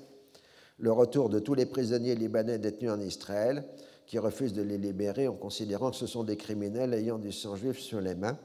[0.80, 3.64] le retour de tous les prisonniers libanais détenus en Israël,
[4.06, 7.54] qui refusent de les libérer en considérant que ce sont des criminels ayant du sang
[7.54, 8.38] juif sur les mains,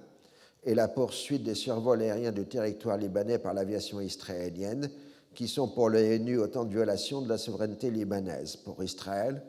[0.65, 4.89] et la poursuite des survols aériens du territoire libanais par l'aviation israélienne,
[5.35, 8.55] qui sont pour l'ONU autant de violations de la souveraineté libanaise.
[8.55, 9.43] Pour Israël,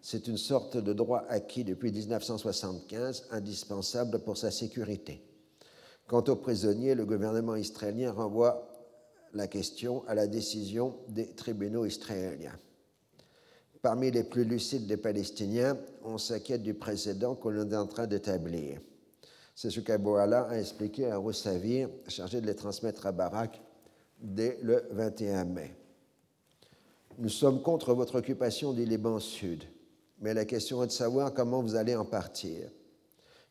[0.00, 5.22] c'est une sorte de droit acquis depuis 1975, indispensable pour sa sécurité.
[6.06, 8.68] Quant aux prisonniers, le gouvernement israélien renvoie
[9.34, 12.58] la question à la décision des tribunaux israéliens.
[13.82, 18.80] Parmi les plus lucides des Palestiniens, on s'inquiète du précédent qu'on est en train d'établir.
[19.56, 23.62] C'est ce qu'Abouala a expliqué à Roussavir, chargé de les transmettre à Barak
[24.20, 25.74] dès le 21 mai.
[27.16, 29.64] Nous sommes contre votre occupation du Liban Sud,
[30.20, 32.68] mais la question est de savoir comment vous allez en partir.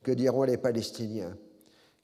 [0.04, 1.36] Que diront les Palestiniens?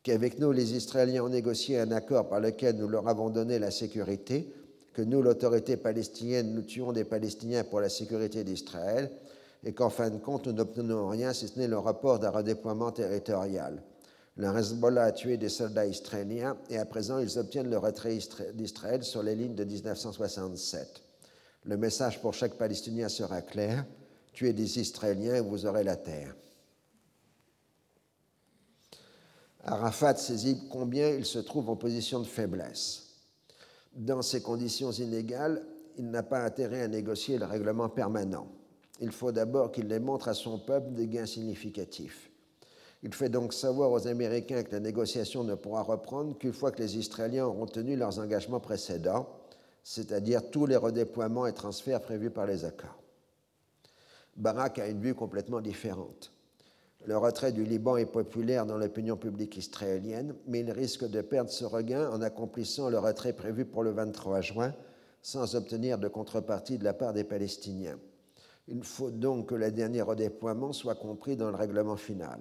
[0.01, 3.69] Qu'avec nous, les Israéliens ont négocié un accord par lequel nous leur avons donné la
[3.69, 4.51] sécurité,
[4.93, 9.11] que nous, l'autorité palestinienne, nous tuons des Palestiniens pour la sécurité d'Israël,
[9.63, 12.91] et qu'en fin de compte, nous n'obtenons rien si ce n'est le rapport d'un redéploiement
[12.91, 13.83] territorial.
[14.37, 18.17] Le Hezbollah a tué des soldats israéliens et à présent, ils obtiennent le retrait
[18.53, 21.01] d'Israël sur les lignes de 1967.
[21.65, 23.85] Le message pour chaque Palestinien sera clair
[24.33, 26.35] tuez des Israéliens et vous aurez la terre.
[29.63, 33.19] Arafat saisit combien il se trouve en position de faiblesse.
[33.93, 35.63] Dans ces conditions inégales,
[35.97, 38.47] il n'a pas intérêt à négocier le règlement permanent.
[38.99, 42.30] Il faut d'abord qu'il démontre à son peuple des gains significatifs.
[43.03, 46.81] Il fait donc savoir aux Américains que la négociation ne pourra reprendre qu'une fois que
[46.81, 49.27] les Israéliens auront tenu leurs engagements précédents,
[49.83, 53.01] c'est-à-dire tous les redéploiements et transferts prévus par les accords.
[54.37, 56.31] Barak a une vue complètement différente.
[57.05, 61.49] Le retrait du Liban est populaire dans l'opinion publique israélienne, mais il risque de perdre
[61.49, 64.73] ce regain en accomplissant le retrait prévu pour le 23 juin
[65.23, 67.97] sans obtenir de contrepartie de la part des Palestiniens.
[68.67, 72.39] Il faut donc que le dernier redéploiement soit compris dans le règlement final.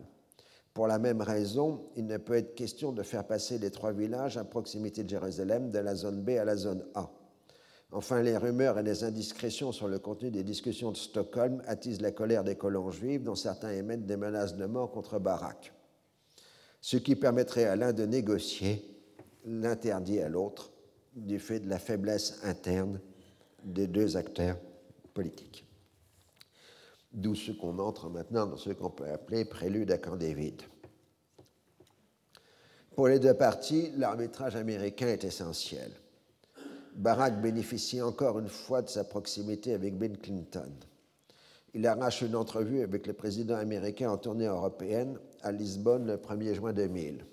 [0.75, 4.37] Pour la même raison, il ne peut être question de faire passer les trois villages
[4.37, 7.11] à proximité de Jérusalem de la zone B à la zone A.
[7.93, 12.13] Enfin, les rumeurs et les indiscrétions sur le contenu des discussions de Stockholm attisent la
[12.13, 15.73] colère des colons juifs, dont certains émettent des menaces de mort contre Barak.
[16.81, 18.97] Ce qui permettrait à l'un de négocier
[19.45, 20.71] l'interdit à l'autre
[21.17, 23.01] du fait de la faiblesse interne
[23.65, 24.59] des deux acteurs
[25.13, 25.67] politiques.
[27.13, 30.63] D'où ce qu'on entre maintenant dans ce qu'on peut appeler prélude à Camp David.
[32.95, 35.91] Pour les deux parties, l'arbitrage américain est essentiel.
[36.95, 40.71] Barack bénéficie encore une fois de sa proximité avec Bill Clinton.
[41.73, 46.55] Il arrache une entrevue avec le président américain en tournée européenne à Lisbonne le 1er
[46.55, 47.25] juin 2000.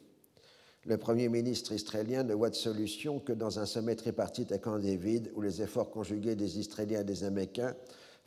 [0.86, 4.80] Le Premier ministre israélien ne voit de solution que dans un sommet tripartite à Camp
[4.80, 7.76] David où les efforts conjugués des Israéliens et des Américains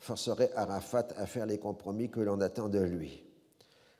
[0.01, 3.23] forceraient Arafat à faire les compromis que l'on attend de lui.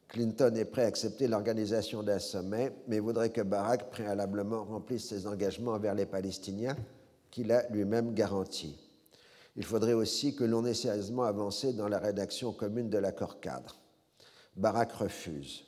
[0.07, 5.27] Clinton est prêt à accepter l'organisation d'un sommet, mais voudrait que Barak préalablement remplisse ses
[5.27, 6.75] engagements envers les Palestiniens
[7.29, 8.77] qu'il a lui-même garanti.
[9.55, 13.77] Il faudrait aussi que l'on ait sérieusement avancé dans la rédaction commune de l'accord cadre.
[14.57, 15.65] Barak refuse.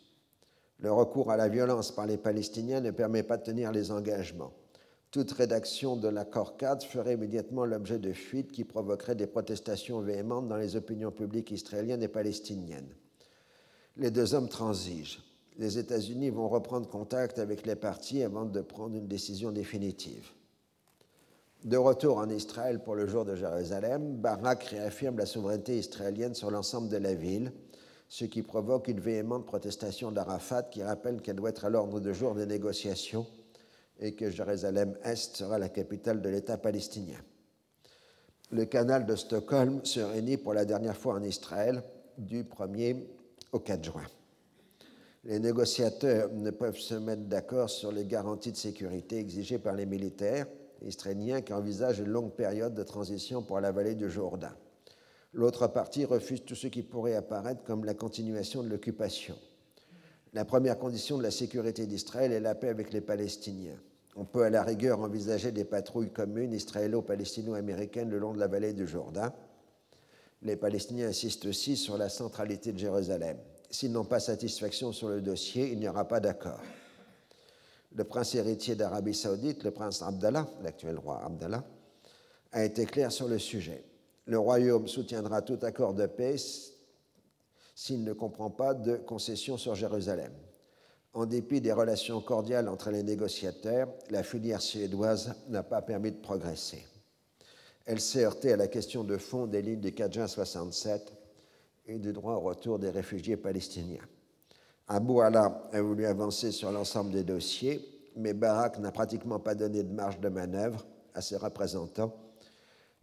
[0.80, 4.52] Le recours à la violence par les Palestiniens ne permet pas de tenir les engagements.
[5.14, 10.48] Toute rédaction de l'accord cadre ferait immédiatement l'objet de fuites qui provoqueraient des protestations véhémentes
[10.48, 12.90] dans les opinions publiques israéliennes et palestiniennes.
[13.96, 15.20] Les deux hommes transigent.
[15.60, 20.32] Les États-Unis vont reprendre contact avec les partis avant de prendre une décision définitive.
[21.64, 26.50] De retour en Israël pour le jour de Jérusalem, Barak réaffirme la souveraineté israélienne sur
[26.50, 27.54] l'ensemble de la ville,
[28.10, 32.14] ce qui provoque une véhémente protestation d'Arafat qui rappelle qu'elle doit être à l'ordre de
[32.14, 33.28] jour des négociations
[34.00, 37.20] et que Jérusalem-Est sera la capitale de l'État palestinien.
[38.52, 41.84] le canal de Stockholm se réunit pour la dernière fois en Israël
[42.18, 43.04] du 1er
[43.52, 44.06] au 4 juin.
[45.24, 49.86] Les négociateurs ne peuvent se mettre d'accord sur les garanties de sécurité exigées par les
[49.86, 50.48] militaires
[50.86, 54.54] israéliens qui envisagent une longue période de transition pour la vallée du Jourdain.
[55.32, 59.36] L'autre partie refuse tout ce qui pourrait apparaître comme la continuation de l'occupation.
[60.34, 63.78] La première condition de la sécurité d'Israël est la paix avec les Palestiniens.
[64.16, 68.74] On peut à la rigueur envisager des patrouilles communes israélo-palestino-américaines le long de la vallée
[68.74, 69.32] du Jourdain.
[70.42, 73.38] Les Palestiniens insistent aussi sur la centralité de Jérusalem.
[73.70, 76.62] S'ils n'ont pas satisfaction sur le dossier, il n'y aura pas d'accord.
[77.96, 81.64] Le prince héritier d'Arabie saoudite, le prince Abdallah, l'actuel roi Abdallah,
[82.52, 83.84] a été clair sur le sujet.
[84.26, 86.38] Le royaume soutiendra tout accord de paix
[87.76, 90.32] s'il ne comprend pas de concessions sur Jérusalem.
[91.14, 96.18] En dépit des relations cordiales entre les négociateurs, la filière suédoise n'a pas permis de
[96.18, 96.86] progresser.
[97.86, 101.14] Elle s'est heurtée à la question de fond des lignes du 4 juin 67
[101.86, 104.02] et du droit au retour des réfugiés palestiniens.
[104.88, 107.82] Abou Allah a voulu avancer sur l'ensemble des dossiers,
[108.16, 112.14] mais Barak n'a pratiquement pas donné de marge de manœuvre à ses représentants.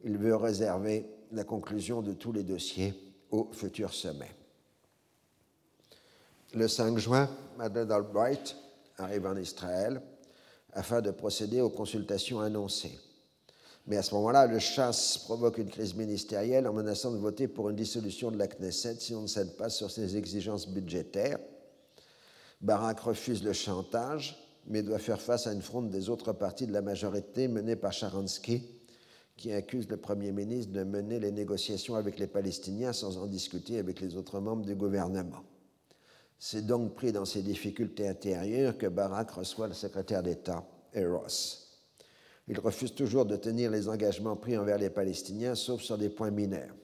[0.03, 2.95] Il veut réserver la conclusion de tous les dossiers
[3.31, 4.31] au futur sommet.
[6.52, 8.56] Le 5 juin, Madeleine Albright
[8.98, 10.02] arrive en Israël
[10.72, 12.98] afin de procéder aux consultations annoncées.
[13.86, 17.70] Mais à ce moment-là, le chasse provoque une crise ministérielle en menaçant de voter pour
[17.70, 21.39] une dissolution de la Knesset si on ne cède pas sur ses exigences budgétaires.
[22.60, 24.36] Barak refuse le chantage,
[24.66, 27.93] mais doit faire face à une fronde des autres partis de la majorité menée par
[27.93, 28.64] Sharansky,
[29.36, 33.78] qui accuse le Premier ministre de mener les négociations avec les Palestiniens sans en discuter
[33.78, 35.44] avec les autres membres du gouvernement.
[36.43, 41.27] C'est donc pris dans ces difficultés intérieures que Barak reçoit le secrétaire d'État, Eros.
[42.49, 46.31] Il refuse toujours de tenir les engagements pris envers les Palestiniens, sauf sur des points
[46.31, 46.75] mineurs.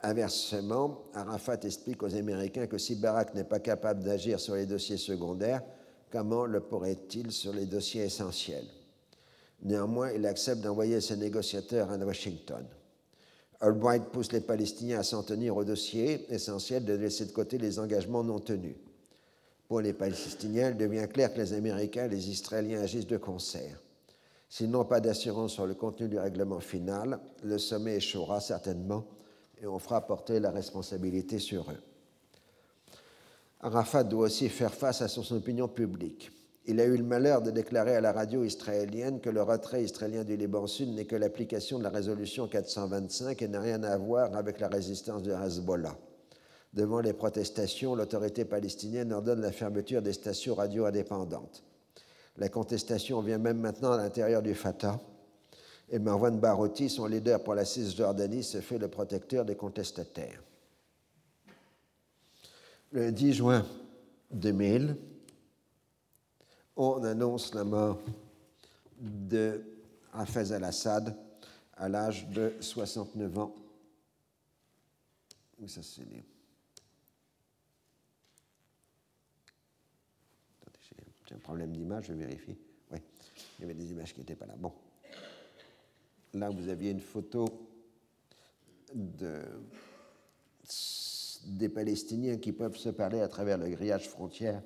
[0.00, 4.96] Inversement, Arafat explique aux Américains que si Barak n'est pas capable d'agir sur les dossiers
[4.96, 5.62] secondaires,
[6.10, 8.66] comment le pourrait-il sur les dossiers essentiels?
[9.62, 12.66] Néanmoins, il accepte d'envoyer ses négociateurs à Washington.
[13.60, 17.78] Albright pousse les Palestiniens à s'en tenir au dossier essentiel de laisser de côté les
[17.78, 18.76] engagements non tenus.
[19.68, 23.80] Pour les Palestiniens, il devient clair que les Américains et les Israéliens agissent de concert.
[24.48, 29.04] S'ils n'ont pas d'assurance sur le contenu du règlement final, le sommet échouera certainement
[29.60, 31.82] et on fera porter la responsabilité sur eux.
[33.60, 36.30] Arafat doit aussi faire face à son opinion publique
[36.68, 40.24] il a eu le malheur de déclarer à la radio israélienne que le retrait israélien
[40.24, 44.34] du Liban Sud n'est que l'application de la résolution 425 et n'a rien à voir
[44.34, 45.96] avec la résistance de Hezbollah.
[46.74, 51.62] Devant les protestations, l'autorité palestinienne ordonne la fermeture des stations radio indépendantes.
[52.36, 54.98] La contestation vient même maintenant à l'intérieur du Fatah
[55.88, 60.42] et Marwan Barouti, son leader pour la Cisjordanie, se fait le protecteur des contestataires.
[62.90, 63.64] Le 10 juin
[64.32, 64.96] 2000,
[66.76, 68.00] on annonce la mort
[68.98, 69.62] de
[70.12, 71.16] Hafez al-Assad
[71.74, 73.54] à l'âge de 69 ans.
[75.66, 76.02] ça, c'est
[81.28, 82.56] J'ai un problème d'image, je vérifie.
[82.92, 82.98] Oui,
[83.58, 84.54] il y avait des images qui n'étaient pas là.
[84.56, 84.72] Bon.
[86.34, 87.46] Là, vous aviez une photo
[88.94, 89.42] de,
[91.46, 94.62] des Palestiniens qui peuvent se parler à travers le grillage frontière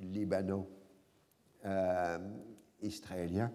[0.00, 0.66] libano
[1.68, 2.18] euh,
[2.80, 3.52] israéliens.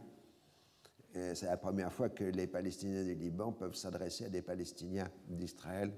[1.13, 5.91] C'est la première fois que les Palestiniens du Liban peuvent s'adresser à des Palestiniens d'Israël.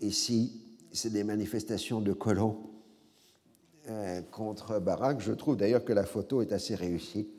[0.00, 2.70] Ici, c'est des manifestations de colons
[3.88, 5.20] euh, contre Barak.
[5.20, 7.30] Je trouve d'ailleurs que la photo est assez réussie.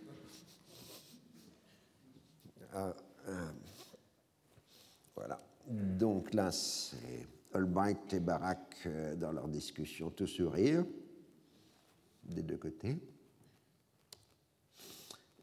[2.74, 2.92] Euh,
[5.16, 5.40] voilà.
[5.68, 8.88] Donc là, c'est Albright et Barak
[9.18, 10.84] dans leur discussion, tout sourire
[12.26, 12.98] des deux côtés.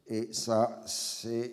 [0.06, 1.52] Et ça, c'est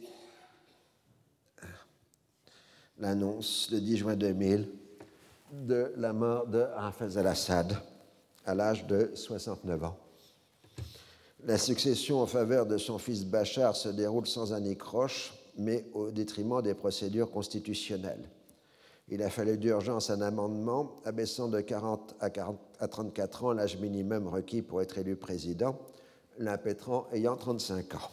[2.97, 4.69] l'annonce le 10 juin 2000
[5.51, 7.77] de la mort de Hafez al-Assad
[8.45, 9.97] à l'âge de 69 ans.
[11.45, 16.61] La succession en faveur de son fils Bachar se déroule sans anicroche, mais au détriment
[16.61, 18.30] des procédures constitutionnelles.
[19.11, 23.77] Il a fallu d'urgence un amendement abaissant de 40 à, 40 à 34 ans l'âge
[23.77, 25.80] minimum requis pour être élu président,
[26.38, 28.11] l'impétrant ayant 35 ans.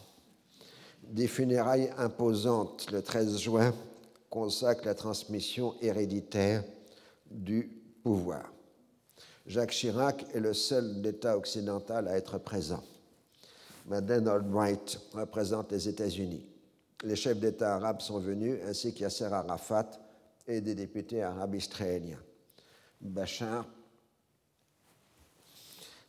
[1.03, 3.73] Des funérailles imposantes le 13 juin
[4.31, 6.63] consacrent la transmission héréditaire
[7.29, 7.69] du
[8.03, 8.51] pouvoir.
[9.45, 12.83] Jacques Chirac est le seul d'État occidental à être présent.
[13.85, 16.45] Madeleine Albright représente les États-Unis.
[17.03, 20.06] les chefs d'État arabes sont venus, ainsi qu'Yasser Arafat
[20.47, 22.21] et des députés arabes israéliens.
[23.01, 23.67] Bachar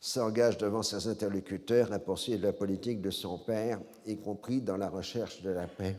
[0.00, 4.88] s'engage devant ses interlocuteurs à poursuivre la politique de son père, y compris dans la
[4.88, 5.96] recherche de la paix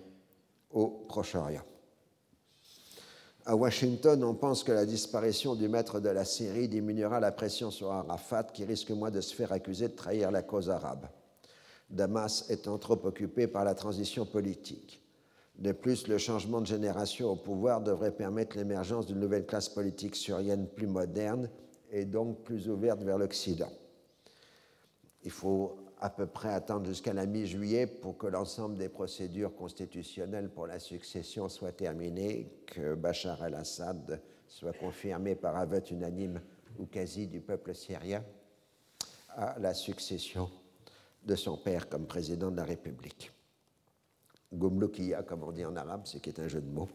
[0.72, 1.66] au Proche-Orient.
[3.46, 7.72] À Washington, on pense que la disparition du maître de la Syrie diminuera la pression
[7.72, 11.08] sur Arafat, qui risque moins de se faire accuser de trahir la cause arabe.
[11.90, 15.02] Damas étant trop occupé par la transition politique.
[15.60, 20.16] De plus, le changement de génération au pouvoir devrait permettre l'émergence d'une nouvelle classe politique
[20.16, 21.50] syrienne plus moderne
[21.92, 23.70] et donc plus ouverte vers l'Occident.
[25.24, 30.50] Il faut à peu près attendre jusqu'à la mi-juillet pour que l'ensemble des procédures constitutionnelles
[30.50, 36.40] pour la succession soient terminées, que Bachar el-Assad soit confirmé par un vote unanime
[36.78, 38.24] ou quasi du peuple syrien
[39.36, 40.50] à la succession
[41.26, 43.34] de son père comme président de la République.
[44.54, 46.90] Gomlokia, comme on dit en arabe, c'est qui est un jeu de mots,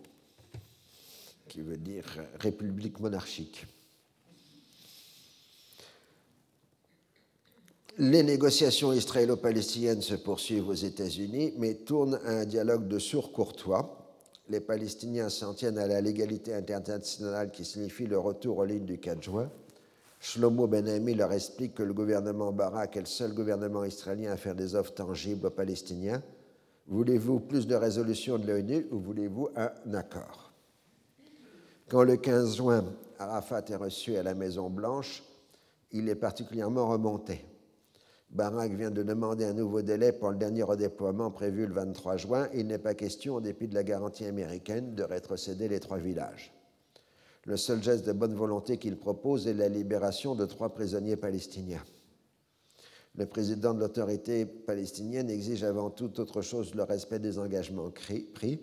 [1.48, 2.05] qui veut dire
[2.40, 3.66] république monarchique.
[7.98, 14.05] Les négociations israélo-palestiniennes se poursuivent aux États-Unis, mais tournent à un dialogue de sourds courtois.
[14.48, 18.98] Les Palestiniens s'en tiennent à la légalité internationale qui signifie le retour aux lignes du
[18.98, 19.48] 4 juin.
[20.18, 24.36] Shlomo Ben Ami leur explique que le gouvernement Barak est le seul gouvernement israélien à
[24.36, 26.20] faire des offres tangibles aux Palestiniens.
[26.86, 30.52] Voulez-vous plus de résolutions de l'ONU ou voulez-vous un accord?
[31.89, 32.85] Quand le 15 juin,
[33.19, 35.23] Arafat est reçu à la Maison-Blanche,
[35.93, 37.44] il est particulièrement remonté.
[38.31, 42.48] Barak vient de demander un nouveau délai pour le dernier redéploiement prévu le 23 juin.
[42.52, 46.52] Il n'est pas question, en dépit de la garantie américaine, de rétrocéder les trois villages.
[47.44, 51.85] Le seul geste de bonne volonté qu'il propose est la libération de trois prisonniers palestiniens.
[53.16, 58.61] Le président de l'autorité palestinienne exige avant toute autre chose le respect des engagements pris.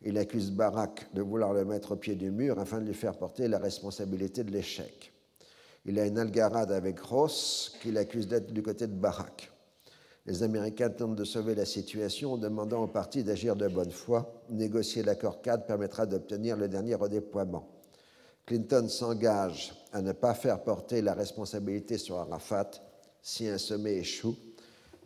[0.00, 3.18] Il accuse Barak de vouloir le mettre au pied du mur afin de lui faire
[3.18, 5.12] porter la responsabilité de l'échec.
[5.84, 9.52] Il a une algarade avec Ross qui l'accuse d'être du côté de Barak.
[10.24, 14.42] Les Américains tentent de sauver la situation en demandant au parti d'agir de bonne foi.
[14.48, 17.68] Négocier l'accord cadre permettra d'obtenir le dernier redéploiement.
[18.46, 22.70] Clinton s'engage à ne pas faire porter la responsabilité sur Arafat
[23.22, 24.36] si un sommet échoue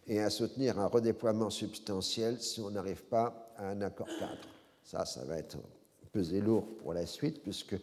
[0.07, 4.49] et à soutenir un redéploiement substantiel si on n'arrive pas à un accord cadre.
[4.83, 5.59] Ça, ça va être
[6.13, 7.77] pesé lourd pour la suite puisque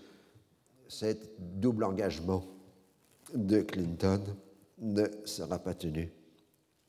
[0.88, 2.44] c'est double engagement
[3.34, 4.22] de Clinton
[4.80, 6.12] ne sera pas tenu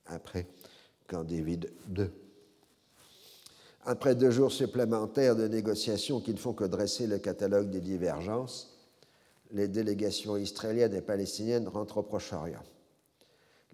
[0.06, 0.46] après
[1.22, 2.10] David II.
[3.84, 8.74] Après deux jours supplémentaires de négociations qui ne font que dresser le catalogue des divergences,
[9.52, 12.62] les délégations israéliennes et palestiniennes rentrent au Proche-Orient.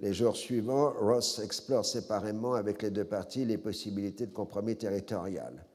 [0.01, 5.67] Les jours suivants, Ross explore séparément avec les deux parties les possibilités de compromis territorial.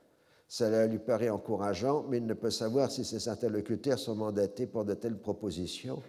[0.48, 4.84] Cela lui paraît encourageant, mais il ne peut savoir si ses interlocuteurs sont mandatés pour
[4.84, 6.02] de telles propositions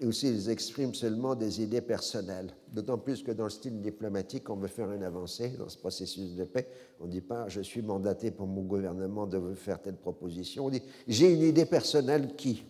[0.00, 2.54] et aussi ils expriment seulement des idées personnelles.
[2.72, 6.36] D'autant plus que dans le style diplomatique, on veut faire une avancée dans ce processus
[6.36, 6.68] de paix.
[7.00, 10.66] On ne dit pas je suis mandaté pour mon gouvernement de faire telle proposition.
[10.66, 12.64] On dit j'ai une idée personnelle qui?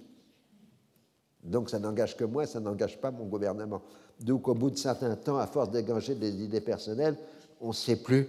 [1.45, 3.83] Donc ça n'engage que moi, ça n'engage pas mon gouvernement.
[4.21, 7.17] Donc au bout de certains temps, à force d'éganger des idées personnelles,
[7.61, 8.27] on ne sait plus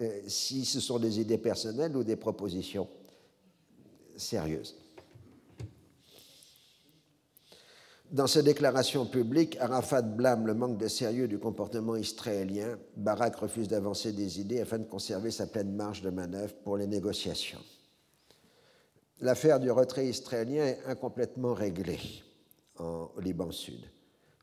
[0.00, 2.88] euh, si ce sont des idées personnelles ou des propositions
[4.16, 4.76] sérieuses.
[8.10, 12.78] Dans ses déclarations publiques, Arafat blâme le manque de sérieux du comportement israélien.
[12.96, 16.86] Barak refuse d'avancer des idées afin de conserver sa pleine marge de manœuvre pour les
[16.86, 17.62] négociations.
[19.20, 22.00] L'affaire du retrait israélien est incomplètement réglée
[22.78, 23.84] en, au Liban Sud.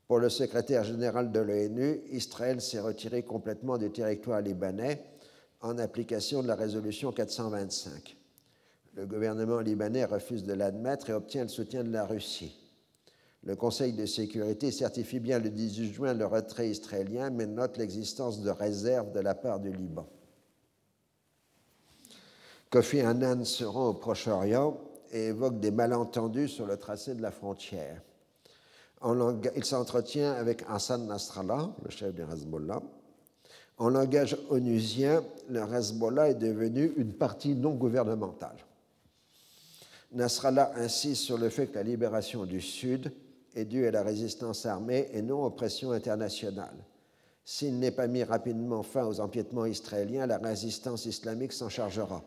[0.08, 5.04] Pour le secrétaire général de l'ONU, Israël s'est retiré complètement du territoire libanais
[5.62, 8.16] en application de la résolution 425.
[8.94, 12.56] Le gouvernement libanais refuse de l'admettre et obtient le soutien de la Russie.
[13.44, 18.42] Le Conseil de sécurité certifie bien le 18 juin le retrait israélien, mais note l'existence
[18.42, 20.08] de réserves de la part du Liban.
[22.70, 24.80] Kofi Annan se rend au Proche-Orient
[25.12, 28.02] et évoque des malentendus sur le tracé de la frontière.
[29.04, 32.82] Il s'entretient avec Hassan Nasrallah, le chef du Hezbollah.
[33.78, 38.58] En langage onusien, le Hezbollah est devenu une partie non gouvernementale.
[40.14, 43.12] Nasrallah insiste sur le fait que la libération du Sud
[43.54, 46.86] est dû à la résistance armée et non aux pressions internationales.
[47.44, 52.24] S'il n'est pas mis rapidement fin aux empiètements israéliens, la résistance islamique s'en chargera.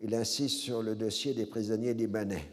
[0.00, 2.50] Il insiste sur le dossier des prisonniers libanais.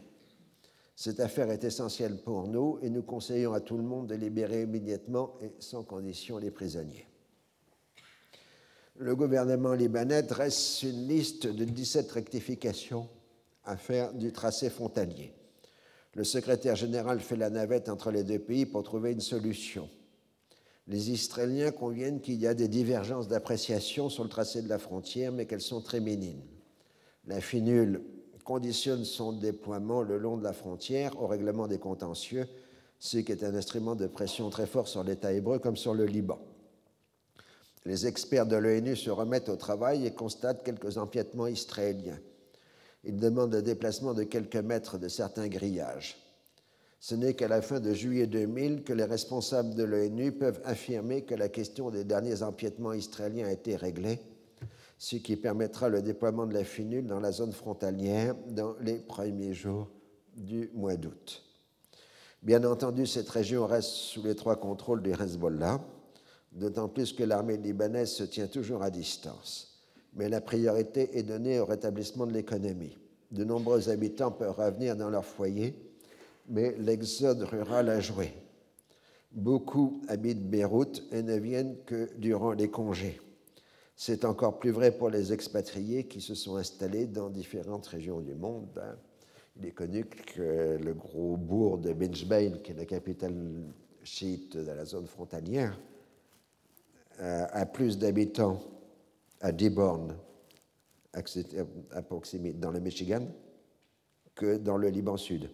[1.02, 4.64] Cette affaire est essentielle pour nous et nous conseillons à tout le monde de libérer
[4.64, 7.06] immédiatement et sans condition les prisonniers.
[8.96, 13.08] le gouvernement libanais dresse une liste de 17 rectifications
[13.64, 15.32] à faire du tracé frontalier.
[16.12, 19.88] Le secrétaire général fait la navette entre les deux pays pour trouver une solution.
[20.86, 25.32] Les Israéliens conviennent qu'il y a des divergences d'appréciation sur le tracé de la frontière,
[25.32, 26.44] mais qu'elles sont très minimes.
[27.24, 28.02] La finule
[28.50, 32.48] conditionne son déploiement le long de la frontière au règlement des contentieux,
[32.98, 36.04] ce qui est un instrument de pression très fort sur l'État hébreu comme sur le
[36.04, 36.40] Liban.
[37.84, 42.18] Les experts de l'ONU se remettent au travail et constatent quelques empiètements israéliens.
[43.04, 46.16] Ils demandent le déplacement de quelques mètres de certains grillages.
[46.98, 51.22] Ce n'est qu'à la fin de juillet 2000 que les responsables de l'ONU peuvent affirmer
[51.22, 54.18] que la question des derniers empiètements israéliens a été réglée,
[55.00, 59.54] ce qui permettra le déploiement de la finule dans la zone frontalière dans les premiers
[59.54, 59.88] jours
[60.36, 61.42] du mois d'août.
[62.42, 65.80] Bien entendu, cette région reste sous les trois contrôles du Hezbollah,
[66.52, 69.70] d'autant plus que l'armée libanaise se tient toujours à distance
[70.14, 72.98] mais la priorité est donnée au rétablissement de l'économie.
[73.30, 75.74] De nombreux habitants peuvent revenir dans leur foyer,
[76.48, 78.32] mais l'exode rural a joué.
[79.30, 83.20] Beaucoup habitent Beyrouth et ne viennent que durant les congés.
[84.02, 88.34] C'est encore plus vrai pour les expatriés qui se sont installés dans différentes régions du
[88.34, 88.82] monde.
[89.58, 93.34] Il est connu que le gros bourg de Benjbein, qui est la capitale
[94.02, 95.78] chiite de la zone frontalière,
[97.20, 98.62] euh, a plus d'habitants
[99.42, 100.16] à Dearborn,
[101.12, 103.28] à proximité, dans le Michigan,
[104.34, 105.50] que dans le Liban Sud.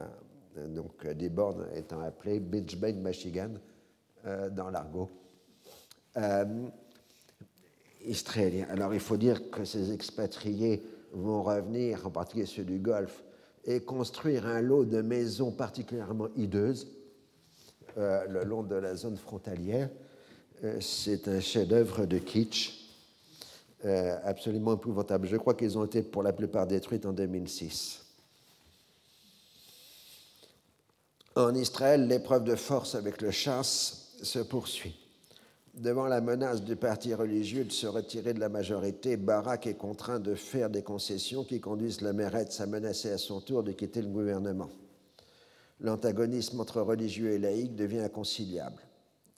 [0.00, 3.52] Euh, donc Dearborn étant appelé Bay, Michigan,
[4.24, 5.27] euh, dans l'argot euh,
[8.04, 8.66] israélien.
[8.70, 10.82] Alors il faut dire que ces expatriés
[11.12, 13.22] vont revenir, en particulier ceux du Golfe,
[13.64, 16.88] et construire un lot de maisons particulièrement hideuses
[17.96, 19.88] le long de la zone frontalière
[20.64, 22.72] euh, c'est un chef-d'œuvre de kitsch
[23.84, 25.28] euh, absolument épouvantable.
[25.28, 28.04] Je crois qu'ils ont été pour la plupart détruits en 2006.
[31.36, 34.98] En Israël, l'épreuve de force avec le chasse se poursuit.
[35.78, 40.18] Devant la menace du parti religieux de se retirer de la majorité, Barak est contraint
[40.18, 44.02] de faire des concessions qui conduisent le Meretz à menacer à son tour de quitter
[44.02, 44.70] le gouvernement.
[45.80, 48.82] L'antagonisme entre religieux et laïcs devient inconciliable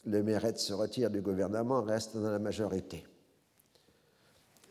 [0.05, 3.05] le Méret se retire du gouvernement, reste dans la majorité.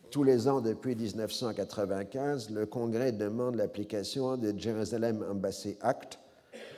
[0.09, 6.17] Tous les ans depuis 1995, le Congrès demande l'application du Jerusalem Embassy Act,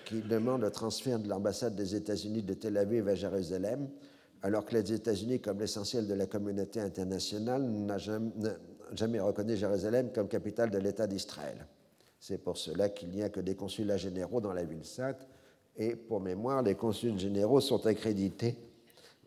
[0.05, 3.87] qui demande le transfert de l'ambassade des États-Unis de Tel Aviv à Jérusalem,
[4.43, 8.31] alors que les États-Unis, comme l'essentiel de la communauté internationale, n'ont jamais,
[8.93, 11.67] jamais reconnu Jérusalem comme capitale de l'État d'Israël.
[12.19, 15.27] C'est pour cela qu'il n'y a que des consulats généraux dans la ville sainte
[15.77, 18.57] et pour mémoire, les consuls généraux sont accrédités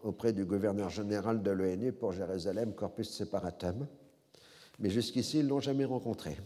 [0.02, 3.86] auprès du gouverneur général de l'ONU pour Jérusalem, Corpus Separatum,
[4.78, 6.36] mais jusqu'ici, ils ne l'ont jamais rencontré.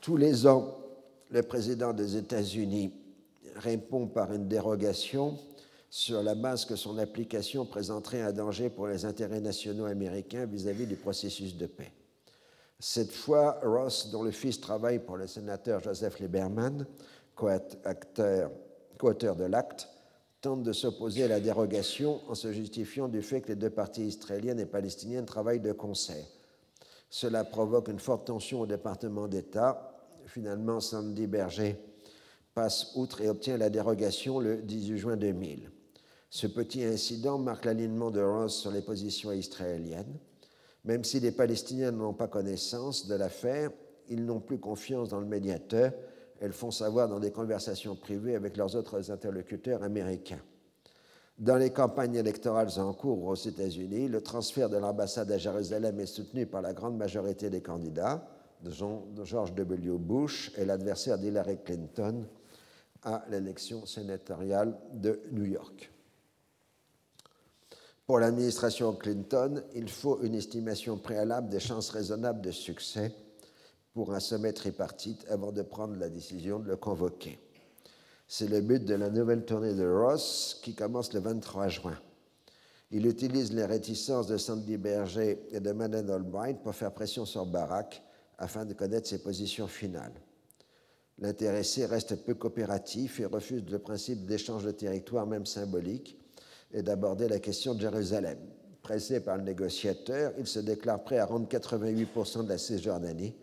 [0.00, 0.76] Tous les ans,
[1.30, 2.92] le président des États-Unis
[3.56, 5.38] répond par une dérogation
[5.90, 10.84] sur la base que son application présenterait un danger pour les intérêts nationaux américains vis-à-vis
[10.84, 11.92] -vis du processus de paix.
[12.78, 16.86] Cette fois, Ross, dont le fils travaille pour le sénateur Joseph Lieberman,
[17.34, 19.88] co-auteur de l'acte,
[20.40, 24.06] tente de s'opposer à la dérogation en se justifiant du fait que les deux parties
[24.06, 26.24] israéliennes et palestiniennes travaillent de concert.
[27.10, 29.92] Cela provoque une forte tension au département d'État.
[30.26, 31.76] Finalement, Sandy Berger
[32.54, 35.70] passe outre et obtient la dérogation le 18 juin 2000.
[36.30, 40.18] Ce petit incident marque l'alignement de Ross sur les positions israéliennes.
[40.84, 43.70] Même si les Palestiniens n'ont pas connaissance de l'affaire,
[44.08, 45.92] ils n'ont plus confiance dans le médiateur
[46.40, 50.40] elles font savoir dans des conversations privées avec leurs autres interlocuteurs américains.
[51.38, 56.06] Dans les campagnes électorales en cours aux États-Unis, le transfert de l'ambassade à Jérusalem est
[56.06, 58.26] soutenu par la grande majorité des candidats,
[58.64, 59.98] George W.
[59.98, 62.26] Bush et l'adversaire d'Hillary Clinton
[63.02, 65.90] à l'élection sénatoriale de New York.
[68.10, 73.14] Pour l'administration Clinton, il faut une estimation préalable des chances raisonnables de succès
[73.94, 77.38] pour un sommet tripartite avant de prendre la décision de le convoquer.
[78.26, 81.96] C'est le but de la nouvelle tournée de Ross qui commence le 23 juin.
[82.90, 87.46] Il utilise les réticences de Sandy Berger et de Madeleine Albright pour faire pression sur
[87.46, 88.02] Barack
[88.38, 90.20] afin de connaître ses positions finales.
[91.18, 96.19] L'intéressé reste peu coopératif et refuse le principe d'échange de territoire, même symbolique,
[96.72, 98.38] et d'aborder la question de Jérusalem.
[98.82, 103.34] Pressé par le négociateur, il se déclare prêt à rendre 88% de la Cisjordanie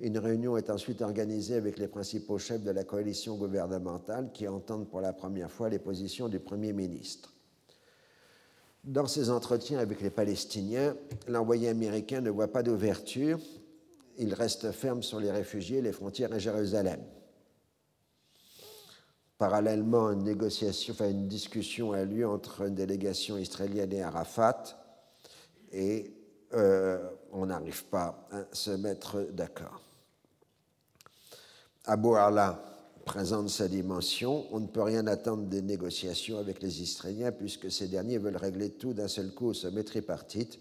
[0.00, 4.88] une réunion est ensuite organisée avec les principaux chefs de la coalition gouvernementale qui entendent
[4.88, 7.32] pour la première fois les positions du Premier ministre.
[8.82, 10.96] Dans ses entretiens avec les Palestiniens,
[11.28, 13.38] l'envoyé américain ne voit pas d'ouverture.
[14.18, 17.00] Il reste ferme sur les réfugiés, les frontières et Jérusalem.
[19.38, 24.62] Parallèlement, une, négociation, une discussion a lieu entre une délégation israélienne et Arafat,
[25.72, 26.12] et
[26.52, 26.98] euh,
[27.32, 29.80] on n'arrive pas à se mettre d'accord.
[31.84, 32.62] Abu Ala
[33.04, 34.46] présente sa dimension.
[34.52, 38.70] On ne peut rien attendre des négociations avec les Israéliens puisque ces derniers veulent régler
[38.70, 40.58] tout d'un seul coup au sommet tripartite.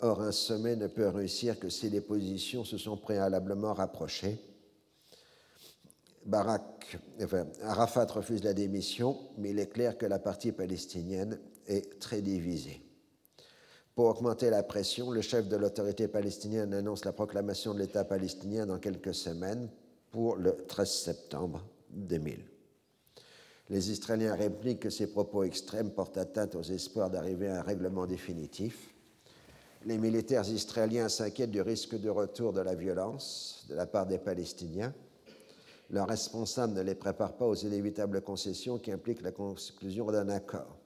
[0.00, 4.38] Or, un sommet ne peut réussir que si les positions se sont préalablement rapprochées.
[6.26, 11.98] Barak, enfin, Arafat refuse la démission, mais il est clair que la partie palestinienne est
[11.98, 12.82] très divisée.
[13.94, 18.66] Pour augmenter la pression, le chef de l'autorité palestinienne annonce la proclamation de l'État palestinien
[18.66, 19.70] dans quelques semaines
[20.10, 22.44] pour le 13 septembre 2000.
[23.70, 28.06] Les Israéliens répliquent que ces propos extrêmes portent atteinte aux espoirs d'arriver à un règlement
[28.06, 28.94] définitif.
[29.86, 34.18] Les militaires israéliens s'inquiètent du risque de retour de la violence de la part des
[34.18, 34.94] Palestiniens.
[35.90, 40.78] Leurs responsables ne les préparent pas aux inévitables concessions qui impliquent la conclusion d'un accord.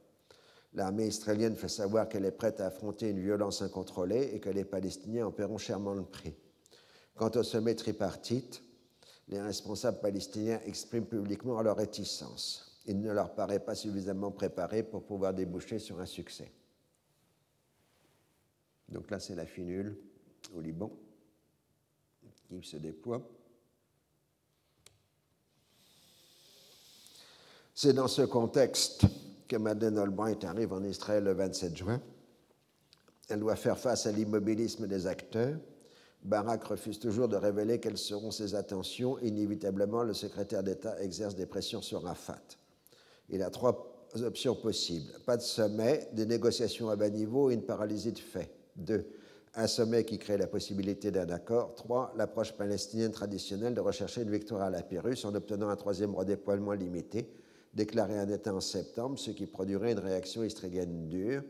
[0.75, 4.65] L'armée israélienne fait savoir qu'elle est prête à affronter une violence incontrôlée et que les
[4.65, 6.35] Palestiniens en paieront chèrement le prix.
[7.17, 8.63] Quant au sommet tripartite,
[9.29, 12.81] les responsables palestiniens expriment publiquement leur réticence.
[12.87, 16.51] Il ne leur paraît pas suffisamment préparé pour pouvoir déboucher sur un succès.
[18.89, 19.99] Donc là, c'est la finule
[20.55, 20.91] au Liban
[22.49, 23.23] qui se déploie.
[27.81, 29.05] C'est dans ce contexte
[29.47, 32.03] que Madeleine Albright arrive en Israël le 27 juin.
[33.29, 35.57] Elle doit faire face à l'immobilisme des acteurs.
[36.25, 39.17] Barak refuse toujours de révéler quelles seront ses attentions.
[39.21, 42.43] Inévitablement, le secrétaire d'État exerce des pressions sur Rafat.
[43.29, 45.13] Il a trois options possibles.
[45.25, 48.51] Pas de sommet, des négociations à bas niveau et une paralysie de fait.
[48.75, 49.07] Deux,
[49.55, 51.77] un sommet qui crée la possibilité d'un accord.
[51.77, 56.17] Trois, l'approche palestinienne traditionnelle de rechercher une victoire à la Pyrrhus en obtenant un troisième
[56.17, 57.31] redéploiement limité
[57.75, 61.43] déclarer un État en septembre, ce qui produirait une réaction israélienne dure.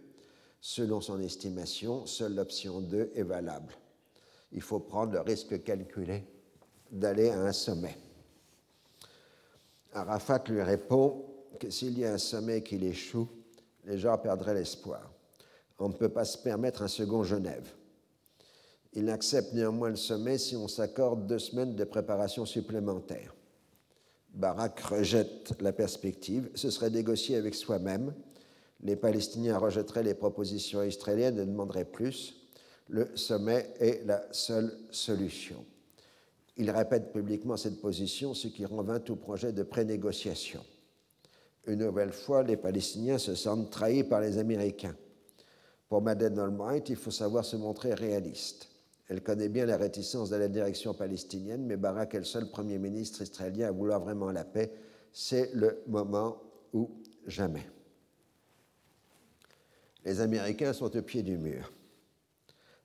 [0.61, 3.75] Selon son estimation, seule l'option 2 est valable.
[4.53, 6.25] Il faut prendre le risque calculé
[6.91, 7.97] d'aller à un sommet.
[9.93, 11.25] Arafat lui répond
[11.59, 13.29] que s'il y a un sommet qui échoue,
[13.85, 15.11] les gens perdraient l'espoir.
[15.79, 17.73] On ne peut pas se permettre un second Genève.
[18.93, 23.35] Il accepte néanmoins le sommet si on s'accorde deux semaines de préparation supplémentaire.
[24.39, 28.15] Barak rejette la perspective, ce serait négocier avec soi-même.
[28.85, 32.37] Les Palestiniens rejetteraient les propositions israéliennes et demanderaient plus.
[32.89, 35.65] Le sommet est la seule solution.
[36.57, 40.65] Il répète publiquement cette position, ce qui rend vain tout projet de prénégociation.
[41.67, 44.95] Une nouvelle fois, les Palestiniens se sentent trahis par les Américains.
[45.89, 48.69] Pour Madeleine Albright, il faut savoir se montrer réaliste.
[49.09, 52.79] Elle connaît bien la réticence de la direction palestinienne, mais Barak est le seul Premier
[52.79, 54.73] ministre israélien à vouloir vraiment la paix.
[55.13, 56.43] C'est le moment
[56.75, 56.91] où
[57.27, 57.67] jamais.
[60.05, 61.73] Les Américains sont au pied du mur.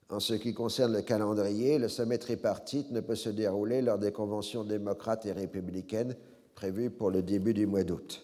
[0.09, 4.11] En ce qui concerne le calendrier, le sommet tripartite ne peut se dérouler lors des
[4.11, 6.15] conventions démocrates et républicaines
[6.55, 8.23] prévues pour le début du mois d'août.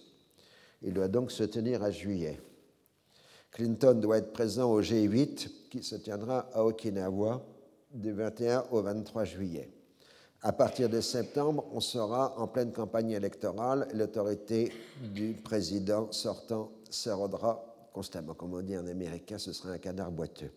[0.82, 2.40] Il doit donc se tenir à juillet.
[3.52, 7.46] Clinton doit être présent au G8 qui se tiendra à Okinawa
[7.94, 9.70] du 21 au 23 juillet.
[10.42, 14.72] À partir de septembre, on sera en pleine campagne électorale l'autorité
[15.14, 18.34] du président sortant s'érodera constamment.
[18.34, 20.52] Comme on dit en américain, ce sera un canard boiteux.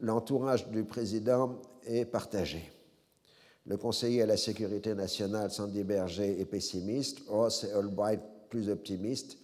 [0.00, 2.70] L'entourage du président est partagé.
[3.64, 7.20] Le conseiller à la sécurité nationale, Sandy Berger, est pessimiste.
[7.28, 8.20] Ross et Albright,
[8.50, 9.38] plus optimistes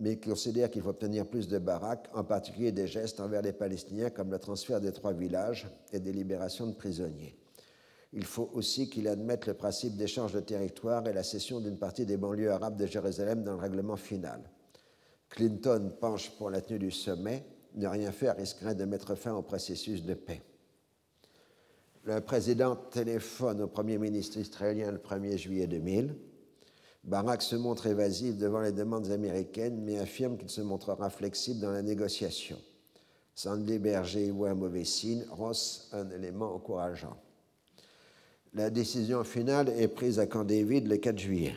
[0.00, 4.08] mais considère qu'il faut obtenir plus de baraques, en particulier des gestes envers les Palestiniens
[4.08, 7.36] comme le transfert des trois villages et des libérations de prisonniers.
[8.12, 12.06] Il faut aussi qu'il admette le principe d'échange de territoire et la cession d'une partie
[12.06, 14.40] des banlieues arabes de Jérusalem dans le règlement final.
[15.28, 17.44] Clinton penche pour la tenue du sommet.
[17.76, 20.42] Ne rien faire risquerait de mettre fin au processus de paix.
[22.02, 26.16] Le président téléphone au Premier ministre israélien le 1er juillet 2000
[27.04, 31.70] Barak se montre évasif devant les demandes américaines, mais affirme qu'il se montrera flexible dans
[31.70, 32.58] la négociation.
[33.34, 37.16] Sandy Berger voit un mauvais signe, Ross un élément encourageant.
[38.52, 41.54] La décision finale est prise à Camp David le 4 juillet.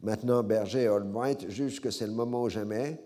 [0.00, 3.00] Maintenant, Berger et Albright jugent que c'est le moment ou jamais,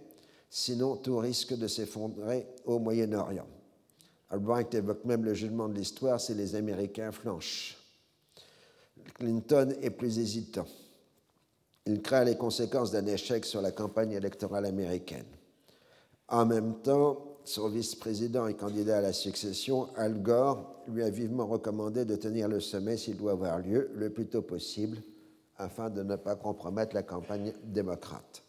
[0.49, 3.47] sinon tout risque de s'effondrer au Moyen-Orient.
[4.31, 7.77] Albright évoque même le jugement de l'histoire si les Américains flanchent.
[9.15, 10.67] Clinton est plus hésitant.
[11.89, 15.25] Il craint les conséquences d'un échec sur la campagne électorale américaine.
[16.29, 21.47] En même temps, son vice-président et candidat à la succession, Al Gore, lui a vivement
[21.47, 24.99] recommandé de tenir le sommet s'il doit avoir lieu le plus tôt possible,
[25.57, 28.43] afin de ne pas compromettre la campagne démocrate.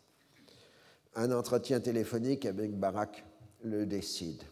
[1.16, 3.24] Un entretien téléphonique avec Barack
[3.64, 4.44] le décide.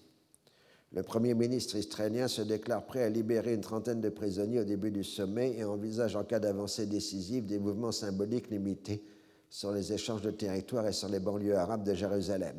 [0.94, 4.92] Le Premier ministre israélien se déclare prêt à libérer une trentaine de prisonniers au début
[4.92, 9.04] du sommet et envisage en cas d'avancée décisive des mouvements symboliques limités
[9.50, 12.56] sur les échanges de territoires et sur les banlieues arabes de Jérusalem.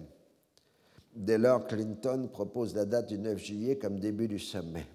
[1.15, 4.87] Dès lors, Clinton propose la date du 9 juillet comme début du sommet.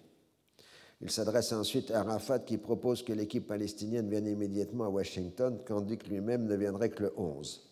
[1.01, 5.97] Il s'adresse ensuite à Arafat qui propose que l'équipe palestinienne vienne immédiatement à Washington, tandis
[5.97, 7.69] que lui-même ne viendrait que le 11.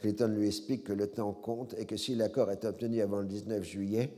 [0.00, 3.26] Clinton lui explique que le temps compte et que si l'accord est obtenu avant le
[3.26, 4.12] 19 juillet,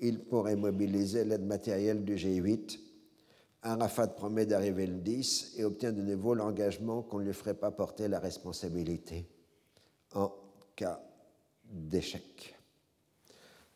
[0.00, 2.78] il pourrait mobiliser l'aide matérielle du G8.
[3.62, 7.70] Arafat promet d'arriver le 10 et obtient de nouveau l'engagement qu'on ne lui ferait pas
[7.70, 9.28] porter la responsabilité
[10.14, 10.32] en
[10.74, 11.00] cas
[11.64, 12.54] d'échec.